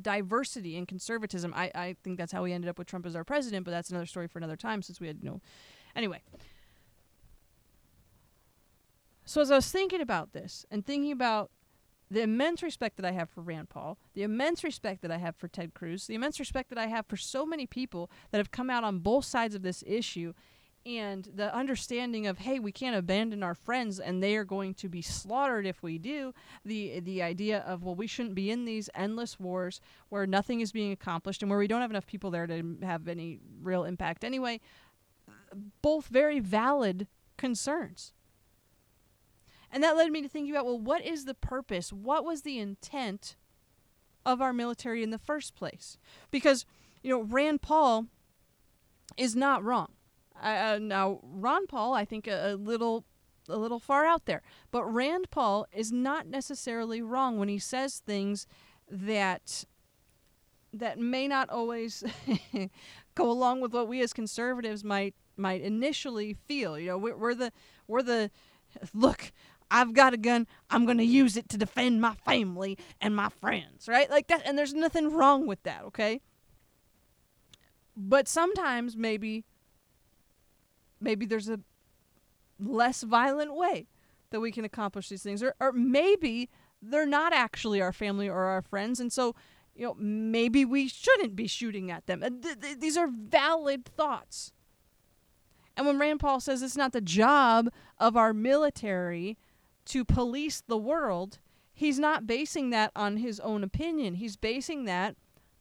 diversity 0.00 0.76
in 0.76 0.86
conservatism. 0.86 1.52
I, 1.54 1.70
I 1.74 1.96
think 2.04 2.16
that's 2.16 2.32
how 2.32 2.42
we 2.42 2.52
ended 2.52 2.68
up 2.68 2.78
with 2.78 2.86
trump 2.86 3.06
as 3.06 3.16
our 3.16 3.24
president 3.24 3.64
but 3.64 3.72
that's 3.72 3.90
another 3.90 4.06
story 4.06 4.28
for 4.28 4.38
another 4.38 4.56
time 4.56 4.82
since 4.82 5.00
we 5.00 5.06
had 5.06 5.24
no 5.24 5.40
anyway. 5.96 6.22
So 9.24 9.40
as 9.40 9.50
i 9.50 9.56
was 9.56 9.70
thinking 9.70 10.00
about 10.00 10.32
this 10.32 10.66
and 10.70 10.84
thinking 10.84 11.12
about 11.12 11.50
the 12.10 12.22
immense 12.22 12.62
respect 12.62 12.96
that 12.96 13.06
I 13.06 13.12
have 13.12 13.30
for 13.30 13.40
Rand 13.40 13.68
Paul, 13.68 13.96
the 14.14 14.24
immense 14.24 14.64
respect 14.64 15.02
that 15.02 15.12
I 15.12 15.18
have 15.18 15.36
for 15.36 15.46
Ted 15.46 15.74
Cruz, 15.74 16.06
the 16.06 16.16
immense 16.16 16.40
respect 16.40 16.68
that 16.70 16.78
I 16.78 16.88
have 16.88 17.06
for 17.06 17.16
so 17.16 17.46
many 17.46 17.66
people 17.66 18.10
that 18.30 18.38
have 18.38 18.50
come 18.50 18.68
out 18.68 18.82
on 18.82 18.98
both 18.98 19.24
sides 19.24 19.54
of 19.54 19.62
this 19.62 19.84
issue, 19.86 20.32
and 20.86 21.28
the 21.34 21.54
understanding 21.54 22.26
of 22.26 22.38
hey, 22.38 22.58
we 22.58 22.72
can't 22.72 22.96
abandon 22.96 23.42
our 23.42 23.54
friends 23.54 24.00
and 24.00 24.22
they 24.22 24.36
are 24.36 24.44
going 24.44 24.74
to 24.74 24.88
be 24.88 25.02
slaughtered 25.02 25.66
if 25.66 25.82
we 25.82 25.98
do. 25.98 26.32
The 26.64 27.00
the 27.00 27.22
idea 27.22 27.60
of 27.60 27.82
well, 27.82 27.94
we 27.94 28.06
shouldn't 28.06 28.34
be 28.34 28.50
in 28.50 28.64
these 28.64 28.88
endless 28.94 29.38
wars 29.38 29.80
where 30.08 30.26
nothing 30.26 30.60
is 30.60 30.72
being 30.72 30.92
accomplished 30.92 31.42
and 31.42 31.50
where 31.50 31.58
we 31.58 31.66
don't 31.66 31.82
have 31.82 31.90
enough 31.90 32.06
people 32.06 32.30
there 32.30 32.46
to 32.46 32.78
have 32.82 33.08
any 33.08 33.40
real 33.62 33.84
impact 33.84 34.24
anyway. 34.24 34.60
Both 35.82 36.06
very 36.06 36.40
valid 36.40 37.06
concerns. 37.36 38.12
And 39.72 39.84
that 39.84 39.96
led 39.96 40.10
me 40.10 40.22
to 40.22 40.28
thinking 40.28 40.52
about 40.52 40.64
well, 40.64 40.78
what 40.78 41.04
is 41.04 41.26
the 41.26 41.34
purpose? 41.34 41.92
What 41.92 42.24
was 42.24 42.42
the 42.42 42.58
intent 42.58 43.36
of 44.24 44.40
our 44.40 44.52
military 44.52 45.02
in 45.02 45.10
the 45.10 45.18
first 45.18 45.54
place? 45.54 45.98
Because, 46.30 46.64
you 47.02 47.10
know, 47.10 47.22
Rand 47.22 47.62
Paul 47.62 48.06
is 49.16 49.36
not 49.36 49.62
wrong. 49.62 49.92
Uh, 50.40 50.78
now, 50.80 51.20
Ron 51.22 51.66
Paul, 51.66 51.94
I 51.94 52.04
think 52.04 52.26
a, 52.26 52.52
a 52.52 52.56
little 52.56 53.04
a 53.48 53.56
little 53.56 53.80
far 53.80 54.06
out 54.06 54.26
there. 54.26 54.42
But 54.70 54.84
Rand 54.84 55.30
Paul 55.30 55.66
is 55.72 55.90
not 55.90 56.26
necessarily 56.26 57.02
wrong 57.02 57.38
when 57.38 57.48
he 57.48 57.58
says 57.58 57.98
things 57.98 58.46
that 58.88 59.64
that 60.72 60.98
may 60.98 61.26
not 61.26 61.50
always 61.50 62.04
go 63.14 63.30
along 63.30 63.60
with 63.60 63.72
what 63.72 63.88
we 63.88 64.00
as 64.02 64.12
conservatives 64.12 64.84
might 64.84 65.14
might 65.36 65.62
initially 65.62 66.34
feel. 66.34 66.78
You 66.78 66.88
know, 66.88 66.98
we're, 66.98 67.16
we're 67.16 67.34
the 67.34 67.52
we're 67.86 68.02
the 68.02 68.30
look. 68.94 69.32
I've 69.72 69.92
got 69.92 70.14
a 70.14 70.16
gun. 70.16 70.46
I'm 70.68 70.84
going 70.84 70.98
to 70.98 71.04
use 71.04 71.36
it 71.36 71.48
to 71.50 71.56
defend 71.56 72.00
my 72.00 72.14
family 72.14 72.76
and 73.00 73.14
my 73.14 73.28
friends, 73.28 73.86
right? 73.86 74.10
Like 74.10 74.26
that. 74.26 74.42
And 74.44 74.58
there's 74.58 74.74
nothing 74.74 75.12
wrong 75.12 75.46
with 75.46 75.62
that, 75.62 75.84
okay? 75.84 76.20
But 77.96 78.26
sometimes 78.26 78.96
maybe, 78.96 79.44
maybe 81.00 81.26
there's 81.26 81.48
a 81.48 81.60
less 82.58 83.02
violent 83.02 83.54
way 83.54 83.88
that 84.30 84.40
we 84.40 84.52
can 84.52 84.64
accomplish 84.64 85.08
these 85.08 85.22
things. 85.22 85.42
Or, 85.42 85.54
or 85.60 85.72
maybe 85.72 86.50
they're 86.82 87.06
not 87.06 87.32
actually 87.32 87.80
our 87.80 87.92
family 87.92 88.28
or 88.28 88.44
our 88.44 88.62
friends. 88.62 89.00
And 89.00 89.12
so, 89.12 89.34
you 89.74 89.86
know, 89.86 89.94
maybe 89.98 90.64
we 90.64 90.88
shouldn't 90.88 91.36
be 91.36 91.46
shooting 91.46 91.90
at 91.90 92.06
them. 92.06 92.20
Th- 92.20 92.60
th- 92.60 92.78
these 92.78 92.96
are 92.96 93.08
valid 93.08 93.84
thoughts. 93.84 94.52
And 95.76 95.86
when 95.86 95.98
Rand 95.98 96.20
Paul 96.20 96.40
says 96.40 96.62
it's 96.62 96.76
not 96.76 96.92
the 96.92 97.00
job 97.00 97.70
of 97.98 98.16
our 98.16 98.32
military 98.32 99.38
to 99.86 100.04
police 100.04 100.62
the 100.66 100.76
world, 100.76 101.38
he's 101.72 101.98
not 101.98 102.26
basing 102.26 102.70
that 102.70 102.92
on 102.94 103.16
his 103.16 103.40
own 103.40 103.64
opinion. 103.64 104.14
He's 104.14 104.36
basing 104.36 104.84
that 104.84 105.16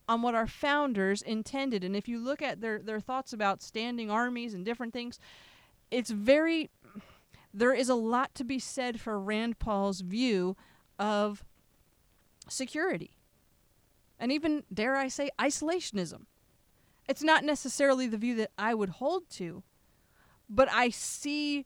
on 0.09 0.23
what 0.23 0.33
our 0.33 0.47
founders 0.47 1.21
intended. 1.21 1.83
And 1.83 1.95
if 1.95 2.07
you 2.07 2.17
look 2.17 2.41
at 2.41 2.61
their, 2.61 2.79
their 2.79 2.99
thoughts 2.99 3.31
about 3.31 3.61
standing 3.61 4.09
armies 4.09 4.55
and 4.55 4.65
different 4.65 4.91
things, 4.91 5.19
it's 5.91 6.09
very 6.09 6.71
there 7.53 7.73
is 7.73 7.89
a 7.89 7.95
lot 7.95 8.33
to 8.35 8.43
be 8.43 8.59
said 8.59 8.99
for 8.99 9.19
Rand 9.19 9.59
Paul's 9.59 10.01
view 10.01 10.55
of 10.97 11.43
security. 12.47 13.15
And 14.19 14.31
even, 14.31 14.63
dare 14.73 14.95
I 14.95 15.07
say, 15.07 15.29
isolationism. 15.39 16.25
It's 17.07 17.23
not 17.23 17.43
necessarily 17.43 18.05
the 18.05 18.17
view 18.17 18.35
that 18.35 18.51
I 18.57 18.73
would 18.75 18.89
hold 18.89 19.29
to, 19.31 19.63
but 20.49 20.69
I 20.71 20.89
see 20.89 21.65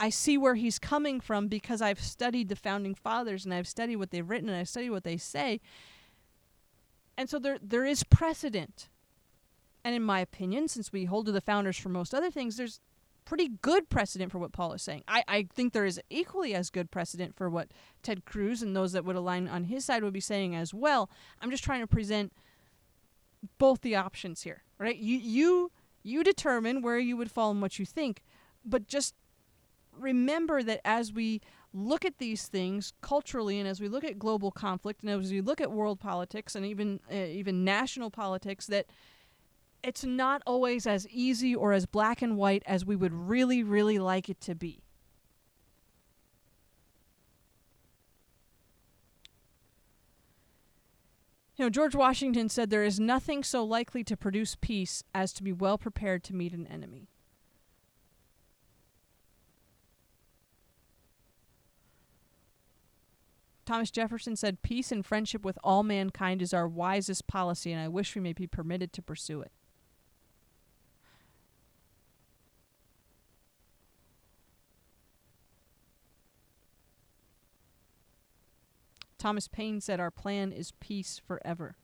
I 0.00 0.10
see 0.10 0.38
where 0.38 0.54
he's 0.54 0.78
coming 0.78 1.18
from 1.18 1.48
because 1.48 1.82
I've 1.82 1.98
studied 1.98 2.48
the 2.48 2.54
founding 2.56 2.94
fathers 2.94 3.44
and 3.44 3.52
I've 3.52 3.66
studied 3.66 3.96
what 3.96 4.12
they've 4.12 4.28
written 4.28 4.48
and 4.48 4.56
I've 4.56 4.68
studied 4.68 4.90
what 4.90 5.02
they 5.02 5.16
say. 5.16 5.60
And 7.18 7.28
so 7.28 7.40
there 7.40 7.58
there 7.60 7.84
is 7.84 8.04
precedent. 8.04 8.88
And 9.84 9.94
in 9.94 10.02
my 10.02 10.20
opinion, 10.20 10.68
since 10.68 10.92
we 10.92 11.04
hold 11.04 11.26
to 11.26 11.32
the 11.32 11.40
founders 11.40 11.76
for 11.76 11.88
most 11.88 12.14
other 12.14 12.30
things, 12.30 12.56
there's 12.56 12.80
pretty 13.24 13.48
good 13.60 13.90
precedent 13.90 14.30
for 14.30 14.38
what 14.38 14.52
Paul 14.52 14.72
is 14.72 14.82
saying. 14.82 15.02
I, 15.08 15.24
I 15.28 15.48
think 15.52 15.72
there 15.72 15.84
is 15.84 16.00
equally 16.08 16.54
as 16.54 16.70
good 16.70 16.90
precedent 16.90 17.36
for 17.36 17.50
what 17.50 17.68
Ted 18.02 18.24
Cruz 18.24 18.62
and 18.62 18.74
those 18.74 18.92
that 18.92 19.04
would 19.04 19.16
align 19.16 19.48
on 19.48 19.64
his 19.64 19.84
side 19.84 20.02
would 20.02 20.12
be 20.12 20.20
saying 20.20 20.54
as 20.54 20.72
well. 20.72 21.10
I'm 21.42 21.50
just 21.50 21.64
trying 21.64 21.80
to 21.80 21.86
present 21.86 22.32
both 23.58 23.82
the 23.82 23.96
options 23.96 24.42
here. 24.42 24.62
Right? 24.78 24.96
You 24.96 25.18
you 25.18 25.72
you 26.04 26.22
determine 26.22 26.82
where 26.82 26.98
you 26.98 27.16
would 27.16 27.32
fall 27.32 27.50
and 27.50 27.60
what 27.60 27.80
you 27.80 27.84
think, 27.84 28.22
but 28.64 28.86
just 28.86 29.14
remember 29.92 30.62
that 30.62 30.80
as 30.84 31.12
we 31.12 31.40
look 31.72 32.04
at 32.04 32.18
these 32.18 32.46
things 32.46 32.92
culturally 33.00 33.58
and 33.58 33.68
as 33.68 33.80
we 33.80 33.88
look 33.88 34.04
at 34.04 34.18
global 34.18 34.50
conflict 34.50 35.02
and 35.02 35.10
as 35.10 35.30
we 35.30 35.40
look 35.40 35.60
at 35.60 35.70
world 35.70 36.00
politics 36.00 36.54
and 36.54 36.64
even 36.64 36.98
uh, 37.10 37.14
even 37.14 37.64
national 37.64 38.10
politics 38.10 38.66
that 38.66 38.86
it's 39.82 40.04
not 40.04 40.42
always 40.46 40.86
as 40.86 41.06
easy 41.08 41.54
or 41.54 41.72
as 41.72 41.86
black 41.86 42.22
and 42.22 42.36
white 42.36 42.62
as 42.66 42.84
we 42.84 42.96
would 42.96 43.12
really 43.12 43.62
really 43.62 43.98
like 43.98 44.28
it 44.28 44.40
to 44.40 44.54
be 44.54 44.82
You 51.58 51.64
know, 51.64 51.70
George 51.70 51.96
Washington 51.96 52.48
said 52.48 52.70
there 52.70 52.84
is 52.84 53.00
nothing 53.00 53.42
so 53.42 53.64
likely 53.64 54.04
to 54.04 54.16
produce 54.16 54.54
peace 54.54 55.02
as 55.12 55.32
to 55.32 55.42
be 55.42 55.52
well 55.52 55.76
prepared 55.76 56.22
to 56.24 56.34
meet 56.34 56.52
an 56.52 56.68
enemy. 56.68 57.08
Thomas 63.68 63.90
Jefferson 63.90 64.34
said, 64.34 64.62
Peace 64.62 64.90
and 64.90 65.04
friendship 65.04 65.44
with 65.44 65.58
all 65.62 65.82
mankind 65.82 66.40
is 66.40 66.54
our 66.54 66.66
wisest 66.66 67.26
policy, 67.26 67.70
and 67.70 67.78
I 67.78 67.86
wish 67.86 68.14
we 68.14 68.22
may 68.22 68.32
be 68.32 68.46
permitted 68.46 68.94
to 68.94 69.02
pursue 69.02 69.42
it. 69.42 69.52
Thomas 79.18 79.48
Paine 79.48 79.82
said, 79.82 80.00
Our 80.00 80.10
plan 80.10 80.50
is 80.50 80.72
peace 80.80 81.20
forever. 81.26 81.76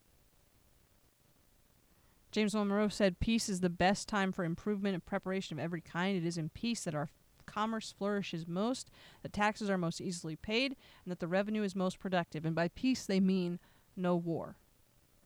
James 2.32 2.54
Monroe 2.54 2.88
said, 2.88 3.20
Peace 3.20 3.50
is 3.50 3.60
the 3.60 3.68
best 3.68 4.08
time 4.08 4.32
for 4.32 4.46
improvement 4.46 4.94
and 4.94 5.04
preparation 5.04 5.58
of 5.58 5.62
every 5.62 5.82
kind. 5.82 6.16
It 6.16 6.24
is 6.24 6.38
in 6.38 6.48
peace 6.48 6.84
that 6.84 6.94
our 6.94 7.10
commerce 7.54 7.94
flourishes 7.96 8.46
most, 8.46 8.90
that 9.22 9.32
taxes 9.32 9.70
are 9.70 9.78
most 9.78 10.00
easily 10.00 10.36
paid, 10.36 10.76
and 11.04 11.12
that 11.12 11.20
the 11.20 11.28
revenue 11.28 11.62
is 11.62 11.76
most 11.76 11.98
productive. 11.98 12.44
And 12.44 12.54
by 12.54 12.68
peace, 12.68 13.06
they 13.06 13.20
mean 13.20 13.58
no 13.96 14.16
war. 14.16 14.56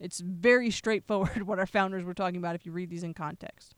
It's 0.01 0.21
very 0.21 0.71
straightforward 0.83 1.43
what 1.43 1.59
our 1.59 1.67
founders 1.67 2.05
were 2.05 2.15
talking 2.15 2.39
about 2.39 2.55
if 2.55 2.67
you 2.67 2.73
read 2.73 2.91
these 2.91 3.05
in 3.05 3.15
context. 3.15 3.75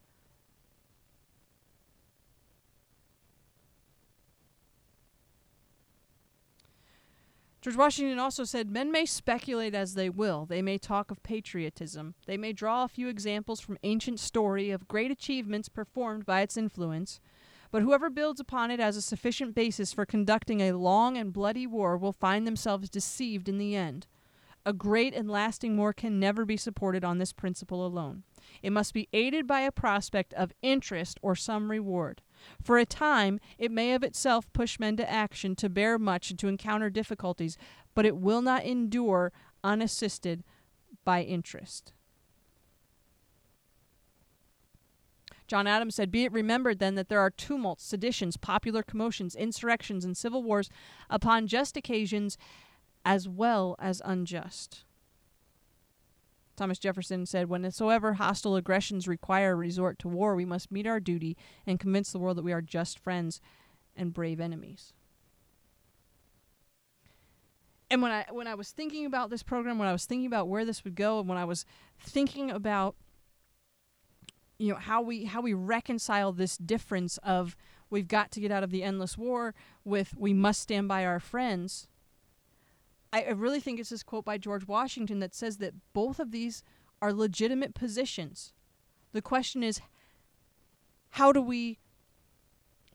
George 7.61 7.77
Washington 7.77 8.19
also 8.19 8.45
said 8.45 8.71
Men 8.71 8.91
may 8.91 9.05
speculate 9.05 9.75
as 9.75 9.93
they 9.93 10.09
will. 10.09 10.47
They 10.47 10.63
may 10.63 10.79
talk 10.79 11.11
of 11.11 11.23
patriotism. 11.23 12.15
They 12.27 12.39
may 12.39 12.55
draw 12.55 12.85
a 12.85 12.89
few 12.89 13.09
examples 13.09 13.61
from 13.61 13.77
ancient 13.83 14.19
story 14.19 14.71
of 14.71 14.89
great 14.89 15.11
achievements 15.11 15.69
performed 15.69 16.25
by 16.25 16.41
its 16.41 16.57
influence. 16.57 17.21
But 17.71 17.83
whoever 17.83 18.11
builds 18.11 18.41
upon 18.41 18.71
it 18.71 18.81
as 18.81 18.97
a 18.97 19.03
sufficient 19.03 19.55
basis 19.55 19.93
for 19.93 20.05
conducting 20.05 20.61
a 20.61 20.73
long 20.73 21.17
and 21.17 21.33
bloody 21.33 21.67
war 21.67 21.97
will 21.97 22.13
find 22.13 22.47
themselves 22.47 22.91
deceived 22.91 23.49
in 23.49 23.59
the 23.59 23.77
end. 23.77 24.07
A 24.67 24.73
great 24.73 25.15
and 25.15 25.31
lasting 25.31 25.77
war 25.77 25.93
can 25.93 26.21
never 26.21 26.45
be 26.45 26.57
supported 26.57 27.05
on 27.05 27.19
this 27.19 27.33
principle 27.33 27.87
alone. 27.87 28.25
It 28.63 28.73
must 28.73 28.93
be 28.93 29.09
aided 29.13 29.47
by 29.47 29.61
a 29.61 29.73
prospect 29.73 30.35
of 30.35 30.53
interest 30.61 31.19
or 31.23 31.35
some 31.35 31.71
reward. 31.71 32.21
For 32.63 32.79
a 32.79 32.85
time, 32.85 33.41
it 33.57 33.71
may 33.71 33.95
of 33.95 34.03
itself 34.03 34.53
push 34.53 34.79
men 34.79 34.97
to 34.97 35.11
action, 35.11 35.57
to 35.57 35.69
bear 35.69 35.99
much, 35.99 36.31
and 36.31 36.39
to 36.41 36.49
encounter 36.49 36.91
difficulties, 36.91 37.57
but 37.95 38.05
it 38.05 38.17
will 38.17 38.43
not 38.43 38.65
endure 38.65 39.33
unassisted 39.65 40.45
by 41.05 41.23
interest. 41.23 41.93
John 45.51 45.67
Adams 45.67 45.97
said, 45.97 46.13
Be 46.13 46.23
it 46.23 46.31
remembered 46.31 46.79
then 46.79 46.95
that 46.95 47.09
there 47.09 47.19
are 47.19 47.29
tumults, 47.29 47.83
seditions, 47.83 48.37
popular 48.37 48.85
commotions, 48.85 49.35
insurrections, 49.35 50.05
and 50.05 50.17
civil 50.17 50.45
wars 50.45 50.71
upon 51.11 51.49
just 51.49 51.77
occasions 51.77 52.39
as 53.05 53.29
well 53.29 53.75
as 53.81 54.01
unjust. 54.05 54.85
Thomas 56.55 56.79
Jefferson 56.79 57.27
said, 57.27 57.49
Whensoever 57.49 58.13
hostile 58.13 58.55
aggressions 58.55 59.09
require 59.09 59.51
a 59.51 59.57
resort 59.57 59.99
to 59.99 60.09
war, 60.09 60.37
we 60.37 60.45
must 60.45 60.71
meet 60.71 60.87
our 60.87 61.01
duty 61.01 61.37
and 61.67 61.81
convince 61.81 62.13
the 62.13 62.21
world 62.21 62.37
that 62.37 62.45
we 62.45 62.53
are 62.53 62.63
just 62.63 63.01
friends 63.01 63.41
and 63.97 64.15
brave 64.15 64.39
enemies. 64.39 64.93
And 67.91 68.03
when 68.03 68.13
I 68.13 68.25
when 68.31 68.47
I 68.47 68.55
was 68.55 68.71
thinking 68.71 69.05
about 69.05 69.31
this 69.31 69.43
program, 69.43 69.81
when 69.81 69.89
I 69.89 69.93
was 69.93 70.05
thinking 70.05 70.29
about 70.29 70.47
where 70.47 70.65
this 70.65 70.85
would 70.85 70.95
go, 70.95 71.19
and 71.19 71.29
when 71.29 71.39
I 71.39 71.45
was 71.45 71.65
thinking 71.99 72.53
about 72.53 72.95
you 74.61 74.73
know 74.73 74.79
how 74.79 75.01
we 75.01 75.25
how 75.25 75.41
we 75.41 75.55
reconcile 75.55 76.33
this 76.33 76.57
difference 76.57 77.19
of 77.19 77.57
we've 77.89 78.09
got 78.09 78.31
to 78.33 78.41
get 78.41 78.51
out 78.51 78.63
of 78.63 78.71
the 78.71 78.83
endless 78.83 79.17
war 79.17 79.55
with 79.85 80.15
we 80.17 80.33
must 80.33 80.61
stand 80.61 80.87
by 80.87 81.05
our 81.05 81.19
friends 81.19 81.89
I, 83.13 83.23
I 83.23 83.31
really 83.31 83.61
think 83.61 83.81
it's 83.81 83.91
this 83.91 84.03
quote 84.03 84.25
by 84.25 84.39
George 84.39 84.67
Washington 84.67 85.21
that 85.21 85.35
says 85.35 85.59
that 85.59 85.75
both 85.93 86.21
of 86.21 86.31
these 86.31 86.63
are 87.03 87.13
legitimate 87.13 87.75
positions. 87.75 88.53
The 89.13 89.23
question 89.23 89.63
is, 89.63 89.81
how 91.11 91.33
do 91.33 91.41
we 91.41 91.79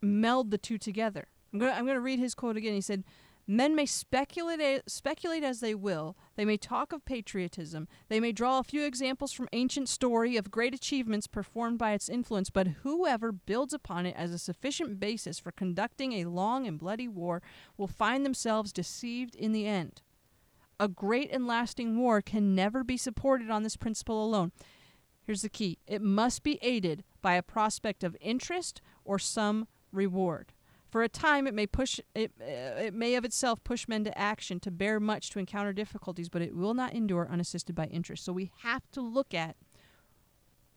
meld 0.01 0.51
the 0.51 0.57
two 0.57 0.77
together? 0.77 1.27
I'm 1.53 1.59
going 1.59 1.87
to 1.87 2.01
read 2.01 2.19
his 2.19 2.35
quote 2.35 2.57
again. 2.57 2.73
He 2.73 2.81
said, 2.81 3.03
Men 3.47 3.75
may 3.75 3.85
speculate, 3.85 4.89
speculate 4.89 5.43
as 5.43 5.59
they 5.59 5.75
will. 5.75 6.15
They 6.35 6.45
may 6.45 6.57
talk 6.57 6.91
of 6.91 7.05
patriotism. 7.05 7.87
They 8.09 8.19
may 8.19 8.31
draw 8.31 8.59
a 8.59 8.63
few 8.63 8.83
examples 8.83 9.31
from 9.31 9.47
ancient 9.53 9.87
story 9.87 10.35
of 10.35 10.51
great 10.51 10.73
achievements 10.73 11.27
performed 11.27 11.77
by 11.77 11.93
its 11.93 12.09
influence, 12.09 12.49
but 12.49 12.67
whoever 12.83 13.31
builds 13.31 13.73
upon 13.73 14.05
it 14.05 14.15
as 14.17 14.31
a 14.31 14.37
sufficient 14.37 14.99
basis 14.99 15.39
for 15.39 15.51
conducting 15.51 16.13
a 16.13 16.25
long 16.25 16.67
and 16.67 16.77
bloody 16.77 17.07
war 17.07 17.41
will 17.77 17.87
find 17.87 18.25
themselves 18.25 18.73
deceived 18.73 19.35
in 19.35 19.53
the 19.53 19.65
end. 19.65 20.01
A 20.77 20.89
great 20.89 21.31
and 21.31 21.47
lasting 21.47 21.97
war 21.97 22.21
can 22.21 22.53
never 22.53 22.83
be 22.83 22.97
supported 22.97 23.49
on 23.49 23.63
this 23.63 23.77
principle 23.77 24.23
alone. 24.25 24.51
Here's 25.23 25.41
the 25.41 25.49
key 25.49 25.79
it 25.87 26.01
must 26.01 26.43
be 26.43 26.59
aided 26.61 27.03
by 27.21 27.35
a 27.35 27.43
prospect 27.43 28.03
of 28.03 28.17
interest 28.19 28.81
or 29.05 29.17
some 29.17 29.67
reward. 29.91 30.51
For 30.95 31.03
a 31.03 31.09
time, 31.09 31.45
it 31.45 31.53
may 31.53 31.67
push 31.67 31.99
it, 32.13 32.31
uh, 32.39 32.45
it 32.45 32.93
may 32.93 33.15
of 33.15 33.25
itself 33.25 33.61
push 33.65 33.85
men 33.85 34.05
to 34.05 34.17
action, 34.17 34.61
to 34.61 34.71
bear 34.71 34.97
much, 34.97 35.29
to 35.31 35.39
encounter 35.39 35.73
difficulties, 35.73 36.29
but 36.29 36.41
it 36.41 36.55
will 36.55 36.73
not 36.73 36.93
endure 36.93 37.27
unassisted 37.29 37.75
by 37.75 37.87
interest. 37.87 38.23
So 38.23 38.31
we 38.31 38.49
have 38.59 38.89
to 38.93 39.01
look 39.01 39.33
at 39.33 39.57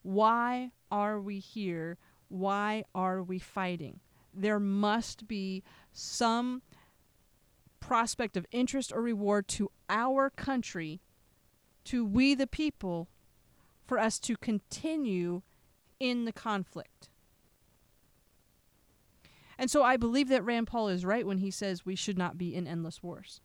why 0.02 0.72
are 0.90 1.20
we 1.20 1.38
here? 1.38 1.98
Why 2.26 2.82
are 2.96 3.22
we 3.22 3.38
fighting? 3.38 4.00
There 4.34 4.58
must 4.58 5.28
be 5.28 5.62
some 5.92 6.62
prospect 7.78 8.36
of 8.36 8.44
interest 8.50 8.92
or 8.92 9.00
reward 9.00 9.46
to 9.50 9.70
our 9.88 10.30
country, 10.30 11.00
to 11.84 12.04
we 12.04 12.34
the 12.34 12.48
people, 12.48 13.06
for 13.86 14.00
us 14.00 14.18
to 14.18 14.36
continue 14.36 15.42
in 16.00 16.24
the 16.24 16.32
conflict. 16.32 17.08
And 19.58 19.70
so 19.70 19.82
I 19.82 19.96
believe 19.96 20.28
that 20.28 20.44
Rand 20.44 20.68
Paul 20.68 20.88
is 20.88 21.04
right 21.04 21.26
when 21.26 21.38
he 21.38 21.50
says 21.50 21.84
we 21.84 21.96
should 21.96 22.16
not 22.16 22.38
be 22.38 22.54
in 22.54 22.66
endless 22.66 23.02
wars. 23.02 23.40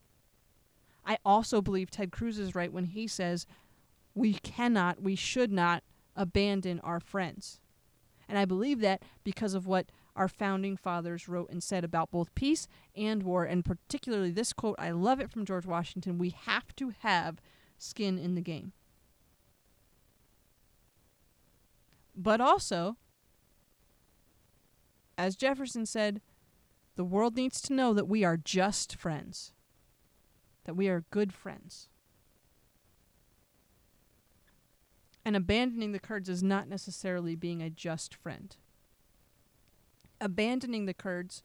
I 1.06 1.18
also 1.26 1.62
believe 1.62 1.90
Ted 1.90 2.12
Cruz 2.12 2.38
is 2.38 2.56
right 2.56 2.72
when 2.72 2.86
he 2.86 3.08
says 3.08 3.46
we 4.14 4.34
cannot, 4.36 5.02
we 5.02 5.16
should 5.16 5.52
not 5.52 5.84
abandon 6.16 6.80
our 6.82 7.00
friends. 7.00 7.60
And 8.30 8.38
I 8.38 8.46
believe 8.46 8.80
that 8.82 9.04
because 9.24 9.54
of 9.54 9.66
what 9.68 9.92
our 10.16 10.28
founding 10.28 10.78
fathers 10.78 11.28
wrote 11.28 11.50
and 11.50 11.62
said 11.64 11.84
about 11.84 12.12
both 12.12 12.34
peace 12.36 12.68
and 12.96 13.24
war, 13.24 13.44
and 13.44 13.66
particularly 13.66 14.32
this 14.32 14.54
quote, 14.54 14.76
I 14.78 14.92
love 14.92 15.20
it 15.20 15.32
from 15.32 15.46
George 15.46 15.66
Washington 15.66 16.18
we 16.18 16.30
have 16.30 16.76
to 16.78 16.94
have 17.00 17.42
skin 17.78 18.20
in 18.20 18.36
the 18.36 18.42
game. 18.42 18.72
But 22.16 22.40
also, 22.40 22.98
as 25.18 25.36
Jefferson 25.36 25.86
said, 25.86 26.22
the 26.96 27.04
world 27.04 27.36
needs 27.36 27.62
to 27.62 27.74
know 27.74 27.94
that 27.94 28.08
we 28.08 28.24
are 28.24 28.38
just 28.38 28.96
friends, 28.96 29.54
that 30.66 30.76
we 30.76 30.88
are 30.88 31.06
good 31.12 31.34
friends. 31.34 31.90
And 35.26 35.36
abandoning 35.36 35.92
the 35.92 36.00
Kurds 36.00 36.30
is 36.30 36.44
not 36.44 36.68
necessarily 36.68 37.36
being 37.36 37.62
a 37.62 37.70
just 37.70 38.14
friend. 38.14 38.56
Abandoning 40.20 40.86
the 40.86 40.94
Kurds 40.94 41.44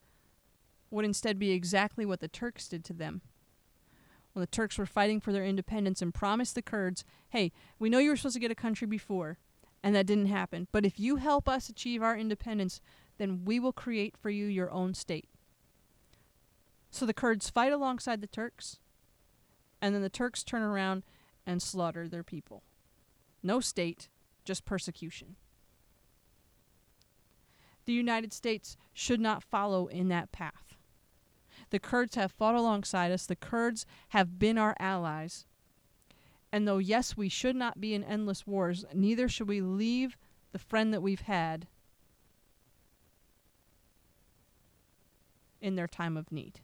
would 0.91 1.05
instead 1.05 1.39
be 1.39 1.51
exactly 1.53 2.05
what 2.05 2.21
the 2.21 2.29
Turks 2.29 2.69
did 2.69 2.85
to 2.87 2.93
them. 2.93 3.23
When 4.33 4.41
the 4.41 4.47
Turks 4.47 4.79
were 4.79 4.87
fighting 4.87 5.21
for 5.21 5.33
their 5.33 5.45
independence 5.45 6.03
and 6.03 6.12
promised 6.12 6.55
the 6.55 6.62
Kurds, 6.62 7.05
hey, 7.31 7.53
we 7.79 7.89
know 7.89 7.99
you 7.99 8.11
were 8.11 8.16
supposed 8.16 8.35
to 8.35 8.41
get 8.41 8.51
a 8.51 8.57
country 8.57 8.87
before, 8.87 9.39
and 9.83 9.95
that 9.95 10.07
didn't 10.07 10.27
happen, 10.27 10.66
but 10.73 10.85
if 10.85 10.99
you 10.99 11.16
help 11.16 11.49
us 11.49 11.69
achieve 11.69 12.03
our 12.03 12.16
independence, 12.16 12.81
then 13.19 13.45
we 13.45 13.61
will 13.61 13.73
create 13.73 14.16
for 14.16 14.31
you 14.31 14.47
your 14.47 14.71
own 14.71 14.95
state. 14.95 15.29
So 16.91 17.05
the 17.05 17.14
Kurds 17.14 17.51
fight 17.51 17.73
alongside 17.73 18.21
the 18.21 18.27
Turks, 18.27 18.79
and 19.83 19.95
then 19.95 20.03
the 20.03 20.09
Turks 20.09 20.43
turn 20.43 20.62
around 20.62 21.03
and 21.47 21.61
slaughter 21.61 22.09
their 22.09 22.23
people. 22.23 22.62
No 23.43 23.61
state, 23.61 24.09
just 24.45 24.64
persecution. 24.64 25.37
The 27.85 27.93
United 27.93 28.33
States 28.33 28.77
should 28.93 29.21
not 29.21 29.43
follow 29.43 29.87
in 29.87 30.09
that 30.09 30.33
path. 30.33 30.77
The 31.71 31.79
Kurds 31.79 32.14
have 32.14 32.33
fought 32.33 32.55
alongside 32.55 33.12
us, 33.12 33.27
the 33.27 33.37
Kurds 33.37 33.85
have 34.11 34.39
been 34.39 34.59
our 34.59 34.75
allies. 34.79 35.47
And 36.51 36.66
though, 36.66 36.79
yes, 36.79 37.16
we 37.16 37.29
should 37.29 37.57
not 37.57 37.81
be 37.81 37.95
in 37.95 38.03
endless 38.03 38.47
wars, 38.47 38.85
neither 38.95 39.29
should 39.29 39.49
we 39.49 39.61
leave 39.61 40.16
the 40.53 40.59
friend 40.59 40.95
that 40.95 41.03
we've 41.03 41.23
had 41.23 41.66
in 45.61 45.76
their 45.76 45.86
time 45.86 46.16
of 46.16 46.30
need. 46.30 46.61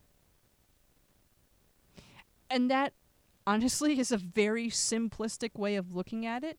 And 2.51 2.71
that 2.71 2.93
honestly 3.47 3.99
is 3.99 4.13
a 4.13 4.17
very 4.17 4.69
simplistic 4.69 5.59
way 5.59 5.77
of 5.77 5.95
looking 5.95 6.25
at 6.25 6.45
it. 6.45 6.59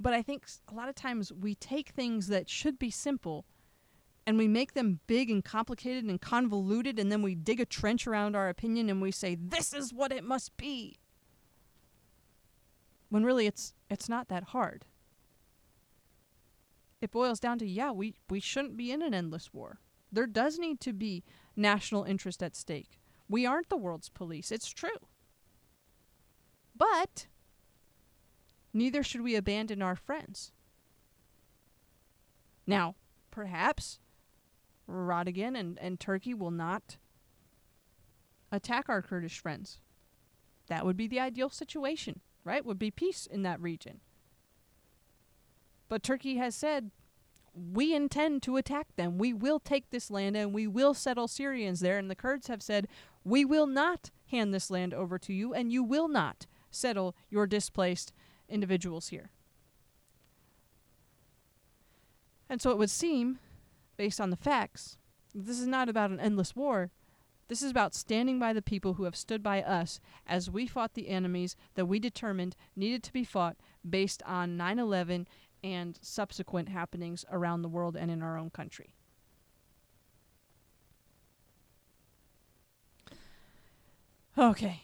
But 0.00 0.14
I 0.14 0.22
think 0.22 0.46
a 0.68 0.74
lot 0.74 0.88
of 0.88 0.94
times 0.94 1.32
we 1.32 1.54
take 1.56 1.90
things 1.90 2.28
that 2.28 2.48
should 2.48 2.78
be 2.78 2.90
simple 2.90 3.44
and 4.26 4.38
we 4.38 4.46
make 4.46 4.74
them 4.74 5.00
big 5.06 5.30
and 5.30 5.42
complicated 5.42 6.04
and 6.04 6.20
convoluted, 6.20 6.98
and 6.98 7.10
then 7.10 7.22
we 7.22 7.34
dig 7.34 7.60
a 7.60 7.64
trench 7.64 8.06
around 8.06 8.36
our 8.36 8.50
opinion 8.50 8.90
and 8.90 9.00
we 9.00 9.10
say, 9.10 9.34
this 9.34 9.72
is 9.72 9.94
what 9.94 10.12
it 10.12 10.22
must 10.22 10.54
be. 10.58 10.98
When 13.08 13.24
really 13.24 13.46
it's, 13.46 13.72
it's 13.88 14.06
not 14.06 14.28
that 14.28 14.44
hard 14.44 14.84
it 17.00 17.10
boils 17.10 17.40
down 17.40 17.58
to 17.58 17.66
yeah, 17.66 17.90
we, 17.90 18.14
we 18.28 18.40
shouldn't 18.40 18.76
be 18.76 18.90
in 18.90 19.02
an 19.02 19.14
endless 19.14 19.52
war. 19.52 19.78
There 20.10 20.26
does 20.26 20.58
need 20.58 20.80
to 20.80 20.92
be 20.92 21.22
national 21.56 22.04
interest 22.04 22.42
at 22.42 22.56
stake. 22.56 22.98
We 23.28 23.44
aren't 23.44 23.68
the 23.68 23.76
world's 23.76 24.08
police. 24.08 24.50
It's 24.50 24.70
true. 24.70 24.90
But 26.74 27.26
neither 28.72 29.02
should 29.02 29.20
we 29.20 29.34
abandon 29.34 29.82
our 29.82 29.96
friends. 29.96 30.52
Now, 32.66 32.94
perhaps 33.30 33.98
Erdogan 34.88 35.58
and, 35.58 35.78
and 35.78 36.00
Turkey 36.00 36.34
will 36.34 36.50
not 36.50 36.96
attack 38.50 38.88
our 38.88 39.02
Kurdish 39.02 39.40
friends. 39.40 39.80
That 40.68 40.84
would 40.84 40.96
be 40.96 41.06
the 41.06 41.20
ideal 41.20 41.50
situation, 41.50 42.20
right? 42.44 42.64
Would 42.64 42.78
be 42.78 42.90
peace 42.90 43.26
in 43.26 43.42
that 43.42 43.60
region. 43.60 44.00
But 45.88 46.02
Turkey 46.02 46.36
has 46.36 46.54
said, 46.54 46.90
we 47.54 47.94
intend 47.94 48.42
to 48.44 48.56
attack 48.56 48.94
them. 48.96 49.18
We 49.18 49.32
will 49.32 49.58
take 49.58 49.90
this 49.90 50.10
land 50.10 50.36
and 50.36 50.52
we 50.52 50.66
will 50.66 50.94
settle 50.94 51.28
Syrians 51.28 51.80
there. 51.80 51.98
And 51.98 52.10
the 52.10 52.14
Kurds 52.14 52.46
have 52.46 52.62
said, 52.62 52.86
we 53.24 53.44
will 53.44 53.66
not 53.66 54.10
hand 54.26 54.54
this 54.54 54.70
land 54.70 54.94
over 54.94 55.18
to 55.18 55.32
you 55.32 55.54
and 55.54 55.72
you 55.72 55.82
will 55.82 56.08
not 56.08 56.46
settle 56.70 57.16
your 57.30 57.46
displaced 57.46 58.12
individuals 58.48 59.08
here. 59.08 59.30
And 62.48 62.62
so 62.62 62.70
it 62.70 62.78
would 62.78 62.90
seem, 62.90 63.38
based 63.96 64.20
on 64.20 64.30
the 64.30 64.36
facts, 64.36 64.96
this 65.34 65.58
is 65.58 65.66
not 65.66 65.88
about 65.88 66.10
an 66.10 66.20
endless 66.20 66.56
war. 66.56 66.90
This 67.48 67.62
is 67.62 67.70
about 67.70 67.94
standing 67.94 68.38
by 68.38 68.52
the 68.52 68.62
people 68.62 68.94
who 68.94 69.04
have 69.04 69.16
stood 69.16 69.42
by 69.42 69.62
us 69.62 70.00
as 70.26 70.50
we 70.50 70.66
fought 70.66 70.94
the 70.94 71.08
enemies 71.08 71.56
that 71.74 71.86
we 71.86 71.98
determined 71.98 72.54
needed 72.76 73.02
to 73.04 73.12
be 73.12 73.24
fought 73.24 73.56
based 73.88 74.22
on 74.24 74.56
9 74.56 74.78
11 74.78 75.26
and 75.62 75.98
subsequent 76.02 76.68
happenings 76.68 77.24
around 77.30 77.62
the 77.62 77.68
world 77.68 77.96
and 77.96 78.10
in 78.10 78.22
our 78.22 78.38
own 78.38 78.50
country. 78.50 78.94
Okay. 84.36 84.82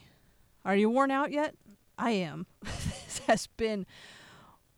Are 0.65 0.75
you 0.75 0.89
worn 0.89 1.11
out 1.11 1.31
yet? 1.31 1.55
I 1.97 2.11
am. 2.11 2.45
this 2.63 3.21
has 3.27 3.47
been 3.47 3.85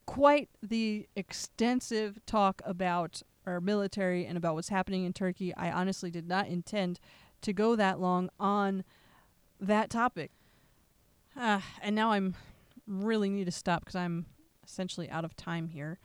quite 0.06 0.50
the 0.62 1.08
extensive 1.16 2.20
talk 2.26 2.62
about 2.64 3.24
our 3.46 3.60
military 3.60 4.26
and 4.26 4.38
about 4.38 4.54
what's 4.54 4.70
happening 4.70 5.04
in 5.04 5.14
Turkey. 5.14 5.56
I 5.56 5.72
honestly 5.72 6.12
did 6.12 6.28
not 6.28 6.48
intend 6.48 7.00
to 7.42 7.54
go 7.54 7.76
that 7.76 8.00
long 8.00 8.30
on 8.40 8.84
that 9.60 9.90
topic. 9.90 10.32
Uh, 11.36 11.62
and 11.82 11.96
now 11.96 12.12
I'm 12.12 12.36
really 12.86 13.30
need 13.30 13.46
to 13.46 13.52
stop 13.52 13.82
because 13.82 13.96
I'm 13.96 14.26
essentially 14.68 15.10
out 15.10 15.26
of 15.26 15.36
time 15.36 15.70
here. 15.70 16.00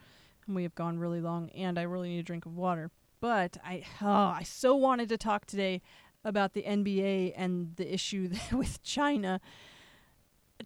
And 0.47 0.57
we 0.57 0.63
have 0.63 0.75
gone 0.75 0.99
really 0.99 1.21
long, 1.21 1.51
and 1.51 1.79
I 1.79 1.83
really 1.83 2.09
need 2.09 2.21
a 2.21 2.25
drink 2.25 2.47
of 2.47 2.57
water. 2.57 2.91
But 3.21 3.57
I, 3.65 3.85
oh, 4.01 4.07
I 4.07 4.43
so 4.43 4.75
wanted 4.75 5.09
to 5.11 5.17
talk 5.17 5.47
today 5.47 5.83
about 6.25 6.55
the 6.55 6.63
NBA 6.63 7.35
and 7.37 7.75
the 7.77 7.93
issue 7.93 8.31
with 8.53 8.83
China. 8.83 9.41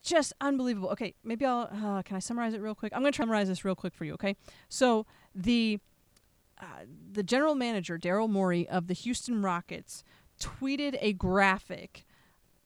Just 0.02 0.32
unbelievable. 0.40 0.90
Okay, 0.90 1.14
maybe 1.24 1.44
I'll. 1.44 1.68
Uh, 1.72 2.02
can 2.02 2.16
I 2.16 2.18
summarize 2.18 2.54
it 2.54 2.60
real 2.60 2.74
quick? 2.74 2.92
I'm 2.94 3.00
going 3.02 3.12
to 3.12 3.16
summarize 3.16 3.48
this 3.48 3.64
real 3.64 3.74
quick 3.74 3.94
for 3.94 4.04
you. 4.04 4.14
Okay, 4.14 4.36
so 4.68 5.06
the 5.34 5.78
uh, 6.60 6.84
the 7.12 7.22
general 7.22 7.54
manager 7.54 7.98
Daryl 7.98 8.28
Morey 8.28 8.68
of 8.68 8.88
the 8.88 8.94
Houston 8.94 9.42
Rockets 9.42 10.04
tweeted 10.40 10.96
a 11.00 11.12
graphic. 11.12 12.04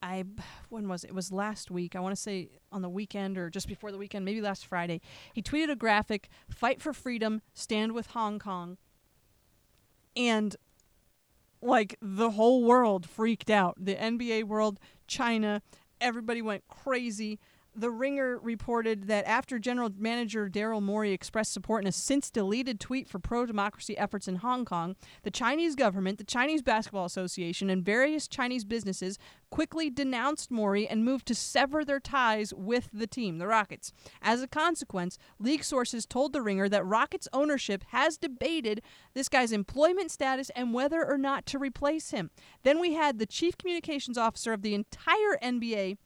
I 0.03 0.25
when 0.69 0.89
was 0.89 1.05
it? 1.05 1.09
it 1.11 1.15
was 1.15 1.31
last 1.31 1.71
week. 1.71 1.95
I 1.95 2.01
want 2.01 2.15
to 2.15 2.21
say 2.21 2.51
on 2.73 2.83
the 2.83 2.89
weekend 2.89 3.37
or 3.37 3.51
just 3.51 3.69
before 3.69 3.93
the 3.93 3.99
weekend, 3.99 4.25
maybe 4.25 4.41
last 4.41 4.67
Friday. 4.67 5.01
He 5.35 5.43
tweeted 5.43 5.71
a 5.71 5.77
graphic: 5.77 6.29
"Fight 6.49 6.81
for 6.81 6.93
freedom, 6.93 7.43
stand 7.55 7.93
with 7.93 8.09
Hong 8.09 8.39
Kong." 8.39 8.79
And 10.17 10.57
like 11.63 11.97
the 12.01 12.31
whole 12.31 12.65
world 12.65 13.09
freaked 13.09 13.51
out. 13.51 13.77
The 13.79 13.95
NBA 13.95 14.45
world, 14.45 14.79
China, 15.07 15.63
everybody 16.01 16.41
went 16.43 16.65
crazy. 16.69 17.39
The 17.75 17.91
Ringer 17.91 18.39
reported 18.39 19.07
that 19.07 19.25
after 19.27 19.61
General 19.61 19.91
Manager 19.97 20.51
Daryl 20.51 20.83
Morey 20.83 21.13
expressed 21.13 21.53
support 21.53 21.85
in 21.85 21.89
a 21.89 21.93
since 21.93 22.29
deleted 22.29 22.81
tweet 22.81 23.09
for 23.09 23.21
pro 23.21 23.47
democracy 23.47 23.97
efforts 23.97 24.27
in 24.27 24.37
Hong 24.37 24.65
Kong, 24.65 24.97
the 25.23 25.31
Chinese 25.31 25.77
government, 25.77 26.19
the 26.19 26.25
Chinese 26.25 26.63
Basketball 26.63 27.05
Association, 27.05 27.71
and 27.71 27.85
various 27.85 28.27
Chinese 28.27 28.65
businesses 28.65 29.19
quickly 29.51 29.89
denounced 29.89 30.51
Morey 30.51 30.89
and 30.89 31.05
moved 31.05 31.27
to 31.27 31.35
sever 31.35 31.85
their 31.85 32.01
ties 32.01 32.53
with 32.53 32.89
the 32.93 33.07
team, 33.07 33.39
the 33.39 33.47
Rockets. 33.47 33.93
As 34.21 34.43
a 34.43 34.49
consequence, 34.49 35.17
league 35.39 35.65
sources 35.65 36.07
told 36.07 36.33
The 36.33 36.43
Ringer 36.43 36.69
that 36.69 36.85
Rockets 36.85 37.29
ownership 37.33 37.85
has 37.89 38.17
debated 38.17 38.83
this 39.15 39.29
guy's 39.29 39.53
employment 39.53 40.11
status 40.11 40.51
and 40.57 40.75
whether 40.75 41.05
or 41.05 41.19
not 41.19 41.47
to 41.47 41.59
replace 41.59 42.11
him. 42.11 42.31
Then 42.65 42.81
we 42.81 42.95
had 42.95 43.19
the 43.19 43.27
chief 43.27 43.57
communications 43.57 44.19
officer 44.19 44.53
of 44.53 44.63
the 44.63 44.75
entire 44.75 45.39
NBA 45.41 45.99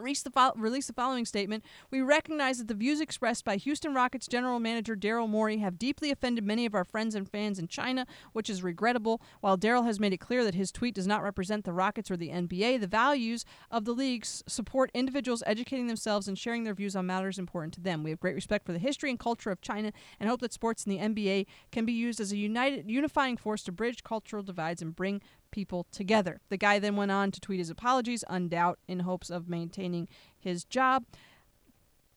Release 0.00 0.22
the, 0.22 0.30
fo- 0.30 0.52
release 0.56 0.86
the 0.86 0.92
following 0.92 1.24
statement. 1.24 1.64
We 1.90 2.00
recognize 2.00 2.58
that 2.58 2.68
the 2.68 2.74
views 2.74 3.00
expressed 3.00 3.44
by 3.44 3.56
Houston 3.56 3.94
Rockets 3.94 4.26
general 4.26 4.58
manager 4.58 4.96
Daryl 4.96 5.28
Morey 5.28 5.58
have 5.58 5.78
deeply 5.78 6.10
offended 6.10 6.44
many 6.44 6.64
of 6.64 6.74
our 6.74 6.84
friends 6.84 7.14
and 7.14 7.28
fans 7.28 7.58
in 7.58 7.68
China, 7.68 8.06
which 8.32 8.48
is 8.48 8.62
regrettable. 8.62 9.20
While 9.40 9.58
Daryl 9.58 9.84
has 9.84 10.00
made 10.00 10.12
it 10.12 10.18
clear 10.18 10.42
that 10.44 10.54
his 10.54 10.72
tweet 10.72 10.94
does 10.94 11.06
not 11.06 11.22
represent 11.22 11.64
the 11.64 11.72
Rockets 11.72 12.10
or 12.10 12.16
the 12.16 12.30
NBA, 12.30 12.80
the 12.80 12.86
values 12.86 13.44
of 13.70 13.84
the 13.84 13.92
leagues 13.92 14.42
support 14.46 14.90
individuals 14.94 15.42
educating 15.46 15.86
themselves 15.86 16.28
and 16.28 16.38
sharing 16.38 16.64
their 16.64 16.74
views 16.74 16.96
on 16.96 17.06
matters 17.06 17.38
important 17.38 17.74
to 17.74 17.80
them. 17.80 18.02
We 18.02 18.10
have 18.10 18.20
great 18.20 18.34
respect 18.34 18.66
for 18.66 18.72
the 18.72 18.78
history 18.78 19.10
and 19.10 19.18
culture 19.18 19.50
of 19.50 19.60
China 19.60 19.92
and 20.18 20.28
hope 20.28 20.40
that 20.40 20.52
sports 20.52 20.84
in 20.84 20.90
the 20.90 20.98
NBA 20.98 21.46
can 21.70 21.84
be 21.84 21.92
used 21.92 22.20
as 22.20 22.32
a 22.32 22.36
united, 22.36 22.90
unifying 22.90 23.36
force 23.36 23.62
to 23.64 23.72
bridge 23.72 24.02
cultural 24.02 24.42
divides 24.42 24.80
and 24.80 24.96
bring 24.96 25.20
people 25.50 25.86
together. 25.90 26.40
The 26.48 26.56
guy 26.56 26.78
then 26.78 26.96
went 26.96 27.10
on 27.10 27.30
to 27.32 27.40
tweet 27.40 27.58
his 27.58 27.70
apologies, 27.70 28.24
undoubt, 28.28 28.76
in 28.88 29.00
hopes 29.00 29.30
of 29.30 29.48
maintaining 29.48 30.08
his 30.38 30.64
job. 30.64 31.04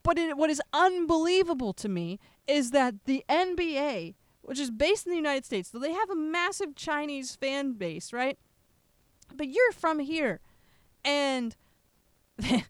But 0.04 0.18
it, 0.18 0.38
what 0.38 0.50
is 0.50 0.62
unbelievable 0.74 1.74
to 1.74 1.90
me 1.90 2.20
is 2.48 2.72
that 2.72 3.06
the 3.06 3.24
NBA, 3.30 4.16
which 4.42 4.60
is 4.60 4.70
based 4.70 5.06
in 5.06 5.12
the 5.12 5.18
United 5.18 5.46
States, 5.46 5.72
so 5.72 5.80
they 5.80 5.94
have 5.94 6.10
a 6.10 6.16
massive 6.16 6.76
Chinese 6.76 7.36
fan 7.36 7.74
base, 7.74 8.12
right? 8.12 8.38
But 9.34 9.48
you're 9.48 9.72
from 9.72 10.00
here. 10.00 10.42
And 11.06 11.56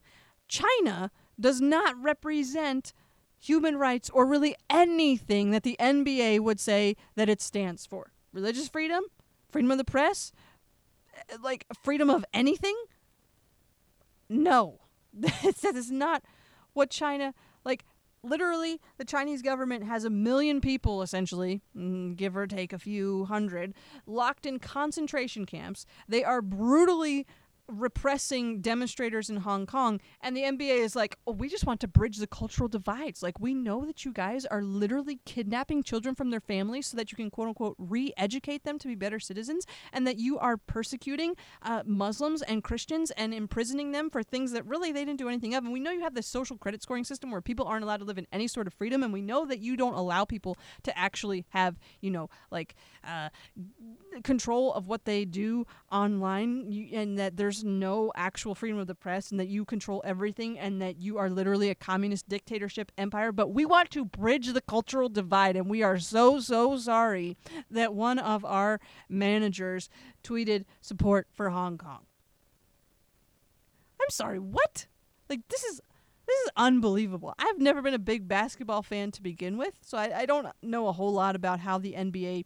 China 0.48 1.12
does 1.40 1.60
not 1.60 2.02
represent 2.02 2.94
human 3.40 3.78
rights 3.78 4.10
or 4.12 4.26
really 4.26 4.56
anything 4.70 5.52
that 5.52 5.64
the 5.64 5.76
NBA 5.80 6.40
would 6.40 6.60
say 6.60 6.96
that 7.16 7.30
it 7.30 7.42
stands 7.42 7.86
for. 7.86 8.14
Religious 8.32 8.70
freedom, 8.70 9.04
freedom 9.50 9.72
of 9.72 9.78
the 9.78 9.84
press, 9.84 10.32
like 11.42 11.66
freedom 11.84 12.10
of 12.10 12.26
anything? 12.34 12.76
No. 14.30 14.80
that 15.14 15.76
is 15.76 15.92
not 15.92 16.24
what 16.74 16.90
China 16.90 17.34
like 17.64 17.86
literally 18.24 18.80
the 18.98 19.06
Chinese 19.06 19.42
government 19.42 19.84
has 19.84 20.06
a 20.06 20.10
million 20.10 20.62
people 20.62 21.02
essentially, 21.02 21.62
mm, 21.78 22.16
give 22.16 22.36
or 22.36 22.48
take 22.48 22.74
a 22.74 22.80
few 22.80 23.26
hundred, 23.26 23.74
locked 24.08 24.46
in 24.46 24.60
concentration 24.60 25.46
camps. 25.46 25.86
They 26.08 26.24
are 26.24 26.42
brutally 26.42 27.28
repressing 27.68 28.62
demonstrators 28.62 29.30
in 29.30 29.38
Hong 29.38 29.66
Kong 29.66 30.02
and 30.22 30.36
the 30.36 30.44
NBA 30.44 30.78
is 30.80 30.96
like, 30.96 31.18
"Oh, 31.26 31.32
we 31.32 31.50
just 31.50 31.66
want 31.66 31.80
to 31.82 31.88
bridge 31.88 32.18
the 32.18 32.28
cultural 32.28 32.68
divides. 32.68 33.24
Like 33.24 33.40
we 33.40 33.54
know 33.54 33.86
that 33.86 34.06
you 34.06 34.12
guys 34.12 34.46
are 34.46 34.62
literally 34.62 35.20
kidnapping 35.26 35.84
children 35.84 36.16
from 36.16 36.30
their 36.30 36.40
families 36.40 36.88
so 36.88 36.98
that 36.98 37.12
you 37.12 37.16
can 37.16 37.30
quote 37.30 37.48
unquote 37.48 37.76
re-educate 37.78 38.64
them 38.64 38.80
to 38.80 38.88
be 38.88 38.96
better 38.96 39.20
citizens 39.20 39.66
and 39.92 40.06
that 40.08 40.18
you 40.18 40.38
are 40.40 40.58
persecuting 40.58 41.36
uh, 41.62 41.84
Muslims 41.86 42.42
and 42.42 42.64
Christians 42.64 43.12
and 43.12 43.34
imprisoning 43.34 43.92
them 43.92 44.10
for 44.10 44.24
things 44.24 44.52
that 44.52 44.66
really 44.66 44.92
they 44.92 45.06
didn't 45.06 45.20
do 45.20 45.30
anything 45.30 45.54
of. 45.56 45.64
And 45.64 45.74
we 45.74 45.80
know 45.80 45.92
you 45.92 46.02
have 46.02 46.16
this 46.16 46.28
social 46.28 46.58
credit 46.58 46.82
scoring 46.82 47.04
system 47.04 47.32
where 47.32 47.42
people 47.42 47.66
aren't 47.66 47.84
allowed 47.84 47.98
to 47.98 48.06
live 48.06 48.18
in 48.18 48.28
any 48.32 48.48
sort 48.48 48.68
of 48.68 48.74
freedom 48.74 49.04
and 49.04 49.14
we 49.14 49.22
know 49.22 49.46
that 49.46 49.60
you 49.60 49.78
don't 49.78 49.94
allow 49.94 50.26
people 50.26 50.58
to 50.84 50.98
actually 50.98 51.46
have, 51.50 51.80
you 52.02 52.12
know, 52.12 52.30
like 52.52 52.76
uh, 53.04 53.30
control 54.22 54.74
of 54.74 54.88
what 54.88 55.06
they 55.06 55.26
do 55.26 55.66
online 55.92 56.72
you, 56.72 56.98
and 56.98 57.18
that 57.18 57.38
there's 57.38 57.64
no 57.64 58.12
actual 58.16 58.56
freedom 58.56 58.80
of 58.80 58.88
the 58.88 58.96
press 58.96 59.32
and 59.32 59.40
that 59.40 59.48
you 59.48 59.66
control 59.66 60.02
everything 60.06 60.60
and 60.60 60.82
that 60.82 60.98
you 60.98 61.18
are 61.18 61.30
literally 61.30 61.70
a 61.70 61.76
communist 61.76 62.28
dictatorship 62.28 62.92
empire. 62.98 63.32
But 63.32 63.50
we 63.50 63.66
want 63.66 63.90
to 63.92 64.06
bridge 64.06 64.48
the 64.48 64.62
cultural 64.62 65.10
divide, 65.10 65.56
and 65.56 65.70
we 65.70 65.84
are 65.84 66.00
so, 66.00 66.40
so 66.40 66.78
sorry 66.78 67.38
that 67.72 67.94
one 67.94 68.20
of 68.20 68.46
our 68.46 68.80
managers 69.10 69.90
tweeted 70.24 70.66
support 70.82 71.28
for 71.32 71.50
Hong 71.50 71.78
Kong. 71.78 72.06
I'm 74.02 74.10
sorry, 74.10 74.40
what? 74.40 74.88
Like, 75.30 75.42
this 75.50 75.64
is. 75.64 75.82
This 76.26 76.40
is 76.46 76.52
unbelievable. 76.56 77.36
I've 77.38 77.60
never 77.60 77.82
been 77.82 77.94
a 77.94 78.00
big 78.00 78.30
basketball 78.30 78.82
fan 78.82 79.12
to 79.12 79.22
begin 79.22 79.58
with, 79.58 79.74
so 79.82 79.98
I, 79.98 80.20
I 80.20 80.26
don't 80.26 80.48
know 80.62 80.88
a 80.88 80.94
whole 80.94 81.12
lot 81.12 81.36
about 81.36 81.60
how 81.60 81.78
the 81.78 81.96
NBA 81.96 82.46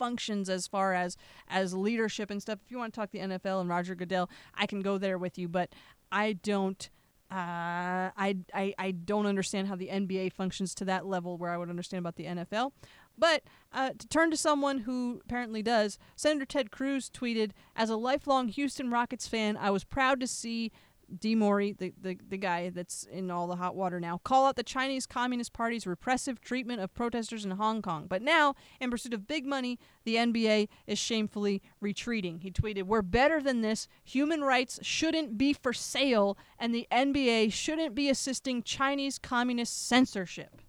functions 0.00 0.48
as 0.48 0.66
far 0.66 0.94
as 0.94 1.18
as 1.46 1.74
leadership 1.74 2.30
and 2.30 2.40
stuff. 2.40 2.58
If 2.64 2.70
you 2.70 2.78
want 2.78 2.94
to 2.94 2.98
talk 2.98 3.10
the 3.10 3.18
NFL 3.18 3.60
and 3.60 3.68
Roger 3.68 3.94
Goodell, 3.94 4.30
I 4.54 4.66
can 4.66 4.80
go 4.80 4.96
there 4.96 5.18
with 5.18 5.38
you, 5.38 5.46
but 5.46 5.68
I 6.10 6.32
don't. 6.32 6.88
Uh, 7.30 8.10
I, 8.16 8.38
I 8.52 8.74
I 8.76 8.90
don't 8.90 9.26
understand 9.26 9.68
how 9.68 9.76
the 9.76 9.86
NBA 9.88 10.32
functions 10.32 10.74
to 10.76 10.84
that 10.86 11.06
level 11.06 11.36
where 11.36 11.50
I 11.50 11.58
would 11.58 11.70
understand 11.70 12.00
about 12.00 12.16
the 12.16 12.24
NFL. 12.24 12.72
But 13.16 13.42
uh, 13.72 13.90
to 13.98 14.08
turn 14.08 14.30
to 14.30 14.36
someone 14.36 14.78
who 14.78 15.20
apparently 15.24 15.62
does, 15.62 15.98
Senator 16.16 16.46
Ted 16.46 16.70
Cruz 16.72 17.10
tweeted, 17.10 17.50
"As 17.76 17.90
a 17.90 17.96
lifelong 17.96 18.48
Houston 18.48 18.90
Rockets 18.90 19.28
fan, 19.28 19.56
I 19.56 19.70
was 19.70 19.84
proud 19.84 20.18
to 20.20 20.26
see 20.26 20.72
Demori, 21.18 21.76
the, 21.76 21.92
the, 22.00 22.18
the 22.28 22.36
guy 22.36 22.70
that's 22.70 23.04
in 23.04 23.30
all 23.30 23.46
the 23.46 23.56
hot 23.56 23.74
water 23.74 24.00
now, 24.00 24.18
call 24.18 24.46
out 24.46 24.56
the 24.56 24.62
Chinese 24.62 25.06
Communist 25.06 25.52
Party's 25.52 25.86
repressive 25.86 26.40
treatment 26.40 26.80
of 26.80 26.94
protesters 26.94 27.44
in 27.44 27.52
Hong 27.52 27.82
Kong. 27.82 28.06
But 28.08 28.22
now, 28.22 28.54
in 28.80 28.90
pursuit 28.90 29.14
of 29.14 29.26
big 29.26 29.46
money, 29.46 29.78
the 30.04 30.16
NBA 30.16 30.68
is 30.86 30.98
shamefully 30.98 31.62
retreating. 31.80 32.40
He 32.40 32.50
tweeted, 32.50 32.84
We're 32.84 33.02
better 33.02 33.42
than 33.42 33.60
this. 33.60 33.88
Human 34.04 34.42
rights 34.42 34.78
shouldn't 34.82 35.36
be 35.36 35.52
for 35.52 35.72
sale, 35.72 36.38
and 36.58 36.74
the 36.74 36.86
NBA 36.92 37.52
shouldn't 37.52 37.94
be 37.94 38.08
assisting 38.08 38.62
Chinese 38.62 39.18
communist 39.18 39.86
censorship. 39.86 40.62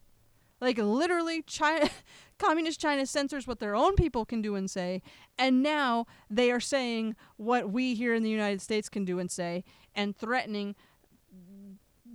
Like, 0.60 0.78
literally, 0.78 1.42
China. 1.42 1.90
Communist 2.42 2.82
China 2.82 3.06
censors 3.06 3.46
what 3.46 3.60
their 3.60 3.76
own 3.76 3.94
people 3.94 4.26
can 4.26 4.42
do 4.42 4.56
and 4.56 4.68
say, 4.68 5.04
and 5.38 5.62
now 5.62 6.08
they 6.28 6.52
are 6.52 6.60
saying 6.60 7.16
what 7.38 7.70
we 7.70 7.94
here 7.94 8.16
in 8.16 8.24
the 8.24 8.32
United 8.32 8.62
States 8.62 8.90
can 8.90 9.06
do 9.06 9.20
and 9.20 9.30
say, 9.30 9.64
and 9.96 10.16
threatening 10.16 10.76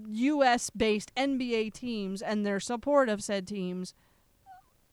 U.S. 0.08 0.70
based 0.70 1.14
NBA 1.14 1.72
teams 1.72 2.22
and 2.22 2.44
their 2.44 2.60
support 2.60 3.08
of 3.08 3.22
said 3.22 3.46
teams. 3.46 3.94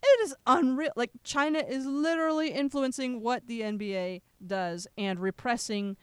It 0.02 0.22
is 0.26 0.36
unreal. 0.46 0.92
Like, 0.96 1.12
China 1.24 1.60
is 1.60 1.86
literally 1.86 2.50
influencing 2.50 3.22
what 3.22 3.48
the 3.48 3.62
NBA 3.62 4.22
does 4.46 4.88
and 4.98 5.20
repressing 5.20 5.96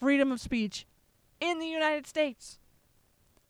freedom 0.00 0.32
of 0.32 0.40
speech 0.40 0.86
in 1.40 1.58
the 1.58 1.66
United 1.66 2.06
States. 2.06 2.58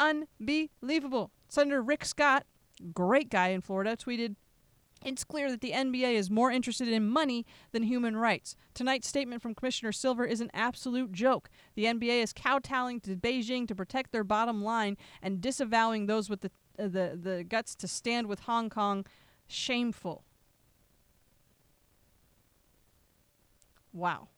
Unbelievable. 0.00 1.30
Senator 1.48 1.82
Rick 1.82 2.04
Scott, 2.04 2.44
great 2.92 3.30
guy 3.30 3.48
in 3.48 3.60
Florida, 3.60 3.96
tweeted 3.96 4.34
it's 5.04 5.24
clear 5.24 5.50
that 5.50 5.60
the 5.60 5.72
NBA 5.72 6.14
is 6.14 6.30
more 6.30 6.50
interested 6.50 6.88
in 6.88 7.08
money 7.08 7.46
than 7.72 7.84
human 7.84 8.16
rights. 8.16 8.56
Tonight's 8.74 9.08
statement 9.08 9.42
from 9.42 9.54
Commissioner 9.54 9.92
Silver 9.92 10.24
is 10.24 10.40
an 10.40 10.50
absolute 10.52 11.12
joke. 11.12 11.48
The 11.74 11.84
NBA 11.84 12.22
is 12.22 12.32
kowtowing 12.32 13.00
to 13.00 13.16
Beijing 13.16 13.66
to 13.68 13.74
protect 13.74 14.12
their 14.12 14.24
bottom 14.24 14.62
line 14.62 14.96
and 15.22 15.40
disavowing 15.40 16.06
those 16.06 16.28
with 16.28 16.40
the 16.40 16.50
uh, 16.78 16.88
the 16.88 17.18
the 17.20 17.44
guts 17.44 17.74
to 17.76 17.88
stand 17.88 18.26
with 18.26 18.40
Hong 18.40 18.70
Kong. 18.70 19.04
Shameful. 19.46 20.24
Wow. 23.92 24.28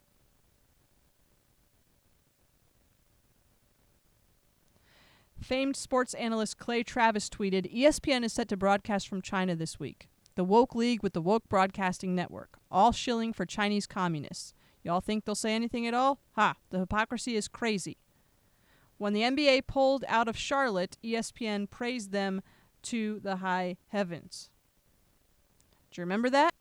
Famed 5.40 5.74
sports 5.74 6.12
analyst 6.14 6.58
Clay 6.58 6.82
Travis 6.82 7.28
tweeted 7.30 7.74
ESPN 7.74 8.24
is 8.24 8.32
set 8.32 8.48
to 8.48 8.56
broadcast 8.56 9.08
from 9.08 9.22
China 9.22 9.56
this 9.56 9.80
week. 9.80 10.09
The 10.40 10.44
Woke 10.44 10.74
League 10.74 11.02
with 11.02 11.12
the 11.12 11.20
Woke 11.20 11.50
Broadcasting 11.50 12.14
Network. 12.14 12.56
All 12.70 12.92
shilling 12.92 13.34
for 13.34 13.44
Chinese 13.44 13.86
communists. 13.86 14.54
Y'all 14.82 15.02
think 15.02 15.26
they'll 15.26 15.34
say 15.34 15.54
anything 15.54 15.86
at 15.86 15.92
all? 15.92 16.18
Ha, 16.34 16.54
the 16.70 16.78
hypocrisy 16.78 17.36
is 17.36 17.46
crazy. 17.46 17.98
When 18.96 19.12
the 19.12 19.20
NBA 19.20 19.66
pulled 19.66 20.02
out 20.08 20.28
of 20.28 20.38
Charlotte, 20.38 20.96
ESPN 21.04 21.68
praised 21.68 22.10
them 22.10 22.40
to 22.84 23.20
the 23.20 23.36
high 23.36 23.76
heavens. 23.88 24.48
Do 25.90 26.00
you 26.00 26.04
remember 26.04 26.30
that? 26.30 26.54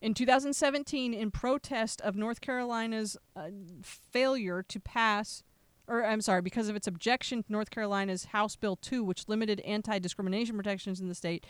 In 0.00 0.14
2017, 0.14 1.12
in 1.12 1.30
protest 1.30 2.00
of 2.00 2.16
North 2.16 2.40
Carolina's 2.40 3.14
uh, 3.36 3.48
failure 3.82 4.62
to 4.62 4.80
pass, 4.80 5.42
or 5.86 6.02
I'm 6.02 6.22
sorry, 6.22 6.40
because 6.40 6.70
of 6.70 6.76
its 6.76 6.86
objection 6.86 7.42
to 7.42 7.52
North 7.52 7.68
Carolina's 7.68 8.24
House 8.26 8.56
Bill 8.56 8.76
2, 8.76 9.04
which 9.04 9.28
limited 9.28 9.60
anti 9.66 9.98
discrimination 9.98 10.56
protections 10.56 10.98
in 10.98 11.10
the 11.10 11.14
state, 11.14 11.44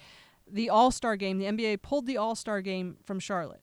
the 0.52 0.70
All 0.70 0.90
Star 0.90 1.16
game, 1.16 1.38
the 1.38 1.46
NBA 1.46 1.82
pulled 1.82 2.06
the 2.06 2.16
All 2.16 2.34
Star 2.34 2.60
game 2.60 2.96
from 3.04 3.20
Charlotte. 3.20 3.62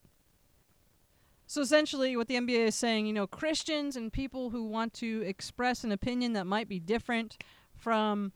So 1.45 1.61
essentially, 1.61 2.17
what 2.17 2.27
the 2.27 2.35
NBA 2.35 2.67
is 2.67 2.75
saying, 2.75 3.05
you 3.05 3.13
know, 3.13 3.25
Christians 3.25 3.95
and 3.95 4.11
people 4.11 4.49
who 4.49 4.65
want 4.65 4.93
to 4.95 5.23
express 5.25 5.85
an 5.85 5.93
opinion 5.93 6.33
that 6.33 6.45
might 6.45 6.67
be 6.67 6.79
different 6.79 7.38
from 7.73 8.33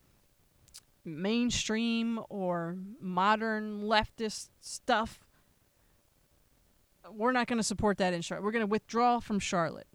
mainstream 1.04 2.22
or 2.30 2.78
modern 3.02 3.82
leftist 3.82 4.50
stuff, 4.62 5.20
we're 7.12 7.34
not 7.34 7.48
going 7.48 7.58
to 7.58 7.64
support 7.64 7.98
that 7.98 8.14
in 8.14 8.22
Charlotte. 8.22 8.46
We're 8.46 8.52
going 8.52 8.62
to 8.62 8.68
withdraw 8.68 9.20
from 9.20 9.40
Charlotte 9.40 9.88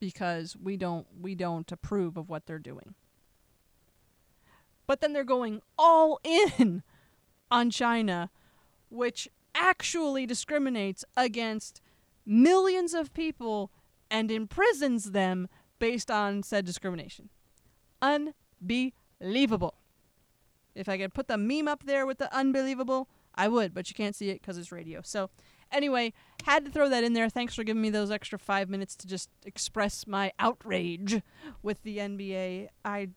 because 0.00 0.56
we 0.56 0.76
don't 0.76 1.06
we 1.20 1.34
don't 1.34 1.70
approve 1.70 2.16
of 2.16 2.28
what 2.28 2.46
they're 2.46 2.58
doing. 2.58 2.94
But 4.86 5.00
then 5.00 5.12
they're 5.12 5.22
going 5.22 5.60
all 5.78 6.18
in 6.24 6.82
on 7.52 7.70
China, 7.70 8.30
which 8.88 9.28
actually 9.54 10.26
discriminates 10.26 11.04
against 11.16 11.80
millions 12.24 12.94
of 12.94 13.12
people 13.12 13.70
and 14.10 14.30
imprisons 14.30 15.12
them 15.12 15.48
based 15.78 16.10
on 16.10 16.42
said 16.42 16.64
discrimination. 16.64 17.28
Unbelievable. 18.00 19.74
If 20.74 20.88
I 20.88 20.96
could 20.96 21.12
put 21.12 21.28
the 21.28 21.36
meme 21.36 21.68
up 21.68 21.84
there 21.84 22.06
with 22.06 22.18
the 22.18 22.34
unbelievable, 22.34 23.08
I 23.34 23.48
would, 23.48 23.74
but 23.74 23.90
you 23.90 23.94
can't 23.94 24.16
see 24.16 24.30
it 24.30 24.40
because 24.40 24.56
it's 24.56 24.72
radio. 24.72 25.00
So, 25.04 25.28
anyway, 25.70 26.14
had 26.44 26.64
to 26.64 26.70
throw 26.70 26.88
that 26.88 27.04
in 27.04 27.12
there. 27.12 27.28
Thanks 27.28 27.54
for 27.54 27.64
giving 27.64 27.82
me 27.82 27.90
those 27.90 28.10
extra 28.10 28.38
five 28.38 28.70
minutes 28.70 28.96
to 28.96 29.06
just 29.06 29.28
express 29.44 30.06
my 30.06 30.32
outrage 30.38 31.20
with 31.62 31.82
the 31.82 31.98
NBA. 31.98 32.68
I 32.84 33.10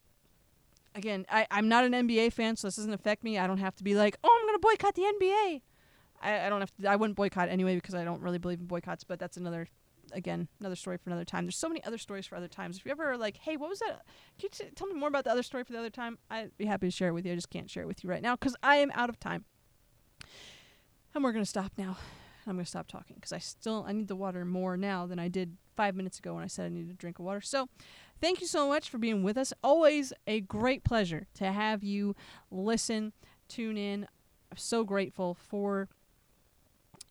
again, 0.96 1.26
I, 1.30 1.46
I'm 1.52 1.68
not 1.68 1.84
an 1.84 1.92
NBA 1.92 2.34
fan, 2.34 2.56
so 2.56 2.68
this 2.68 2.78
doesn't 2.78 2.94
affect 2.94 3.24
me. 3.24 3.38
I 3.38 3.46
don't 3.46 3.60
have 3.60 3.76
to 3.76 3.84
be 3.84 3.94
like, 3.94 4.18
oh, 4.24 4.40
I'm 4.40 4.48
going 4.48 4.56
to 4.56 4.60
boycott 4.60 4.96
the 4.96 5.02
NBA. 5.02 5.62
I, 6.22 6.46
I 6.48 6.50
don't 6.50 6.62
have 6.62 6.76
to. 6.78 6.88
I 6.88 6.96
wouldn't 6.96 7.18
boycott 7.18 7.50
anyway 7.50 7.76
because 7.76 7.94
I 7.94 8.04
don't 8.04 8.22
really 8.22 8.40
believe 8.40 8.60
in 8.60 8.66
boycotts. 8.66 9.04
But 9.04 9.20
that's 9.20 9.38
another, 9.38 9.68
again, 10.14 10.48
another 10.60 10.76
story 10.76 10.98
for 10.98 11.10
another 11.10 11.26
time. 11.26 11.46
There's 11.46 11.58
so 11.58 11.68
many 11.68 11.84
other 11.84 11.98
stories 11.98 12.26
for 12.26 12.36
other 12.36 12.48
times. 12.48 12.78
If 12.78 12.86
you 12.86 12.92
ever 12.92 13.12
are 13.12 13.18
like, 13.18 13.38
hey, 13.38 13.58
what 13.58 13.70
was 13.70 13.80
that? 13.80 14.06
Can 14.40 14.44
you 14.44 14.50
t- 14.50 14.72
tell 14.74 14.88
me 14.88 14.96
more 14.96 15.10
about 15.10 15.26
the 15.26 15.32
other 15.32 15.44
story 15.44 15.64
for 15.64 15.74
the 15.74 15.80
other 15.80 15.90
time? 15.90 16.18
I'd 16.32 16.58
be 16.58 16.66
happy 16.66 16.88
to 16.88 16.92
share 16.92 17.10
it 17.10 17.14
with 17.14 17.26
you. 17.26 17.34
I 17.34 17.36
just 17.36 17.50
can't 17.50 17.70
share 17.70 17.84
it 17.84 17.88
with 17.88 18.04
you 18.04 18.10
right 18.10 18.22
now 18.22 18.36
because 18.36 18.56
I 18.64 18.78
am 18.78 18.92
out 18.96 19.10
of 19.10 19.20
time. 19.20 19.46
And 21.14 21.24
we're 21.24 21.34
gonna 21.34 21.46
stop 21.46 21.72
now. 21.78 21.98
I'm 22.48 22.56
gonna 22.56 22.66
stop 22.66 22.88
talking 22.88 23.16
because 23.16 23.34
I 23.34 23.40
still 23.40 23.86
I 23.88 23.92
need 23.92 24.08
the 24.08 24.16
water 24.16 24.46
more 24.46 24.78
now 24.78 25.06
than 25.06 25.20
I 25.20 25.28
did 25.28 25.58
five 25.76 25.96
minutes 25.96 26.20
ago 26.20 26.36
when 26.36 26.44
I 26.44 26.48
said 26.48 26.66
I 26.66 26.70
needed 26.70 26.92
a 26.92 26.94
drink 26.94 27.20
of 27.20 27.26
water. 27.26 27.42
So. 27.42 27.70
Thank 28.22 28.40
you 28.40 28.48
so 28.48 28.70
much 28.70 28.90
for 28.90 28.98
being 28.98 29.24
with 29.24 29.38
us. 29.38 29.52
Always 29.62 30.14
a 30.26 30.40
great 30.40 30.86
pleasure 30.86 31.28
to 31.34 31.52
have 31.52 31.84
you 31.84 32.16
listen, 32.50 33.12
tune 33.50 33.78
in. 33.78 34.08
I'm 34.52 34.58
so 34.58 34.86
grateful 34.86 35.34
for 35.34 35.90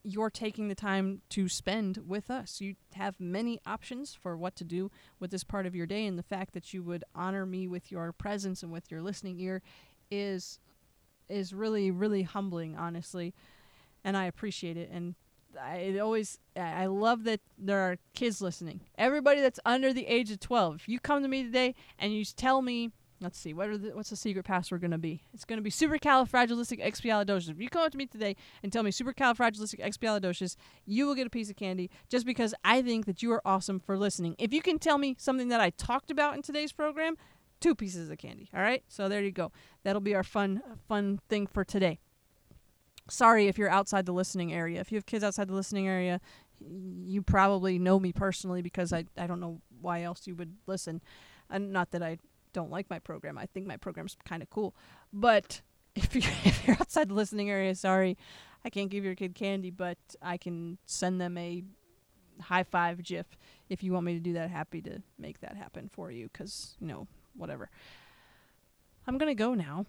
your 0.03 0.31
taking 0.31 0.69
the 0.69 0.75
time 0.75 1.23
to 1.31 1.49
spend 1.49 1.99
with 2.07 2.31
us. 2.31 2.61
You 2.61 2.77
have 2.95 3.19
many 3.19 3.61
options 3.67 4.15
for 4.15 4.37
what 4.37 4.55
to 4.57 4.65
do 4.65 4.91
with 5.19 5.31
this 5.31 5.45
part 5.45 5.67
of 5.67 5.75
your 5.75 5.87
day, 5.87 6.07
and 6.07 6.19
the 6.19 6.23
fact 6.23 6.53
that 6.55 6.73
you 6.73 6.83
would 6.83 7.05
honor 7.15 7.47
me 7.47 7.69
with 7.69 7.91
your 7.91 8.13
presence 8.13 8.63
and 8.63 8.73
with 8.73 8.91
your 8.91 9.03
listening 9.03 9.41
ear 9.41 9.63
is 10.11 10.59
is 11.29 11.55
really 11.55 11.91
really 11.91 12.23
humbling, 12.23 12.77
honestly, 12.77 13.35
and 14.05 14.17
I 14.17 14.25
appreciate 14.27 14.77
it. 14.77 14.91
And 14.91 15.15
I 15.61 15.99
always 15.99 16.39
I 16.57 16.87
love 16.87 17.25
that 17.25 17.41
there 17.59 17.81
are 17.81 17.97
kids 18.15 18.41
listening. 18.41 18.81
Everybody 18.97 19.41
that's 19.41 19.61
under 19.65 19.93
the 19.93 20.07
age 20.07 20.31
of 20.31 20.41
12. 20.41 20.77
If 20.77 20.89
you 20.89 21.01
come 21.01 21.23
to 21.23 21.29
me 21.29 21.43
today 21.43 21.75
and 21.99 22.13
you 22.13 22.25
tell 22.25 22.63
me, 22.63 22.91
let's 23.21 23.39
see, 23.39 23.55
what 23.55 23.69
are 23.69 23.79
the, 23.79 23.91
what's 23.91 24.11
the 24.11 24.17
secret 24.17 24.45
password 24.45 24.81
going 24.81 24.91
to 24.91 24.99
be? 24.99 25.23
It's 25.33 25.45
going 25.45 25.59
to 25.59 25.63
be 25.63 25.71
supercalifragilisticexpialidocious. 25.71 27.51
If 27.51 27.61
you 27.61 27.69
come 27.69 27.83
up 27.83 27.93
to 27.93 27.99
me 27.99 28.07
today 28.07 28.37
and 28.63 28.73
tell 28.73 28.83
me 28.83 28.91
supercalifragilisticexpialidocious, 28.91 30.57
you 30.87 31.07
will 31.07 31.15
get 31.15 31.27
a 31.27 31.31
piece 31.31 31.51
of 31.51 31.57
candy 31.57 31.91
just 32.09 32.27
because 32.27 32.55
I 32.65 32.83
think 32.83 33.07
that 33.07 33.23
you 33.23 33.33
are 33.33 33.43
awesome 33.45 33.81
for 33.81 33.97
listening. 33.97 34.37
If 34.39 34.53
you 34.53 34.63
can 34.63 34.79
tell 34.79 34.99
me 34.99 35.17
something 35.19 35.49
that 35.49 35.61
I 35.61 35.71
talked 35.71 36.11
about 36.11 36.35
in 36.35 36.43
today's 36.43 36.73
program, 36.73 37.17
two 37.61 37.75
pieces 37.75 38.11
of 38.11 38.19
candy. 38.19 38.51
All 38.55 38.61
right? 38.61 38.83
So 38.89 39.09
there 39.09 39.23
you 39.23 39.33
go. 39.33 39.53
That'll 39.83 40.01
be 40.01 40.15
our 40.15 40.25
fun 40.25 40.63
fun 40.89 41.21
thing 41.29 41.47
for 41.47 41.65
today 41.65 41.99
sorry 43.09 43.49
if 43.49 43.59
you're 43.59 43.71
outside 43.71 44.07
the 44.07 44.13
listening 44.13 44.53
area. 44.53 44.81
If 44.81 44.91
you 44.93 44.97
have 44.97 45.07
kids 45.07 45.25
outside 45.25 45.49
the 45.49 45.55
listening 45.55 45.87
area, 45.87 46.21
you 46.61 47.23
probably 47.23 47.79
know 47.79 47.99
me 47.99 48.13
personally 48.13 48.63
because 48.63 48.93
I, 48.93 49.05
I 49.17 49.27
don't 49.27 49.41
know 49.41 49.61
why 49.81 50.03
else 50.03 50.27
you 50.27 50.35
would 50.37 50.55
listen. 50.67 51.03
And 51.51 51.73
not 51.73 51.91
that 51.91 52.03
I 52.03 52.19
don't 52.53 52.71
like 52.71 52.89
my 52.89 52.99
program. 52.99 53.37
I 53.37 53.47
think 53.47 53.67
my 53.67 53.77
program's 53.77 54.17
kind 54.25 54.43
of 54.43 54.51
cool. 54.51 54.75
But 55.13 55.61
if 55.95 56.15
you're, 56.15 56.33
if 56.45 56.67
you're 56.67 56.77
outside 56.81 57.09
the 57.09 57.15
listening 57.15 57.51
area, 57.51 57.75
sorry, 57.75 58.17
I 58.65 58.71
can't 58.71 58.91
give 58.91 59.05
your 59.05 59.15
kid 59.15 59.35
candy, 59.35 59.71
but 59.71 59.99
I 60.23 60.39
can 60.39 60.79
send 60.87 61.21
them 61.21 61.37
a 61.37 61.65
high 62.41 62.65
five 62.65 63.03
gif 63.03 63.27
if 63.69 63.83
you 63.83 63.93
want 63.93 64.07
me 64.07 64.15
to 64.15 64.21
do 64.21 64.33
that. 64.35 64.51
Happy 64.51 64.81
to 64.83 65.03
make 65.19 65.41
that 65.41 65.57
happen 65.57 65.91
for 65.93 66.11
you 66.11 66.31
because, 66.33 66.77
you 66.81 66.87
know, 66.87 67.07
whatever. 67.37 67.69
I'm 69.07 69.19
going 69.19 69.31
to 69.31 69.35
go 69.35 69.53
now. 69.53 69.85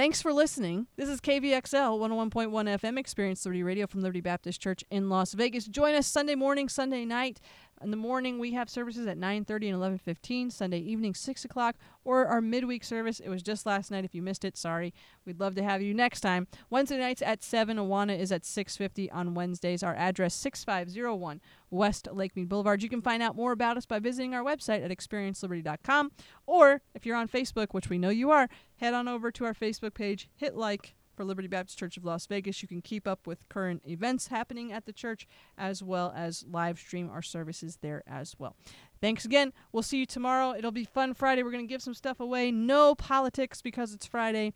Thanks 0.00 0.22
for 0.22 0.32
listening. 0.32 0.86
This 0.96 1.10
is 1.10 1.20
KVXL 1.20 1.98
101.1 2.32 2.50
FM 2.50 2.98
Experience 2.98 3.44
Liberty 3.44 3.62
Radio 3.62 3.86
from 3.86 4.00
Liberty 4.00 4.22
Baptist 4.22 4.58
Church 4.58 4.82
in 4.90 5.10
Las 5.10 5.34
Vegas. 5.34 5.66
Join 5.66 5.94
us 5.94 6.06
Sunday 6.06 6.34
morning, 6.34 6.70
Sunday 6.70 7.04
night 7.04 7.38
In 7.82 7.90
the 7.90 7.96
morning, 7.96 8.38
we 8.38 8.52
have 8.52 8.68
services 8.68 9.06
at 9.06 9.16
9:30 9.16 9.68
and 9.68 9.74
11:15. 9.74 10.50
Sunday 10.50 10.80
evening, 10.80 11.14
6 11.14 11.46
o'clock, 11.46 11.76
or 12.04 12.26
our 12.26 12.42
midweek 12.42 12.84
service. 12.84 13.20
It 13.20 13.30
was 13.30 13.42
just 13.42 13.64
last 13.64 13.90
night. 13.90 14.04
If 14.04 14.14
you 14.14 14.20
missed 14.20 14.44
it, 14.44 14.58
sorry. 14.58 14.92
We'd 15.24 15.40
love 15.40 15.54
to 15.54 15.62
have 15.62 15.80
you 15.80 15.94
next 15.94 16.20
time. 16.20 16.46
Wednesday 16.68 16.98
nights 16.98 17.22
at 17.22 17.42
7. 17.42 17.78
Awana 17.78 18.18
is 18.18 18.32
at 18.32 18.44
6:50 18.44 19.10
on 19.10 19.32
Wednesdays. 19.32 19.82
Our 19.82 19.94
address 19.94 20.34
6501 20.34 21.40
West 21.70 22.06
Lake 22.12 22.36
Mead 22.36 22.50
Boulevard. 22.50 22.82
You 22.82 22.90
can 22.90 23.00
find 23.00 23.22
out 23.22 23.34
more 23.34 23.52
about 23.52 23.78
us 23.78 23.86
by 23.86 23.98
visiting 23.98 24.34
our 24.34 24.44
website 24.44 24.84
at 24.84 24.90
experienceliberty.com, 24.90 26.12
or 26.44 26.82
if 26.94 27.06
you're 27.06 27.16
on 27.16 27.28
Facebook, 27.28 27.68
which 27.72 27.88
we 27.88 27.96
know 27.96 28.10
you 28.10 28.30
are, 28.30 28.50
head 28.76 28.92
on 28.92 29.08
over 29.08 29.30
to 29.30 29.46
our 29.46 29.54
Facebook 29.54 29.94
page, 29.94 30.28
hit 30.36 30.54
like 30.54 30.96
for 31.20 31.24
Liberty 31.26 31.48
Baptist 31.48 31.78
Church 31.78 31.98
of 31.98 32.04
Las 32.06 32.24
Vegas. 32.24 32.62
You 32.62 32.68
can 32.68 32.80
keep 32.80 33.06
up 33.06 33.26
with 33.26 33.46
current 33.50 33.82
events 33.86 34.28
happening 34.28 34.72
at 34.72 34.86
the 34.86 34.92
church 34.94 35.26
as 35.58 35.82
well 35.82 36.14
as 36.16 36.46
live 36.50 36.78
stream 36.78 37.10
our 37.10 37.20
services 37.20 37.76
there 37.82 38.02
as 38.06 38.36
well. 38.38 38.56
Thanks 39.02 39.26
again. 39.26 39.52
We'll 39.70 39.82
see 39.82 39.98
you 39.98 40.06
tomorrow. 40.06 40.54
It'll 40.56 40.70
be 40.70 40.86
fun 40.86 41.12
Friday. 41.12 41.42
We're 41.42 41.50
going 41.50 41.66
to 41.66 41.68
give 41.68 41.82
some 41.82 41.92
stuff 41.92 42.20
away. 42.20 42.50
No 42.50 42.94
politics 42.94 43.60
because 43.60 43.92
it's 43.92 44.06
Friday. 44.06 44.54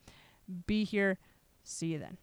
Be 0.67 0.85
here. 0.85 1.19
See 1.65 1.89
you 1.89 1.99
then. 1.99 2.17